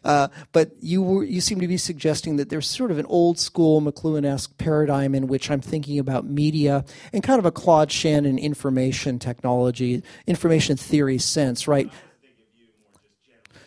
[0.02, 3.38] Uh, but you were you seem to be suggesting that there's sort of an old
[3.38, 8.38] school McLuhan-esque paradigm in which I'm thinking about media and kind of a Claude Shannon
[8.38, 11.90] information technology, information theory sense, right?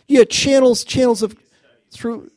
[0.07, 1.35] Yeah, channels, channels of
[1.91, 2.31] through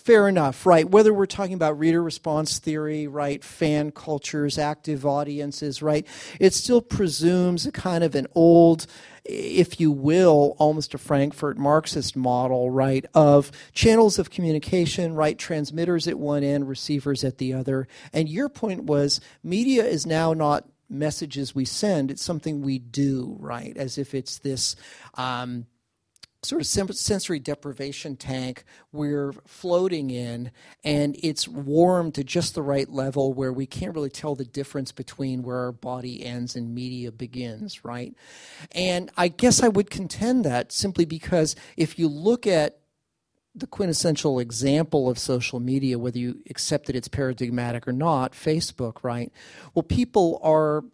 [0.00, 0.88] fair enough, right?
[0.88, 6.06] Whether we're talking about reader response theory, right, fan cultures, active audiences, right,
[6.38, 8.86] it still presumes a kind of an old,
[9.24, 16.08] if you will, almost a Frankfurt Marxist model, right, of channels of communication, right, transmitters
[16.08, 17.86] at one end, receivers at the other.
[18.12, 23.36] And your point was media is now not messages we send, it's something we do,
[23.38, 24.74] right, as if it's this.
[25.14, 25.66] Um,
[26.42, 30.50] sort of sensory deprivation tank we're floating in
[30.82, 34.90] and it's warm to just the right level where we can't really tell the difference
[34.90, 38.14] between where our body ends and media begins right?
[38.72, 42.78] And i guess i would contend that simply because if you look at
[43.54, 49.02] the quintessential example of social media whether you accept that it's paradigmatic or not facebook
[49.02, 49.30] right?
[49.74, 50.84] Well people are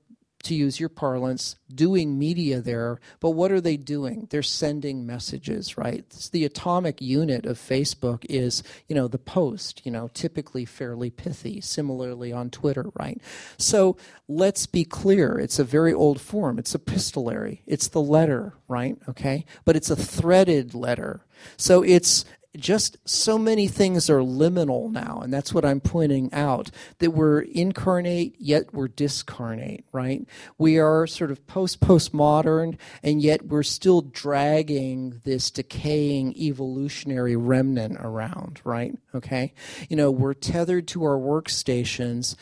[0.47, 4.27] to use your parlance, doing media there, but what are they doing?
[4.31, 5.99] They're sending messages, right?
[5.99, 11.11] It's the atomic unit of Facebook is, you know, the post, you know, typically fairly
[11.11, 13.21] pithy, similarly on Twitter, right?
[13.59, 13.97] So
[14.29, 15.39] let's be clear.
[15.39, 16.59] It's a very old form.
[16.59, 17.63] It's epistolary.
[17.67, 18.97] It's the letter, right?
[19.09, 19.45] Okay?
[19.65, 21.23] But it's a threaded letter.
[21.57, 22.25] So it's
[22.59, 27.41] just so many things are liminal now, and that's what I'm pointing out that we're
[27.41, 30.27] incarnate, yet we're discarnate, right?
[30.59, 37.97] We are sort of post postmodern, and yet we're still dragging this decaying evolutionary remnant
[38.01, 38.97] around, right?
[39.15, 39.55] Okay?
[39.89, 42.37] You know, we're tethered to our workstations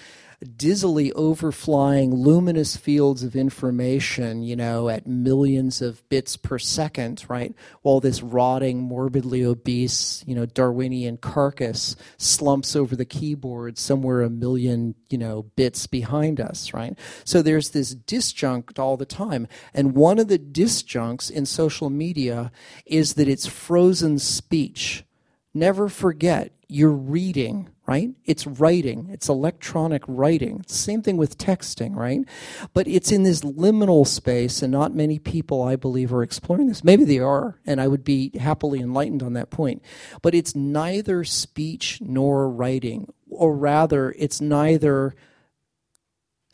[0.44, 7.54] dizzily overflying luminous fields of information, you know, at millions of bits per second, right?
[7.82, 14.30] While this rotting, morbidly obese, you know, Darwinian carcass slumps over the keyboard somewhere a
[14.30, 16.96] million, you know, bits behind us, right?
[17.24, 19.48] So there's this disjunct all the time.
[19.72, 22.52] And one of the disjuncts in social media
[22.86, 25.04] is that it's frozen speech
[25.54, 28.10] never forget you're reading, right?
[28.24, 30.64] It's writing, it's electronic writing.
[30.66, 32.20] Same thing with texting, right?
[32.72, 36.82] But it's in this liminal space, and not many people, I believe, are exploring this.
[36.82, 39.82] Maybe they are, and I would be happily enlightened on that point.
[40.22, 45.14] But it's neither speech nor writing, or rather, it's neither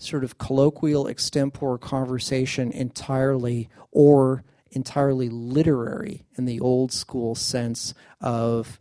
[0.00, 4.42] sort of colloquial extempore conversation entirely or
[4.72, 8.78] entirely literary in the old school sense of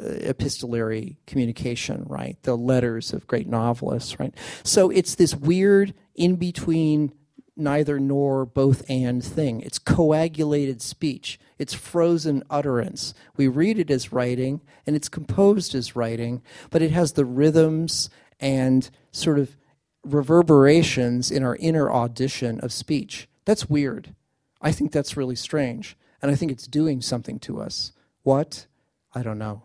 [0.00, 2.36] Uh, epistolary communication, right?
[2.44, 4.32] The letters of great novelists, right?
[4.62, 7.12] So it's this weird in between
[7.56, 9.60] neither nor both and thing.
[9.60, 11.40] It's coagulated speech.
[11.58, 13.12] It's frozen utterance.
[13.36, 18.08] We read it as writing and it's composed as writing, but it has the rhythms
[18.38, 19.56] and sort of
[20.04, 23.28] reverberations in our inner audition of speech.
[23.44, 24.14] That's weird.
[24.62, 25.96] I think that's really strange.
[26.22, 27.92] And I think it's doing something to us.
[28.22, 28.66] What?
[29.12, 29.62] I don't know.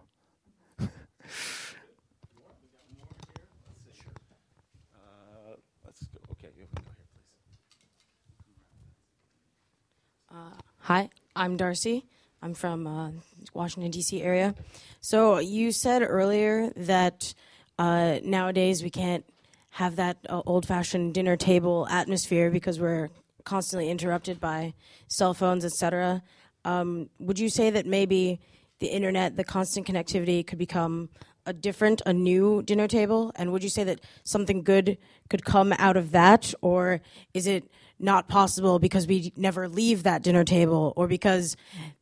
[10.88, 12.04] Hi, I'm Darcy.
[12.42, 13.12] I'm from uh,
[13.54, 14.22] Washington D.C.
[14.22, 14.54] area.
[15.00, 17.34] So you said earlier that
[17.80, 19.24] uh, nowadays we can't
[19.70, 23.12] have that uh, old-fashioned dinner table atmosphere because we're
[23.46, 24.74] constantly interrupted by
[25.08, 26.22] cell phones, etc.
[26.66, 28.42] Um, would you say that maybe
[28.80, 31.08] the internet, the constant connectivity, could become
[31.46, 33.32] a different, a new dinner table?
[33.36, 34.98] And would you say that something good
[35.30, 37.00] could come out of that, or
[37.34, 41.56] is it not possible because we never leave that dinner table, or because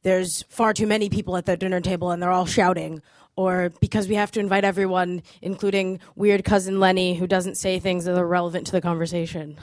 [0.03, 3.01] there's far too many people at that dinner table and they're all shouting?
[3.35, 8.05] or because we have to invite everyone, including weird cousin Lenny, who doesn't say things
[8.05, 9.57] that are relevant to the conversation.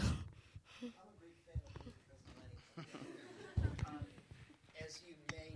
[4.84, 5.52] As you may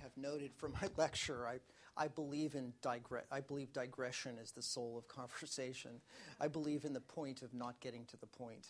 [0.00, 1.58] have noted from my lecture, I,
[1.96, 6.00] I believe in digre- I believe digression is the soul of conversation.
[6.40, 8.68] I believe in the point of not getting to the point.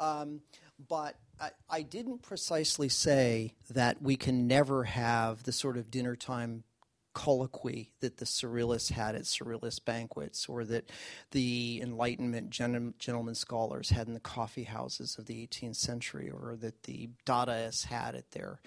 [0.00, 0.40] Um,
[0.88, 6.16] but I, I, didn't precisely say that we can never have the sort of dinner
[6.16, 6.64] time
[7.12, 10.88] colloquy that the Surrealists had at Surrealist banquets, or that
[11.32, 16.56] the Enlightenment gen- gentlemen scholars had in the coffee houses of the 18th century, or
[16.56, 18.60] that the Dadaists had at their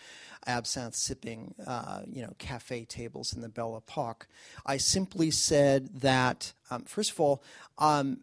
[0.45, 4.27] absinthe sipping, uh, you know, cafe tables in the Belle Epoque.
[4.65, 7.43] I simply said that, um, first of all,
[7.77, 8.19] um,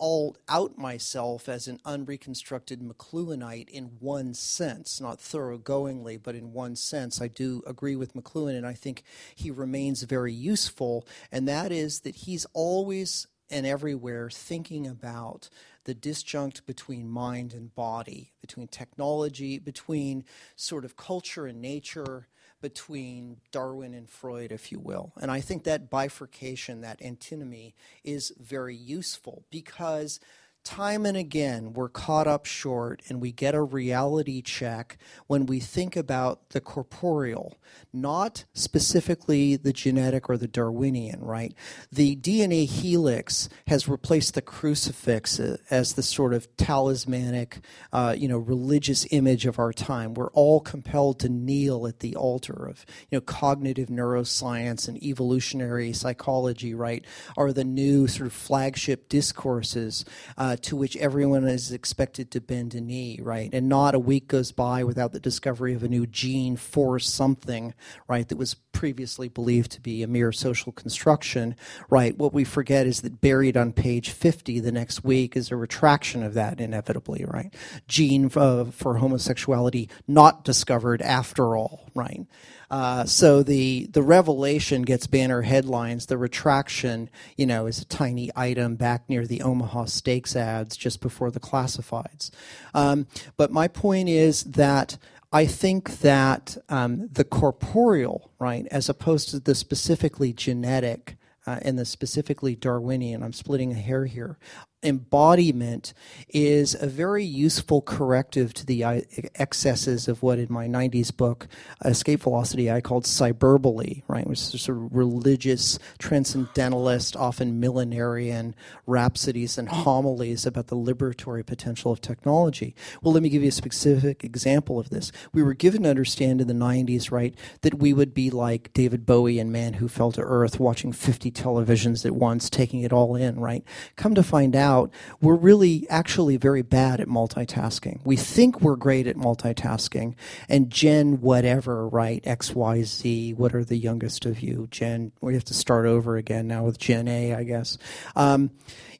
[0.00, 6.76] I'll out myself as an unreconstructed McLuhanite in one sense, not thoroughgoingly, but in one
[6.76, 7.20] sense.
[7.20, 9.02] I do agree with McLuhan, and I think
[9.34, 15.48] he remains very useful, and that is that he's always and everywhere thinking about
[15.84, 20.24] the disjunct between mind and body, between technology, between
[20.54, 22.28] sort of culture and nature,
[22.60, 25.12] between Darwin and Freud, if you will.
[25.20, 27.74] And I think that bifurcation, that antinomy,
[28.04, 30.20] is very useful because
[30.64, 35.60] time and again we're caught up short and we get a reality check when we
[35.60, 37.58] think about the corporeal,
[37.92, 41.54] not specifically the genetic or the Darwinian, right?
[41.90, 47.60] The DNA helix has replaced the crucifix as the sort of talismanic,
[47.92, 50.14] uh, you know, religious image of our time.
[50.14, 55.92] We're all compelled to kneel at the altar of, you know, cognitive neuroscience and evolutionary
[55.92, 57.04] psychology, right?
[57.36, 60.04] Are the new sort of flagship discourses.
[60.36, 63.50] Uh, uh, to which everyone is expected to bend a knee, right?
[63.52, 67.72] And not a week goes by without the discovery of a new gene for something,
[68.08, 71.54] right, that was previously believed to be a mere social construction,
[71.88, 72.18] right?
[72.18, 76.24] What we forget is that buried on page 50 the next week is a retraction
[76.24, 77.54] of that, inevitably, right?
[77.86, 82.26] Gene uh, for homosexuality not discovered after all, right?
[82.70, 86.06] Uh, so the the revelation gets banner headlines.
[86.06, 91.00] The retraction, you know, is a tiny item back near the Omaha Steaks ads just
[91.00, 92.30] before the classifieds.
[92.74, 93.06] Um,
[93.36, 94.98] but my point is that
[95.32, 101.16] I think that um, the corporeal, right, as opposed to the specifically genetic
[101.46, 104.38] uh, and the specifically Darwinian, I'm splitting a hair here,
[104.82, 105.92] embodiment
[106.28, 109.00] is a very useful corrective to the uh,
[109.34, 111.46] excesses of what in my 90s book
[111.84, 114.26] escape velocity i called cyberbole right?
[114.26, 118.54] Which is sort of religious transcendentalist often millenarian
[118.86, 122.74] rhapsodies and homilies about the liberatory potential of technology.
[123.02, 125.12] Well let me give you a specific example of this.
[125.32, 129.04] We were given to understand in the 90s right that we would be like david
[129.04, 133.14] bowie and man who fell to earth watching 50 televisions at once taking it all
[133.14, 133.64] in right?
[133.96, 138.00] Come to find out out, we're really actually very bad at multitasking.
[138.04, 140.14] We think we're great at multitasking,
[140.48, 142.22] and Gen whatever, right?
[142.24, 143.34] X, Y, Z.
[143.34, 144.68] What are the youngest of you?
[144.70, 145.12] Gen.
[145.20, 147.78] We have to start over again now with Gen A, I guess.
[148.14, 148.50] Um,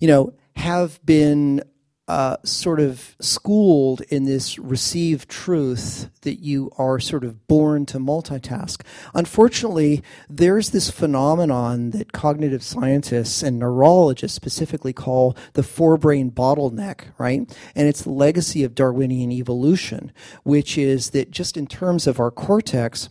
[0.01, 1.63] you know, have been
[2.11, 7.99] uh, sort of schooled in this received truth that you are sort of born to
[7.99, 8.83] multitask.
[9.15, 17.57] Unfortunately, there's this phenomenon that cognitive scientists and neurologists specifically call the forebrain bottleneck, right?
[17.77, 20.11] And it's the legacy of Darwinian evolution,
[20.43, 23.09] which is that just in terms of our cortex,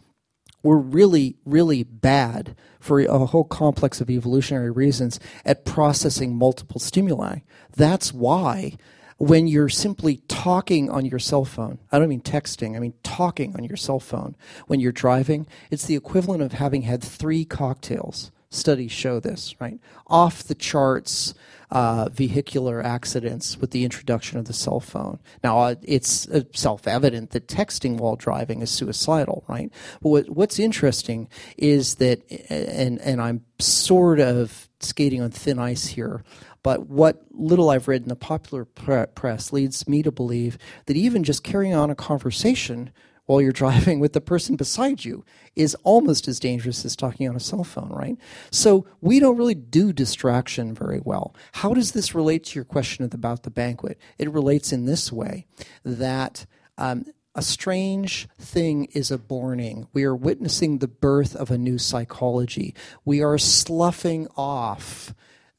[0.61, 7.39] we're really, really bad for a whole complex of evolutionary reasons at processing multiple stimuli.
[7.75, 8.77] That's why
[9.17, 13.53] when you're simply talking on your cell phone, I don't mean texting, I mean talking
[13.55, 14.35] on your cell phone
[14.67, 18.31] when you're driving, it's the equivalent of having had three cocktails.
[18.49, 19.79] Studies show this, right?
[20.07, 21.35] Off the charts
[21.71, 25.19] uh, vehicular accidents with the introduction of the cell phone.
[25.43, 29.71] Now, uh, it's uh, self evident that texting while driving is suicidal, right?
[30.01, 35.87] But what, what's interesting is that, and, and I'm sort of skating on thin ice
[35.87, 36.23] here,
[36.63, 41.23] but what little I've read in the popular press leads me to believe that even
[41.23, 42.91] just carrying on a conversation
[43.25, 45.23] while you're driving with the person beside you
[45.55, 48.17] is almost as dangerous as talking on a cell phone, right?
[48.51, 51.35] So we don't really do distraction very well.
[51.53, 53.99] How does this relate to your question about the banquet?
[54.17, 55.45] It relates in this way
[55.83, 56.45] that
[56.77, 57.05] um,
[57.35, 59.87] a strange thing is aborning.
[59.93, 62.73] We are witnessing the birth of a new psychology.
[63.05, 65.13] We are sloughing off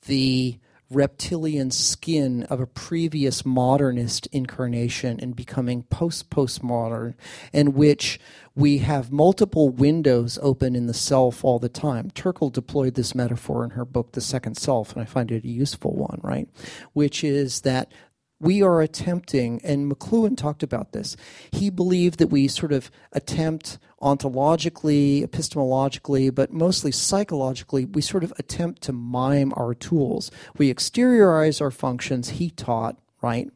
[0.07, 0.59] the
[0.91, 7.15] reptilian skin of a previous modernist incarnation and becoming post postmodern,
[7.53, 8.19] in which
[8.57, 12.11] we have multiple windows open in the self all the time.
[12.11, 15.49] Turkle deployed this metaphor in her book, The Second Self, and I find it a
[15.49, 16.49] useful one, right?
[16.93, 17.93] Which is that
[18.41, 21.17] we are attempting, and McLuhan talked about this,
[21.53, 28.33] he believed that we sort of attempt ontologically, epistemologically, but mostly psychologically, we sort of
[28.39, 30.31] attempt to mime our tools.
[30.57, 33.51] We exteriorize our functions, he taught, right?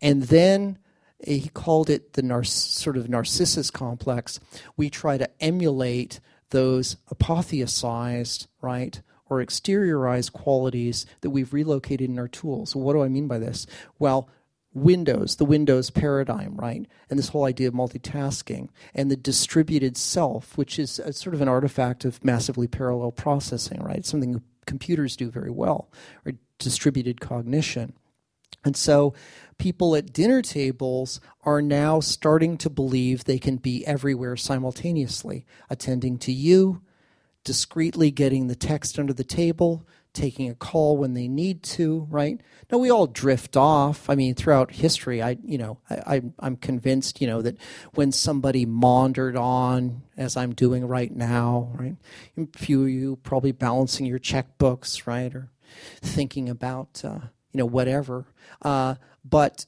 [0.00, 0.78] And then
[1.26, 4.38] eh, he called it the nar- sort of narcissus complex.
[4.76, 6.20] We try to emulate
[6.50, 12.76] those apotheosized, right, or exteriorized qualities that we've relocated in our tools.
[12.76, 13.66] what do I mean by this?
[13.98, 14.28] Well,
[14.76, 16.86] Windows, the Windows paradigm, right?
[17.08, 21.48] And this whole idea of multitasking and the distributed self, which is sort of an
[21.48, 24.04] artifact of massively parallel processing, right?
[24.04, 25.90] Something computers do very well,
[26.26, 27.94] or distributed cognition.
[28.64, 29.14] And so
[29.58, 36.18] people at dinner tables are now starting to believe they can be everywhere simultaneously, attending
[36.18, 36.82] to you,
[37.44, 39.86] discreetly getting the text under the table,
[40.16, 42.40] taking a call when they need to, right?
[42.72, 44.08] Now we all drift off.
[44.08, 47.58] I mean, throughout history, I you know I, I am convinced you know that
[47.94, 51.96] when somebody maundered on, as I'm doing right now, right?
[52.38, 55.50] A few of you probably balancing your checkbooks, right, or
[56.00, 57.20] thinking about uh,
[57.52, 58.26] you know whatever.
[58.62, 58.94] Uh,
[59.24, 59.66] but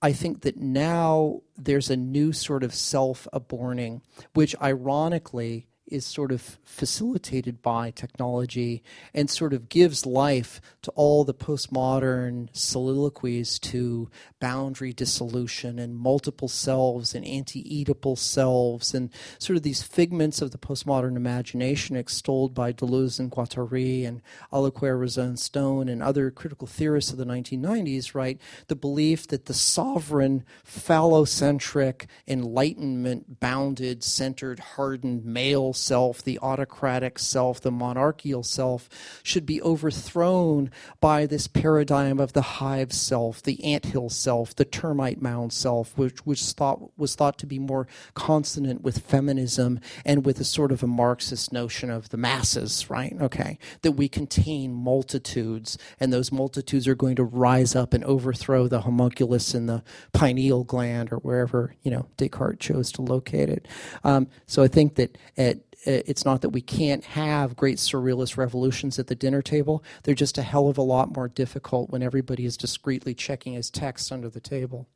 [0.00, 6.32] I think that now there's a new sort of self aborning, which ironically is sort
[6.32, 8.82] of facilitated by technology
[9.14, 14.10] and sort of gives life to all the postmodern soliloquies to
[14.40, 20.58] boundary dissolution and multiple selves and anti-eatable selves and sort of these figments of the
[20.58, 24.22] postmodern imagination extolled by Deleuze and Guattari and
[24.52, 25.06] Allucquère,
[25.38, 28.40] Stone and other critical theorists of the 1990s, right?
[28.66, 37.60] The belief that the sovereign, phallocentric, enlightenment bounded, centered, hardened male self, the autocratic self,
[37.60, 38.88] the monarchical self,
[39.22, 40.70] should be overthrown
[41.00, 46.24] by this paradigm of the hive self, the anthill self, the termite mound self, which,
[46.26, 50.82] which thought, was thought to be more consonant with feminism and with a sort of
[50.82, 53.14] a Marxist notion of the masses, right?
[53.20, 58.68] Okay, that we contain multitudes, and those multitudes are going to rise up and overthrow
[58.68, 59.82] the homunculus in the
[60.12, 63.68] pineal gland or wherever you know Descartes chose to locate it.
[64.04, 68.98] Um, so I think that at it's not that we can't have great surrealist revolutions
[68.98, 69.82] at the dinner table.
[70.02, 73.70] They're just a hell of a lot more difficult when everybody is discreetly checking his
[73.70, 74.88] text under the table.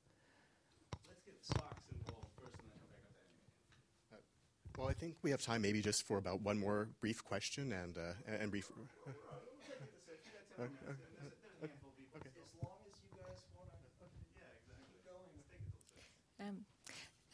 [4.77, 7.99] Well, I think we have time maybe just for about one more brief question and,
[7.99, 8.71] uh, and brief.
[10.59, 10.97] Uh, um,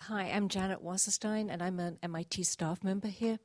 [0.09, 3.41] Hi, I'm Janet Wasserstein, and I'm an MIT staff member here.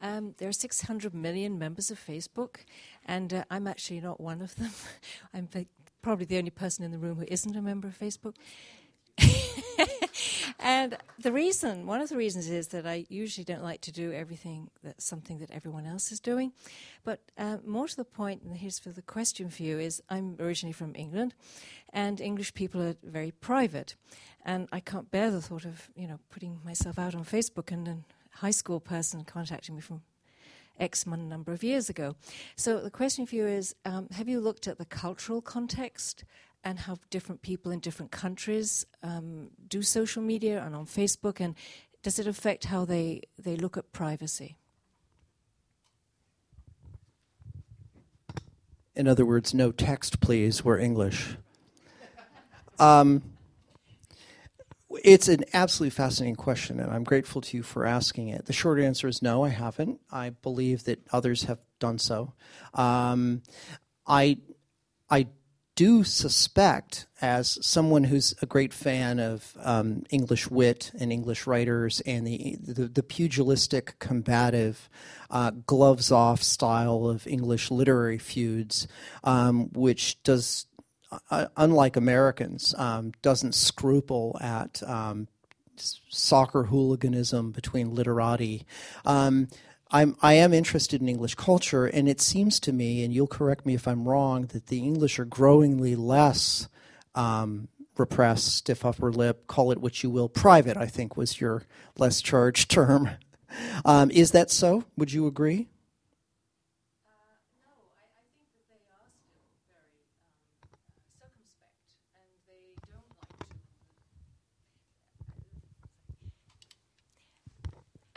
[0.00, 2.58] Um, there are 600 million members of Facebook,
[3.04, 4.70] and uh, I'm actually not one of them.
[5.34, 5.48] I'm
[6.00, 8.36] probably the only person in the room who isn't a member of Facebook.
[10.58, 14.12] and the reason, one of the reasons is that I usually don't like to do
[14.12, 16.52] everything that's something that everyone else is doing.
[17.04, 20.36] But uh, more to the point, and here's for the question for you, is I'm
[20.40, 21.34] originally from England,
[21.92, 23.94] and English people are very private.
[24.44, 27.86] And I can't bear the thought of, you know, putting myself out on Facebook and
[27.86, 27.96] a
[28.38, 30.02] high school person contacting me from
[30.80, 32.14] X number of years ago.
[32.56, 36.24] So the question for you is um, Have you looked at the cultural context
[36.64, 41.40] and how different people in different countries um, do social media and on Facebook?
[41.40, 41.54] And
[42.02, 44.56] does it affect how they, they look at privacy?
[48.94, 50.64] In other words, no text, please.
[50.64, 51.36] We're English.
[52.80, 53.24] Um,
[55.04, 58.46] it's an absolutely fascinating question, and I'm grateful to you for asking it.
[58.46, 60.00] The short answer is no, I haven't.
[60.10, 62.34] I believe that others have done so.
[62.74, 63.42] Um,
[64.06, 64.38] I,
[65.10, 65.26] I
[65.78, 72.00] do suspect, as someone who's a great fan of um, English wit and English writers
[72.00, 74.90] and the the, the pugilistic, combative,
[75.30, 78.88] uh, gloves off style of English literary feuds,
[79.22, 80.66] um, which does
[81.30, 85.28] uh, unlike Americans, um, doesn't scruple at um,
[86.08, 88.66] soccer hooliganism between literati.
[89.06, 89.46] Um,
[89.90, 93.64] I'm, I am interested in English culture, and it seems to me, and you'll correct
[93.64, 96.68] me if I'm wrong, that the English are growingly less
[97.14, 101.62] um, repressed, stiff upper lip, call it what you will, private, I think was your
[101.96, 103.10] less charged term.
[103.84, 104.84] Um, is that so?
[104.96, 105.68] Would you agree?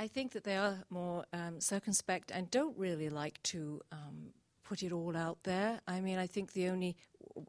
[0.02, 4.34] I think that they are more um, circumspect and don't really like to um,
[4.64, 5.80] put it all out there.
[5.88, 6.95] I mean, I think the only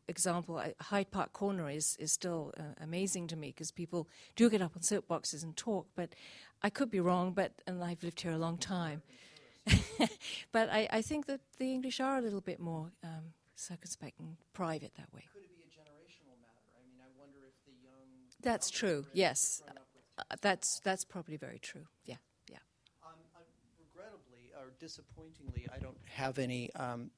[0.07, 4.07] example, Hyde Park Corner, is, is still uh, amazing to me because people
[4.37, 6.15] do get up on soapboxes and talk, but
[6.63, 9.01] I could be wrong, but and I've lived here a long time.
[10.53, 14.37] but I, I, think that the English are a little bit more um, circumspect and
[14.53, 15.25] private that way.
[15.33, 16.69] Could it be a generational matter?
[16.77, 18.11] I mean, I wonder if the young.
[18.43, 19.63] That's true, yes.
[19.67, 22.17] Uh, that's, that's probably very true, yeah
[24.83, 27.13] disappointingly, I don't have any um,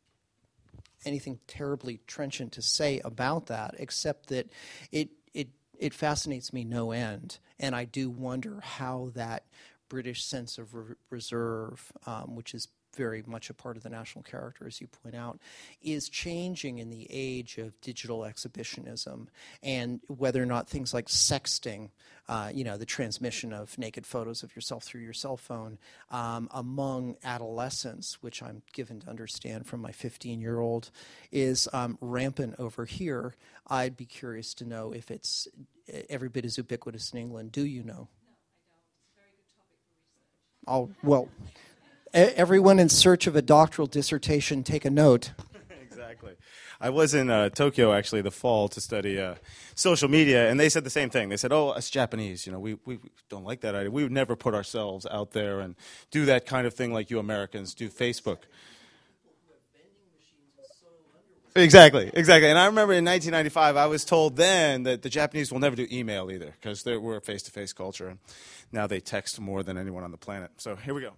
[1.06, 4.50] anything terribly trenchant to say about that, except that
[4.92, 9.44] it it it fascinates me no end, and I do wonder how that
[9.88, 14.22] British sense of re- reserve, um, which is very much a part of the national
[14.22, 15.38] character, as you point out,
[15.82, 19.28] is changing in the age of digital exhibitionism,
[19.62, 21.90] and whether or not things like sexting,
[22.28, 25.78] uh, you know, the transmission of naked photos of yourself through your cell phone,
[26.10, 30.90] um, among adolescents, which I'm given to understand from my 15 year old,
[31.30, 33.34] is um, rampant over here.
[33.66, 35.48] I'd be curious to know if it's
[36.08, 37.52] every bit as ubiquitous in England.
[37.52, 38.08] Do you know?
[38.26, 38.32] No,
[38.72, 38.88] I don't.
[38.96, 40.26] It's a very good topic for research.
[40.66, 41.28] Oh, well,
[42.14, 45.32] everyone in search of a doctoral dissertation, take a note.
[45.82, 46.32] exactly.
[46.80, 49.34] I was in uh, Tokyo actually the fall to study uh,
[49.74, 51.28] social media, and they said the same thing.
[51.28, 53.90] They said, "Oh, us Japanese, you know, we, we don't like that idea.
[53.90, 55.76] We would never put ourselves out there and
[56.10, 58.38] do that kind of thing like you Americans do Facebook."
[61.56, 62.50] Exactly, exactly.
[62.50, 65.86] And I remember in 1995, I was told then that the Japanese will never do
[65.90, 68.18] email either because we're a face-to-face culture, and
[68.72, 70.50] now they text more than anyone on the planet.
[70.56, 71.12] So here we go.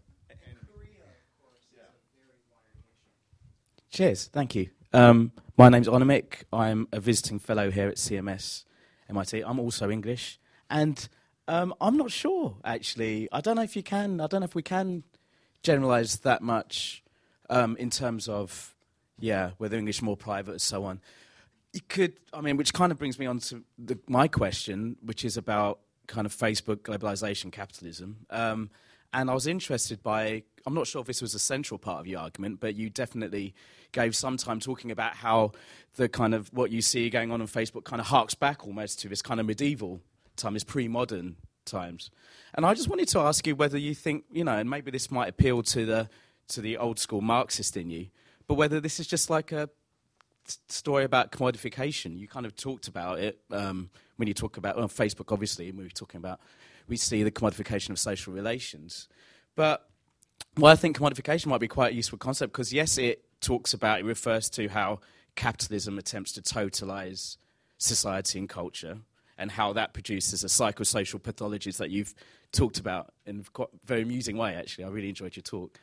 [3.91, 4.29] Cheers.
[4.33, 4.69] Thank you.
[4.93, 6.45] Um, my name's Onamik.
[6.53, 8.65] I'm a visiting fellow here at CMS
[9.09, 9.41] MIT.
[9.41, 10.39] I'm also English.
[10.69, 11.09] And
[11.49, 13.29] um, I'm not sure, actually.
[13.33, 15.05] I don't know if you can, I don't know if we can
[15.63, 17.03] generalize that much
[17.49, 18.75] um, in terms of,
[19.19, 21.01] yeah, whether English more private and so on.
[21.73, 25.25] You could, I mean, which kind of brings me on to the, my question, which
[25.25, 28.27] is about kind of Facebook, globalization, capitalism.
[28.31, 28.71] Um,
[29.17, 32.07] and I was interested by, I'm not sure if this was a central part of
[32.07, 33.55] your argument, but you definitely
[33.93, 35.53] gave some time talking about how
[35.95, 39.01] the kind of what you see going on on Facebook kind of harks back almost
[39.01, 40.03] to this kind of medieval
[40.37, 42.11] time, this pre modern times.
[42.53, 45.11] And I just wanted to ask you whether you think, you know, and maybe this
[45.11, 46.11] might appeal to the,
[46.49, 48.09] to the old school Marxist in you,
[48.47, 49.71] but whether this is just like a
[50.69, 52.17] story about commodification.
[52.19, 55.79] You kind of talked about it um, when you talk about well, Facebook, obviously, and
[55.79, 56.39] we were talking about
[56.89, 59.09] we see the commodification of social relations.
[59.55, 59.89] But
[60.57, 64.01] well, I think commodification might be quite a useful concept because yes, it talks about,
[64.01, 65.01] it refers to how
[65.35, 67.37] capitalism attempts to totalize
[67.79, 68.99] society and culture
[69.39, 72.15] and how that produces a psychosocial pathologies that you've
[72.53, 74.85] talked about in a very amusing way, actually.
[74.85, 75.79] I really enjoyed your talk.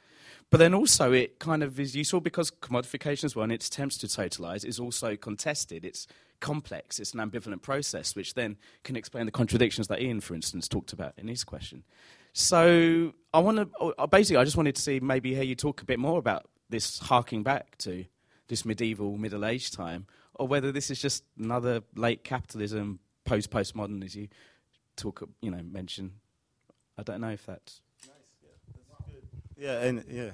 [0.50, 3.98] but then also it kind of is useful because commodification as well, and its attempts
[4.00, 5.86] to totalize is also contested.
[5.86, 6.08] It's
[6.44, 7.00] complex.
[7.00, 10.94] It's an ambivalent process, which then can explain the contradictions that Ian, for instance, talked
[10.94, 11.84] about in his question.
[12.34, 15.82] So I want to uh, basically, I just wanted to see maybe hear you talk
[15.82, 18.06] a bit more about this harking back to
[18.48, 20.06] this medieval Middle Age time,
[20.36, 24.28] or whether this is just another late capitalism, post postmodern, as you
[24.96, 26.14] talk, you know, mention.
[26.98, 27.82] I don't know if that's
[29.64, 30.32] yeah, and yeah,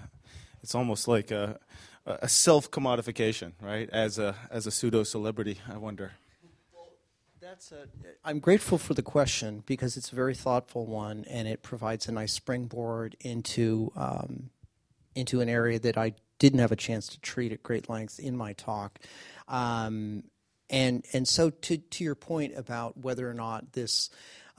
[0.63, 1.59] it's almost like a,
[2.21, 3.89] a self commodification, right?
[3.91, 6.13] As a as a pseudo celebrity, I wonder.
[7.41, 7.87] That's a,
[8.23, 12.11] I'm grateful for the question because it's a very thoughtful one and it provides a
[12.11, 14.51] nice springboard into um,
[15.15, 18.37] into an area that I didn't have a chance to treat at great length in
[18.37, 18.99] my talk.
[19.47, 20.23] Um,
[20.69, 24.09] and and so to to your point about whether or not this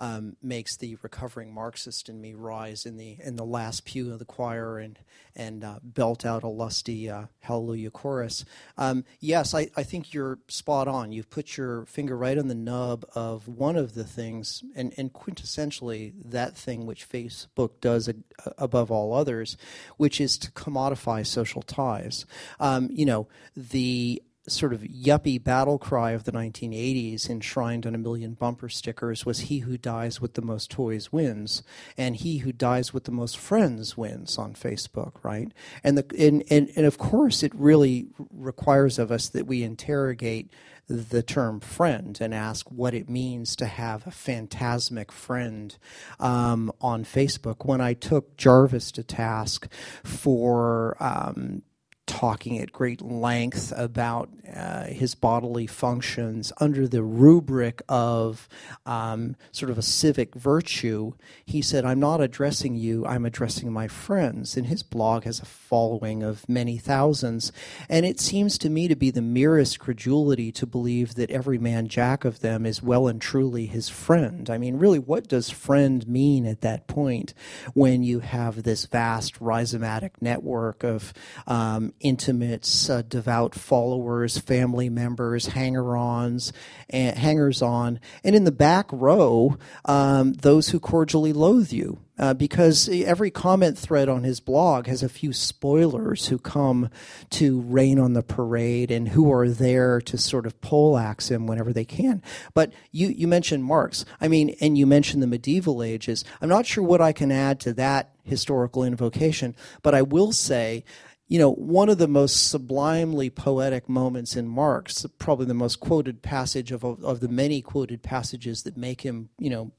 [0.00, 4.18] um, makes the recovering Marxist in me rise in the in the last pew of
[4.18, 4.98] the choir and
[5.36, 8.44] and uh, belt out a lusty uh, hallelujah chorus.
[8.76, 11.12] Um, yes, I, I think you're spot on.
[11.12, 15.12] You've put your finger right on the nub of one of the things, and, and
[15.12, 18.10] quintessentially that thing which Facebook does
[18.58, 19.56] above all others,
[19.98, 22.26] which is to commodify social ties.
[22.58, 27.98] Um, you know, the sort of yuppie battle cry of the 1980s, enshrined on a
[27.98, 31.62] million bumper stickers, was "He who dies with the most toys wins,"
[31.96, 35.52] and "He who dies with the most friends wins" on Facebook, right?
[35.84, 40.50] And the and and, and of course, it really requires of us that we interrogate
[40.90, 45.76] the term friend and ask what it means to have a phantasmic friend
[46.18, 47.64] um, on Facebook.
[47.64, 49.72] When I took Jarvis to task
[50.02, 51.62] for um,
[52.10, 58.48] talking at great length about uh, his bodily functions under the rubric of
[58.84, 61.12] um, sort of a civic virtue,
[61.44, 64.56] he said, I'm not addressing you, I'm addressing my friends.
[64.56, 67.52] And his blog has a following of many thousands.
[67.88, 71.86] And it seems to me to be the merest credulity to believe that every man
[71.86, 74.50] jack of them is well and truly his friend.
[74.50, 77.34] I mean, really, what does friend mean at that point
[77.74, 81.12] when you have this vast rhizomatic network of
[81.46, 86.52] um, intimates, uh, devout followers, family members, hanger-ons,
[86.88, 91.98] and hangers-on, and in the back row, um, those who cordially loathe you.
[92.18, 96.90] Uh, because every comment thread on his blog has a few spoilers who come
[97.30, 101.72] to rain on the parade and who are there to sort of poleaxe him whenever
[101.72, 102.22] they can.
[102.52, 104.04] But you, you mentioned Marx.
[104.20, 106.22] I mean, and you mentioned the medieval ages.
[106.42, 110.84] I'm not sure what I can add to that historical invocation, but I will say
[111.30, 116.22] you know, one of the most sublimely poetic moments in Marx, probably the most quoted
[116.22, 119.70] passage of, of the many quoted passages that make him, you know,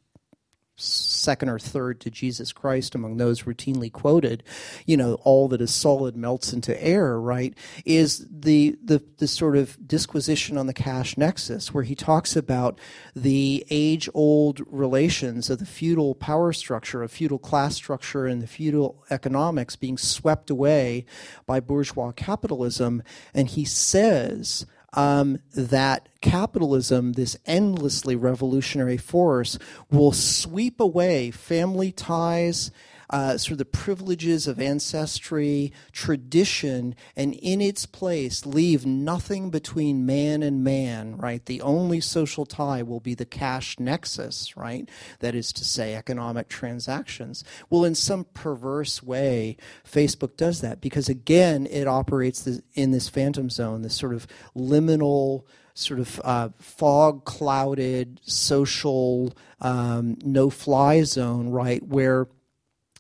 [0.82, 4.44] second or third to Jesus Christ among those routinely quoted,
[4.86, 7.54] you know, all that is solid melts into air, right?
[7.86, 12.80] Is the the the sort of disquisition on the cash nexus where he talks about
[13.16, 18.48] the age old relations of the feudal power structure, of feudal class structure and the
[18.48, 21.06] feudal economics being swept away
[21.46, 23.04] by bourgeois capitalism
[23.34, 29.58] and he says um, that capitalism, this endlessly revolutionary force,
[29.90, 32.72] will sweep away family ties
[33.12, 40.06] uh, sort of the privileges of ancestry, tradition, and in its place leave nothing between
[40.06, 41.46] man and man, right?
[41.46, 44.90] The only social tie will be the cash nexus, right?
[45.20, 47.44] That is to say, economic transactions.
[47.70, 53.50] Well, in some perverse way, Facebook does that because, again, it operates in this phantom
[53.50, 54.26] zone, this sort of
[54.56, 55.44] liminal
[55.74, 61.84] sort of uh, fog clouded social um, no fly zone, right?
[61.84, 62.28] Where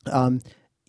[0.07, 0.41] um,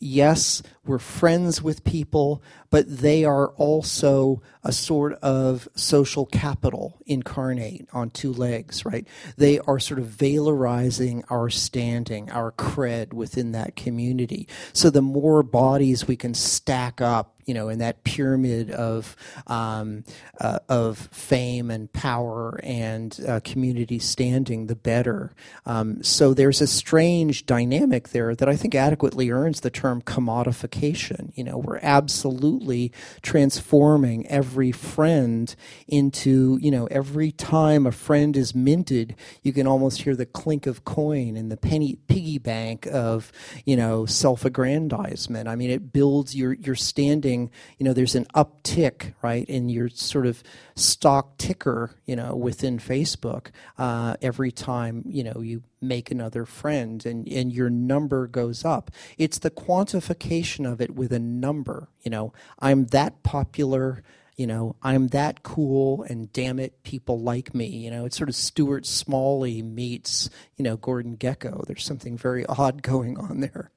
[0.02, 7.89] yes, we're friends with people, but they are also a sort of social capital incarnate
[7.93, 9.06] on two legs, right?
[9.36, 14.48] They are sort of valorizing our standing, our cred within that community.
[14.72, 19.16] So the more bodies we can stack up you know, in that pyramid of
[19.47, 20.05] um,
[20.40, 25.32] uh, of fame and power and uh, community standing, the better.
[25.66, 31.32] Um, so there's a strange dynamic there that I think adequately earns the term commodification.
[31.35, 32.93] You know, we're absolutely
[33.23, 35.55] transforming every friend
[35.89, 40.66] into, you know, every time a friend is minted, you can almost hear the clink
[40.66, 43.32] of coin and the penny piggy bank of,
[43.64, 45.48] you know, self-aggrandizement.
[45.48, 49.68] I mean, it builds your your standing getting, you know, there's an uptick, right, in
[49.68, 50.42] your sort of
[50.74, 53.48] stock ticker, you know, within Facebook
[53.78, 58.90] uh, every time, you know, you make another friend and, and your number goes up.
[59.18, 64.02] It's the quantification of it with a number, you know, I'm that popular
[64.34, 67.66] you know, I'm that cool and damn it, people like me.
[67.66, 71.66] You know, it's sort of Stuart Smalley meets, you know, Gordon Gekko.
[71.66, 73.70] There's something very odd going on there.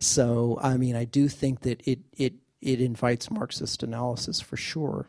[0.00, 5.06] So, I mean, I do think that it, it, it invites Marxist analysis for sure.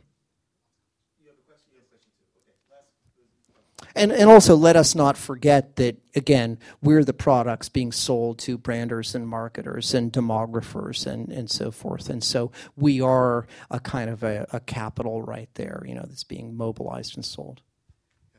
[3.94, 8.58] And, and also, let us not forget that, again, we're the products being sold to
[8.58, 12.10] branders and marketers and demographers and, and so forth.
[12.10, 16.24] And so we are a kind of a, a capital right there, you know, that's
[16.24, 17.62] being mobilized and sold.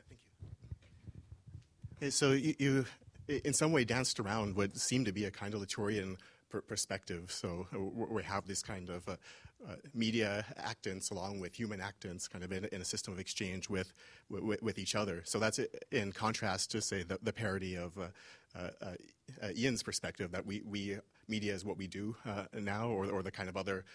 [0.09, 0.19] thank
[2.01, 2.07] you.
[2.07, 2.85] Okay, so you, you,
[3.27, 5.61] in some way, danced around what seemed to be a kind of
[6.53, 7.31] Latourian perspective.
[7.31, 9.15] So uh, we have this kind of uh,
[9.67, 13.69] uh, media actants along with human actants kind of in, in a system of exchange
[13.69, 13.93] with,
[14.29, 15.21] with, with, each other.
[15.25, 15.59] So that's
[15.91, 18.07] in contrast to, say, the, the parody of uh,
[18.81, 20.97] uh, Ian's perspective that we, we
[21.29, 22.15] media is what we do
[22.53, 23.85] now, or, or the kind of other,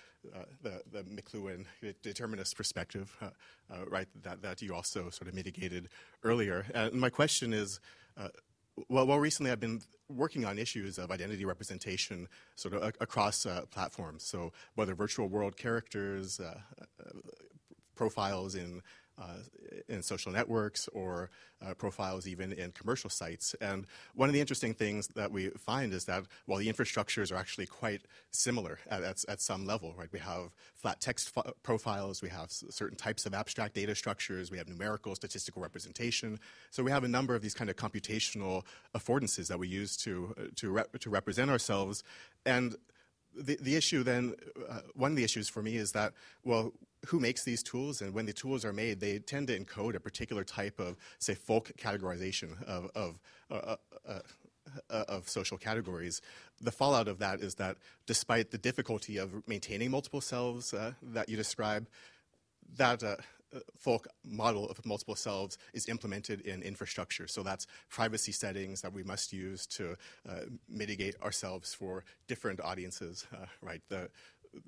[0.62, 1.66] the, the McLuhan
[2.02, 3.14] determinist perspective,
[3.88, 5.90] right, that, that you also sort of mitigated
[6.24, 6.64] earlier.
[6.74, 7.80] And my question is,
[8.88, 13.62] well, well, recently I've been working on issues of identity representation sort of across uh,
[13.70, 14.22] platforms.
[14.24, 17.10] So whether virtual world characters, uh, uh,
[17.94, 18.80] profiles in
[19.20, 19.38] uh,
[19.88, 21.30] in social networks or
[21.60, 23.54] uh, profiles even in commercial sites.
[23.60, 27.36] And one of the interesting things that we find is that while the infrastructures are
[27.36, 30.08] actually quite similar at, at, at some level, right?
[30.12, 34.68] We have flat text profiles, we have certain types of abstract data structures, we have
[34.68, 36.38] numerical statistical representation.
[36.70, 38.64] So we have a number of these kind of computational
[38.96, 42.04] affordances that we use to, uh, to, to represent ourselves.
[42.46, 42.76] And
[43.36, 44.34] the, the issue then,
[44.68, 46.12] uh, one of the issues for me is that,
[46.44, 46.72] well,
[47.06, 48.00] who makes these tools?
[48.02, 51.34] And when the tools are made, they tend to encode a particular type of, say,
[51.34, 53.18] folk categorization of, of,
[53.50, 53.76] uh, uh,
[54.08, 54.20] uh,
[54.90, 56.20] uh of social categories.
[56.60, 57.76] The fallout of that is that
[58.06, 61.88] despite the difficulty of maintaining multiple selves uh, that you describe,
[62.76, 63.02] that
[63.76, 67.26] folk model of multiple selves is implemented in infrastructure.
[67.26, 69.96] So that's privacy settings that we must use to
[70.28, 73.80] uh, mitigate ourselves for different audiences, uh, right?
[73.88, 74.10] The,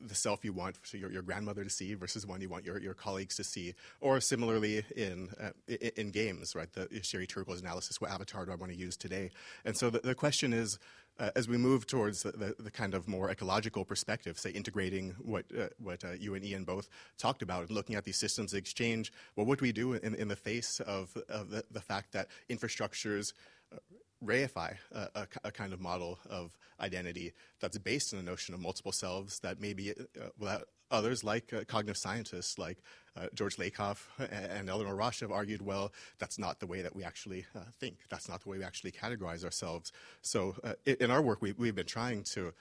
[0.01, 2.95] the self you want your, your grandmother to see versus one you want your, your
[2.95, 3.75] colleagues to see.
[4.01, 6.73] Or similarly in, uh, in, in, games, right?
[6.73, 9.31] The Sherry Turkle's analysis, what avatar do I want to use today?
[9.65, 10.79] And so the, the question is,
[11.19, 15.15] uh, as we move towards the, the, the, kind of more ecological perspective, say integrating
[15.19, 16.89] what, uh, what uh, you and Ian both
[17.19, 20.37] talked about looking at these systems exchange, well, what do we do in, in the
[20.37, 23.35] face of, of the, the fact that infrastructures
[23.73, 23.77] uh,
[24.25, 28.61] reify a, a, a, kind of model of identity that's based on the notion of
[28.61, 29.95] multiple selves that maybe
[30.43, 30.59] uh,
[30.91, 32.79] others like uh, cognitive scientists like
[33.17, 37.05] uh, George Lakoff and Eleanor Rosch have argued, well, that's not the way that we
[37.05, 37.99] actually uh, think.
[38.09, 39.93] That's not the way we actually categorize ourselves.
[40.23, 42.53] So uh, in our work, we, have been trying to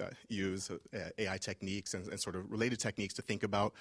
[0.00, 0.70] uh, use
[1.18, 3.74] AI techniques and, and, sort of related techniques to think about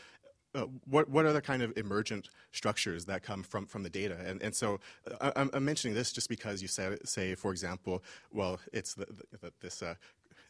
[0.56, 4.18] uh, what what are the kind of emergent structures that come from from the data?
[4.26, 4.80] And and so
[5.22, 9.06] uh, I, am mentioning this just because you say say for example, well, it's the,
[9.42, 9.82] the, this.
[9.82, 9.96] Uh,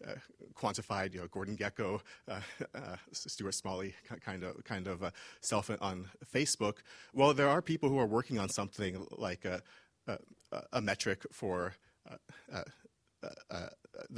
[0.07, 0.13] uh,
[0.55, 1.99] quantified, you know, Gordon Gekko,
[2.30, 2.39] uh,
[2.73, 5.11] uh, Stuart Smalley kind of kind of
[5.41, 6.77] self on Facebook.
[7.13, 9.61] Well, there are people who are working on something like a,
[10.07, 10.17] a,
[10.71, 11.73] a metric for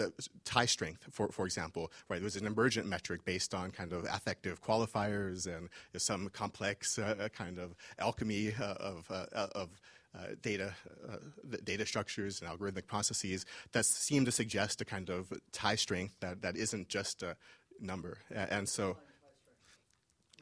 [0.02, 2.18] the tie strength, for, for example, right?
[2.18, 7.28] There was an emergent metric based on kind of affective qualifiers and some complex uh,
[7.34, 9.70] kind of alchemy uh, of, uh, of
[10.14, 10.74] uh, data,
[11.10, 11.18] uh,
[11.64, 16.42] data structures and algorithmic processes that seem to suggest a kind of tie strength that,
[16.42, 17.36] that isn't just a
[17.80, 18.18] number.
[18.30, 18.98] And so,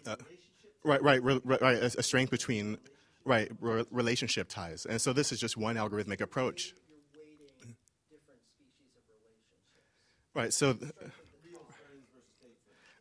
[0.07, 0.15] uh,
[0.83, 2.77] right, right, right, right, a, strength between,
[3.25, 3.51] right,
[3.91, 4.85] relationship ties.
[4.85, 6.73] And so this is just one algorithmic approach.
[10.33, 10.53] Right.
[10.53, 10.77] So.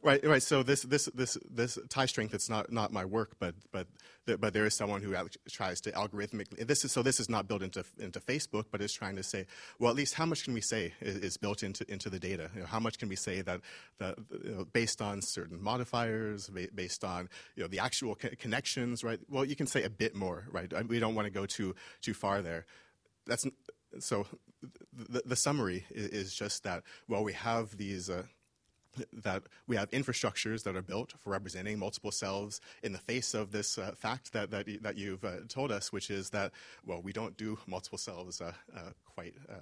[0.01, 0.43] Right, right.
[0.43, 2.33] So this, this, this, this tie strength.
[2.33, 3.89] It's not, not my work, but, but,
[4.37, 5.15] but there is someone who
[5.51, 6.67] tries to algorithmically.
[6.67, 7.03] This is so.
[7.03, 9.47] This is not built into into Facebook, but is trying to say,
[9.79, 12.51] well, at least how much can we say is, is built into into the data?
[12.55, 13.61] You know, how much can we say that
[14.01, 14.15] you
[14.45, 19.19] know, based on certain modifiers, based on you know the actual co- connections, right?
[19.31, 20.71] Well, you can say a bit more, right?
[20.87, 22.67] We don't want to go too too far there.
[23.27, 23.47] That's
[23.99, 24.27] so
[24.93, 28.23] the, the summary is, is, just that while we have these uh,
[29.13, 33.53] that we have infrastructures that are built for representing multiple selves in the face of
[33.53, 36.51] this uh, fact that, that, that you've uh, told us, which is that,
[36.85, 39.55] well, we don't do multiple selves uh, uh quite uh,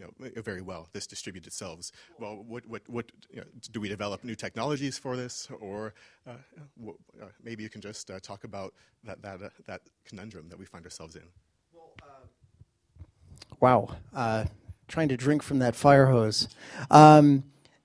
[0.00, 1.92] you know, very well, this distributed selves.
[2.18, 5.94] Well, what, what, what you know, do we develop new technologies for this, or
[6.26, 6.32] uh,
[6.86, 8.72] uh, maybe you can just uh, talk about
[9.04, 11.22] that that uh, that conundrum that we find ourselves in.
[13.60, 14.46] Wow, uh,
[14.88, 16.48] trying to drink from that fire hose.
[16.90, 17.44] Um,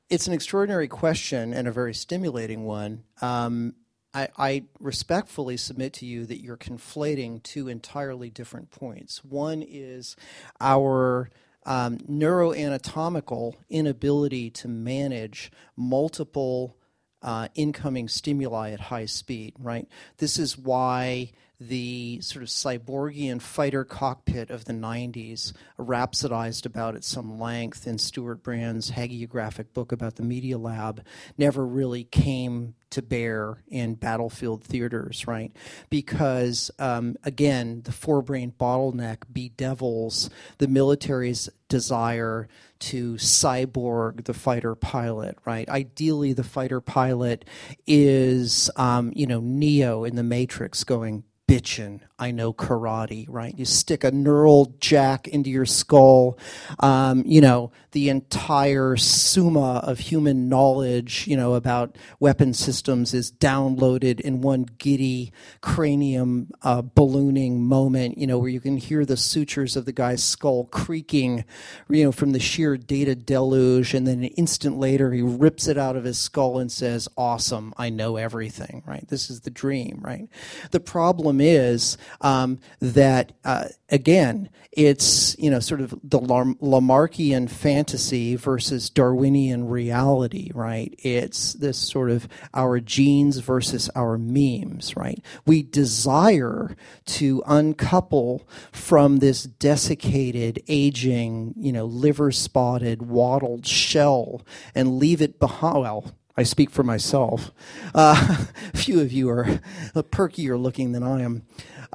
[0.09, 3.03] it's an extraordinary question and a very stimulating one.
[3.21, 3.75] Um,
[4.13, 9.25] I, I, respectfully submit to you that you're conflating two entirely different points.
[9.25, 10.15] One is
[10.61, 11.29] our
[11.65, 16.77] um, neuroanatomical inability to manage multiple
[17.21, 19.89] uh, incoming stimuli at high speed, right?
[20.17, 27.03] This is why the sort of cyborgian fighter cockpit of the 90s, rhapsodized about at
[27.03, 31.03] some length in Stewart Brand's hagiographic book about the Media Lab,
[31.37, 35.51] never really came to bear in battlefield theaters, right?
[35.89, 40.29] Because, um, again, the forebrain bottleneck bedevils
[40.59, 42.47] the military's desire
[42.79, 45.67] to cyborg the fighter pilot, right?
[45.67, 47.45] Ideally, the fighter pilot
[47.87, 52.01] is, um, you know, Neo in the Matrix going, bitchin'.
[52.17, 53.57] I know karate, right?
[53.57, 56.39] You stick a neural jack into your skull.
[56.79, 63.33] Um, you know, the entire summa of human knowledge, you know, about weapon systems is
[63.33, 69.17] downloaded in one giddy cranium uh, ballooning moment, you know, where you can hear the
[69.17, 71.43] sutures of the guy's skull creaking,
[71.89, 73.93] you know, from the sheer data deluge.
[73.93, 77.73] And then an instant later, he rips it out of his skull and says, Awesome,
[77.77, 79.05] I know everything, right?
[79.09, 80.29] This is the dream, right?
[80.71, 88.35] The problem is, um, that uh, again, it's you know sort of the Lamarckian fantasy
[88.35, 90.93] versus Darwinian reality, right?
[90.99, 95.23] It's this sort of our genes versus our memes, right?
[95.45, 96.75] We desire
[97.05, 104.41] to uncouple from this desiccated, aging, you know, liver spotted, wattled shell
[104.73, 105.65] and leave it behind.
[105.65, 106.05] Well,
[106.37, 107.51] I speak for myself.
[107.93, 108.45] Uh,
[108.75, 109.59] few of you are
[109.93, 111.43] perkier looking than I am.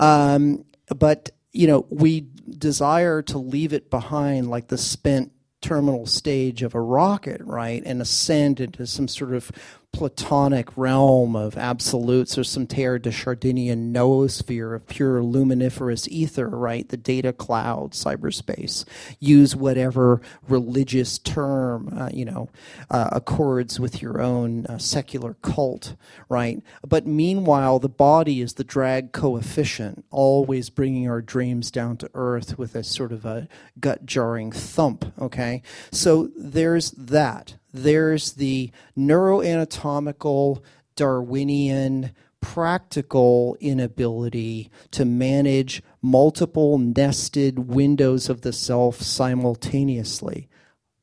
[0.00, 0.64] Um,
[0.96, 6.74] but, you know, we desire to leave it behind like the spent terminal stage of
[6.74, 9.52] a rocket, right, and ascend into some sort of
[9.92, 16.88] Platonic realm of absolutes or some Teilhard de Chardinian noosphere of pure luminiferous ether, right?
[16.88, 18.84] The data cloud, cyberspace.
[19.18, 22.48] Use whatever religious term, uh, you know,
[22.90, 25.96] uh, accords with your own uh, secular cult,
[26.28, 26.62] right?
[26.86, 32.58] But meanwhile, the body is the drag coefficient, always bringing our dreams down to earth
[32.58, 33.48] with a sort of a
[33.78, 35.62] gut jarring thump, okay?
[35.90, 40.62] So there's that there's the neuroanatomical
[40.96, 50.48] Darwinian practical inability to manage multiple nested windows of the self simultaneously.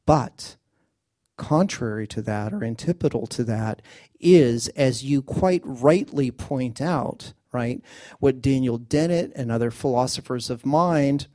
[0.06, 0.58] But
[1.38, 3.82] contrary to that, or antipodal to that,
[4.20, 7.82] is, as you quite rightly point out, right,
[8.20, 11.28] what Daniel Dennett and other philosophers of mind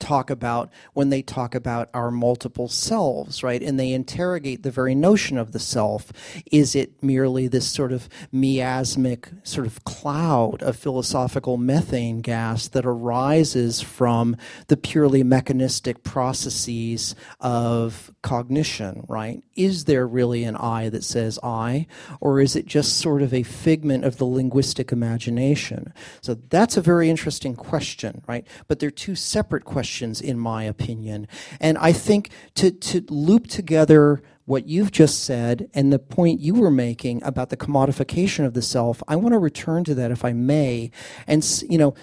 [0.00, 3.62] talk about when they talk about our multiple selves, right?
[3.62, 6.12] And they interrogate the very notion of the self.
[6.50, 12.86] Is it merely this sort of miasmic sort of cloud of philosophical methane gas that
[12.86, 14.36] arises from
[14.66, 19.42] the purely mechanistic processes of cognition, right?
[19.54, 21.86] Is there really an I that says I,
[22.20, 25.92] or is it just sort of a figment of the linguistic imagination?
[26.22, 28.46] So that's a very interesting question, right?
[28.66, 31.26] But they're two separate questions questions, in my opinion.
[31.60, 36.54] And I think to, to loop together what you've just said and the point you
[36.54, 40.24] were making about the commodification of the self, I want to return to that if
[40.24, 40.92] I may.
[41.26, 41.94] And, you know,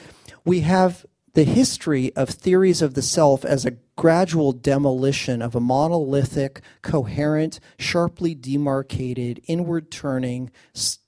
[0.43, 5.59] we have the history of theories of the self as a gradual demolition of a
[5.59, 10.51] monolithic, coherent, sharply demarcated, inward turning,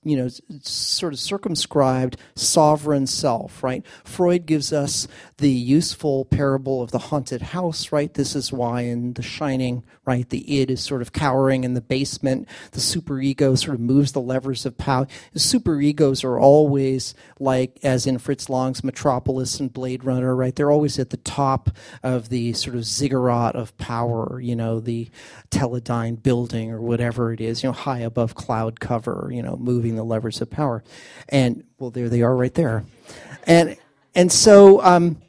[0.02, 0.28] you know,
[0.62, 3.86] sort of circumscribed sovereign self, right?
[4.04, 5.06] Freud gives us
[5.38, 8.12] the useful parable of the haunted house, right?
[8.14, 11.80] This is why in The Shining, right, the id is sort of cowering in the
[11.80, 12.48] basement.
[12.72, 15.06] The superego sort of moves the levers of power.
[15.32, 20.56] The superegos are always like, as in Fritz Lang's Metropolis and Blade Runner, right?
[20.56, 21.70] They're always at the top
[22.02, 25.08] of the sort of ziggurat of power, you know, the
[25.50, 29.80] Teledyne building or whatever it is, you know, high above cloud cover, you know, moving
[29.80, 30.84] moving the levers of power.
[31.28, 32.84] And well, there they are right there.
[33.44, 33.76] And
[34.14, 35.20] and so um,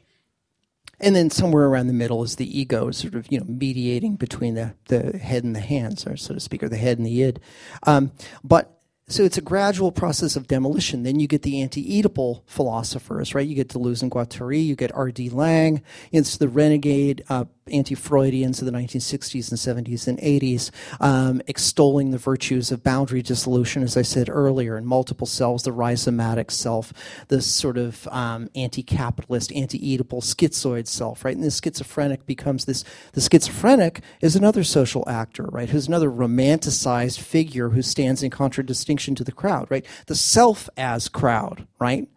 [1.00, 4.54] and then somewhere around the middle is the ego, sort of you know mediating between
[4.54, 7.22] the the head and the hands, or so to speak, or the head and the
[7.22, 7.40] id.
[7.84, 8.12] Um,
[8.44, 11.02] but so it's a gradual process of demolition.
[11.02, 13.46] Then you get the anti-Oedipal philosophers, right?
[13.46, 15.30] You get Deleuze and Guattari, you get R.D.
[15.30, 20.70] Laing, It's the renegade uh, anti-Freudians of the 1960s and 70s and 80s,
[21.00, 25.70] um, extolling the virtues of boundary dissolution, as I said earlier, and multiple selves, the
[25.70, 26.92] rhizomatic self,
[27.28, 31.34] the sort of um, anti-capitalist, anti-Oedipal, schizoid self, right?
[31.34, 32.84] And the schizophrenic becomes this.
[33.12, 35.70] The schizophrenic is another social actor, right?
[35.70, 39.86] Who's another romanticized figure who stands in contradistinction to the crowd, right?
[40.06, 42.08] The self as crowd, right?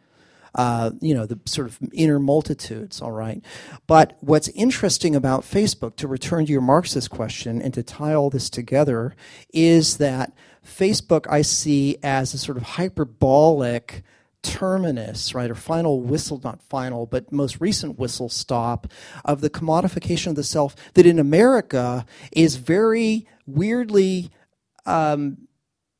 [0.56, 3.44] Uh, you know, the sort of inner multitudes, all right?
[3.88, 8.30] But what's interesting about Facebook, to return to your Marxist question and to tie all
[8.30, 9.16] this together,
[9.54, 10.34] is that
[10.66, 14.04] Facebook I see as a sort of hyperbolic
[14.42, 18.88] terminus, right, or final whistle, not final, but most recent whistle stop
[19.26, 24.30] of the commodification of the self that in America is very weirdly
[24.86, 25.45] um,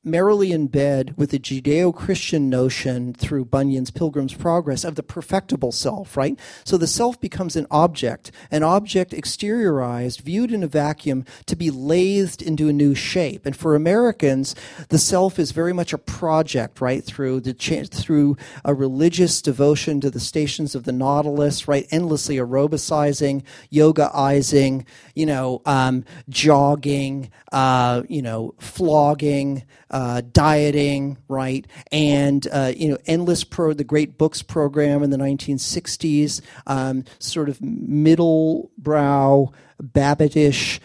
[0.06, 5.72] merrily in bed with the Judeo Christian notion through Bunyan's Pilgrim's Progress of the perfectible
[5.72, 6.40] self, right?
[6.64, 11.72] So the self becomes an object, an object exteriorized, viewed in a vacuum, to be
[11.72, 13.46] lathed into a new shape.
[13.46, 14.56] And for Americans,
[14.90, 17.04] the self is very much a project, right?
[17.04, 21.88] Through the cha- through a religious devotion to the stations of the Nautilus, right?
[21.92, 32.48] Endlessly aerobicizing, yogaizing, you know, um, jogging, uh, you know, flogging uh, dieting, right, and
[32.52, 37.62] uh, you know, endless pro the Great Books program in the 1960s, um, sort of
[37.62, 39.52] middle brow
[39.82, 40.80] Babbittish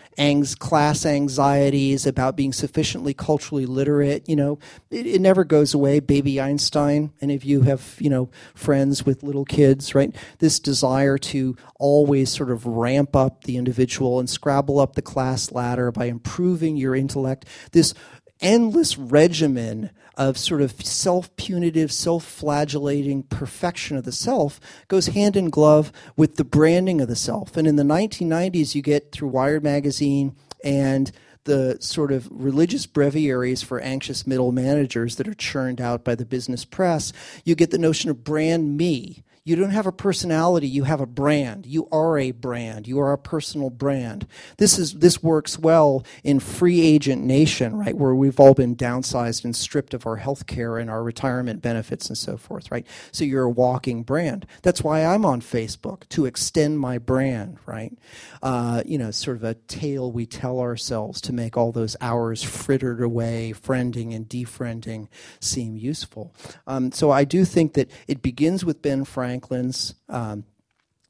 [0.58, 4.28] class anxieties about being sufficiently culturally literate.
[4.28, 4.58] You know,
[4.90, 6.00] it, it, never goes away.
[6.00, 7.12] Baby Einstein.
[7.22, 10.14] Any of you have you know friends with little kids, right?
[10.38, 15.52] This desire to always sort of ramp up the individual and scrabble up the class
[15.52, 17.46] ladder by improving your intellect.
[17.72, 17.94] This
[18.40, 25.36] endless regimen of sort of self punitive, self flagellating perfection of the self goes hand
[25.36, 27.56] in glove with the branding of the self.
[27.56, 31.10] And in the 1990s, you get through Wired Magazine and
[31.44, 36.26] the sort of religious breviaries for anxious middle managers that are churned out by the
[36.26, 37.12] business press,
[37.44, 41.06] you get the notion of brand me you don't have a personality, you have a
[41.06, 41.64] brand.
[41.64, 42.86] You are a brand.
[42.86, 44.26] You are a personal brand.
[44.58, 49.44] This is this works well in free agent nation, right, where we've all been downsized
[49.44, 52.86] and stripped of our health care and our retirement benefits and so forth, right?
[53.12, 54.46] So you're a walking brand.
[54.60, 57.96] That's why I'm on Facebook to extend my brand, right?
[58.42, 62.42] Uh, you know, sort of a tale we tell ourselves to make all those hours
[62.42, 65.08] frittered away, friending and defriending,
[65.40, 66.34] seem useful.
[66.66, 70.44] Um, so I do think that it begins with Ben Franklin Franklin's um,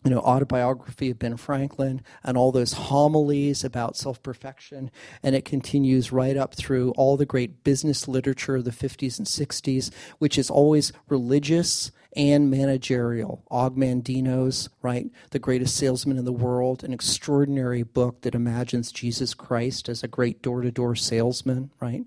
[0.05, 4.91] you know, autobiography of Ben Franklin and all those homilies about self perfection.
[5.23, 9.27] And it continues right up through all the great business literature of the 50s and
[9.27, 13.45] 60s, which is always religious and managerial.
[13.51, 19.35] Og Mandino's, right, the greatest salesman in the world, an extraordinary book that imagines Jesus
[19.35, 22.05] Christ as a great door to door salesman, right?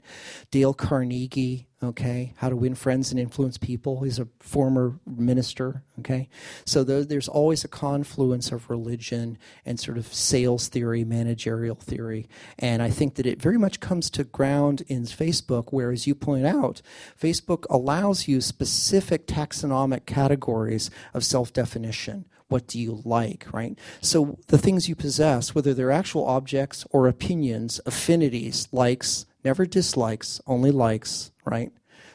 [0.52, 6.30] Dale Carnegie, okay how to win friends and influence people he's a former minister okay
[6.66, 12.28] so there's always a confluence of religion and sort of sales theory managerial theory
[12.58, 16.16] and i think that it very much comes to ground in facebook where as you
[16.16, 16.82] point out
[17.22, 23.80] facebook allows you specific taxonomic categories of self-definition what do you like, right?
[24.00, 30.40] So the things you possess, whether they're actual objects or opinions, affinities, likes, never dislikes,
[30.46, 31.72] only likes, right?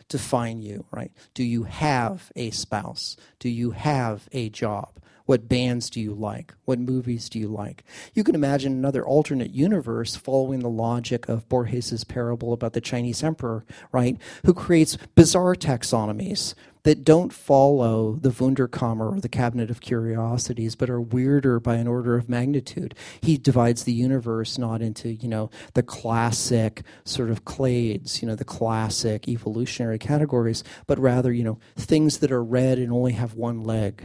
[0.08, 1.10] Define you, right?
[1.34, 3.16] Do you have a spouse?
[3.40, 5.00] Do you have a job?
[5.28, 6.54] What bands do you like?
[6.64, 7.84] What movies do you like?
[8.14, 13.22] You can imagine another alternate universe following the logic of Borges's parable about the Chinese
[13.22, 14.16] emperor, right?
[14.46, 16.54] Who creates bizarre taxonomies
[16.88, 21.86] that don't follow the Wunderkammer or the Cabinet of Curiosities, but are weirder by an
[21.86, 22.94] order of magnitude.
[23.20, 28.34] He divides the universe not into, you know, the classic sort of clades, you know,
[28.34, 33.34] the classic evolutionary categories, but rather, you know, things that are red and only have
[33.34, 34.02] one leg.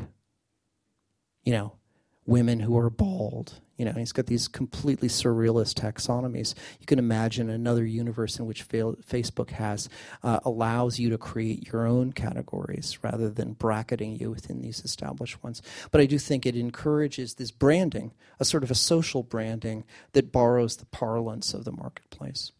[1.43, 1.75] You know,
[2.25, 6.53] women who are bald, you know, he's got these completely surrealist taxonomies.
[6.79, 9.89] You can imagine another universe in which Facebook has
[10.21, 15.43] uh, allows you to create your own categories rather than bracketing you within these established
[15.43, 15.61] ones.
[15.91, 20.31] But I do think it encourages this branding, a sort of a social branding that
[20.31, 22.51] borrows the parlance of the marketplace.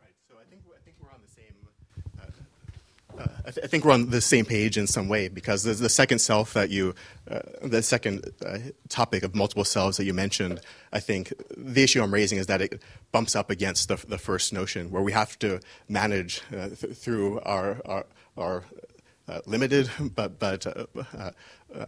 [0.00, 0.12] Right.
[0.28, 1.54] So I think I think we're on the same
[2.20, 5.72] uh, I, th- I, think we're on the same page in some way because the,
[5.74, 6.94] the second self that you,
[7.30, 8.58] uh, the second uh,
[8.88, 10.60] topic of multiple selves that you mentioned,
[10.92, 12.82] I think the issue I'm raising is that it
[13.12, 17.40] bumps up against the, the first notion where we have to manage uh, th- through
[17.40, 18.64] our, our, our
[19.46, 21.30] limited, but but uh, uh,
[21.74, 21.84] uh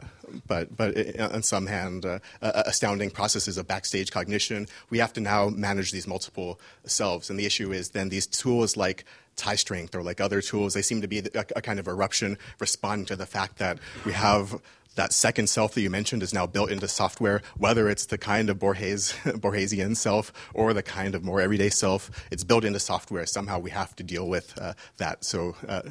[0.46, 4.66] but but on some hand, uh, astounding processes of backstage cognition.
[4.90, 8.76] We have to now manage these multiple selves, and the issue is then these tools
[8.76, 9.04] like
[9.36, 12.36] tie strength or like other tools, they seem to be a, a kind of eruption
[12.58, 14.60] responding to the fact that we have
[14.96, 18.50] that second self that you mentioned is now built into software, whether it's the kind
[18.50, 23.26] of Borges, Borgesian self or the kind of more everyday self, it's built into software.
[23.26, 25.24] Somehow we have to deal with uh, that.
[25.24, 25.82] So, uh,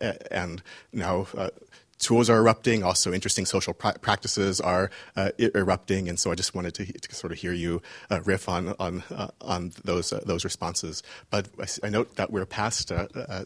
[0.00, 0.62] uh, and
[0.92, 1.50] now uh,
[1.98, 2.82] tools are erupting.
[2.82, 7.14] Also, interesting social pra- practices are uh, erupting, and so I just wanted to, to
[7.14, 11.02] sort of hear you uh, riff on on uh, on those uh, those responses.
[11.30, 12.92] But I, I, note that we're past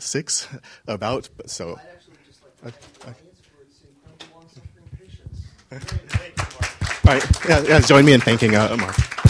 [0.00, 0.48] six
[0.86, 1.78] about, so.
[5.70, 5.78] All
[7.04, 9.27] right, yeah, yeah, join me in thanking uh, Mark.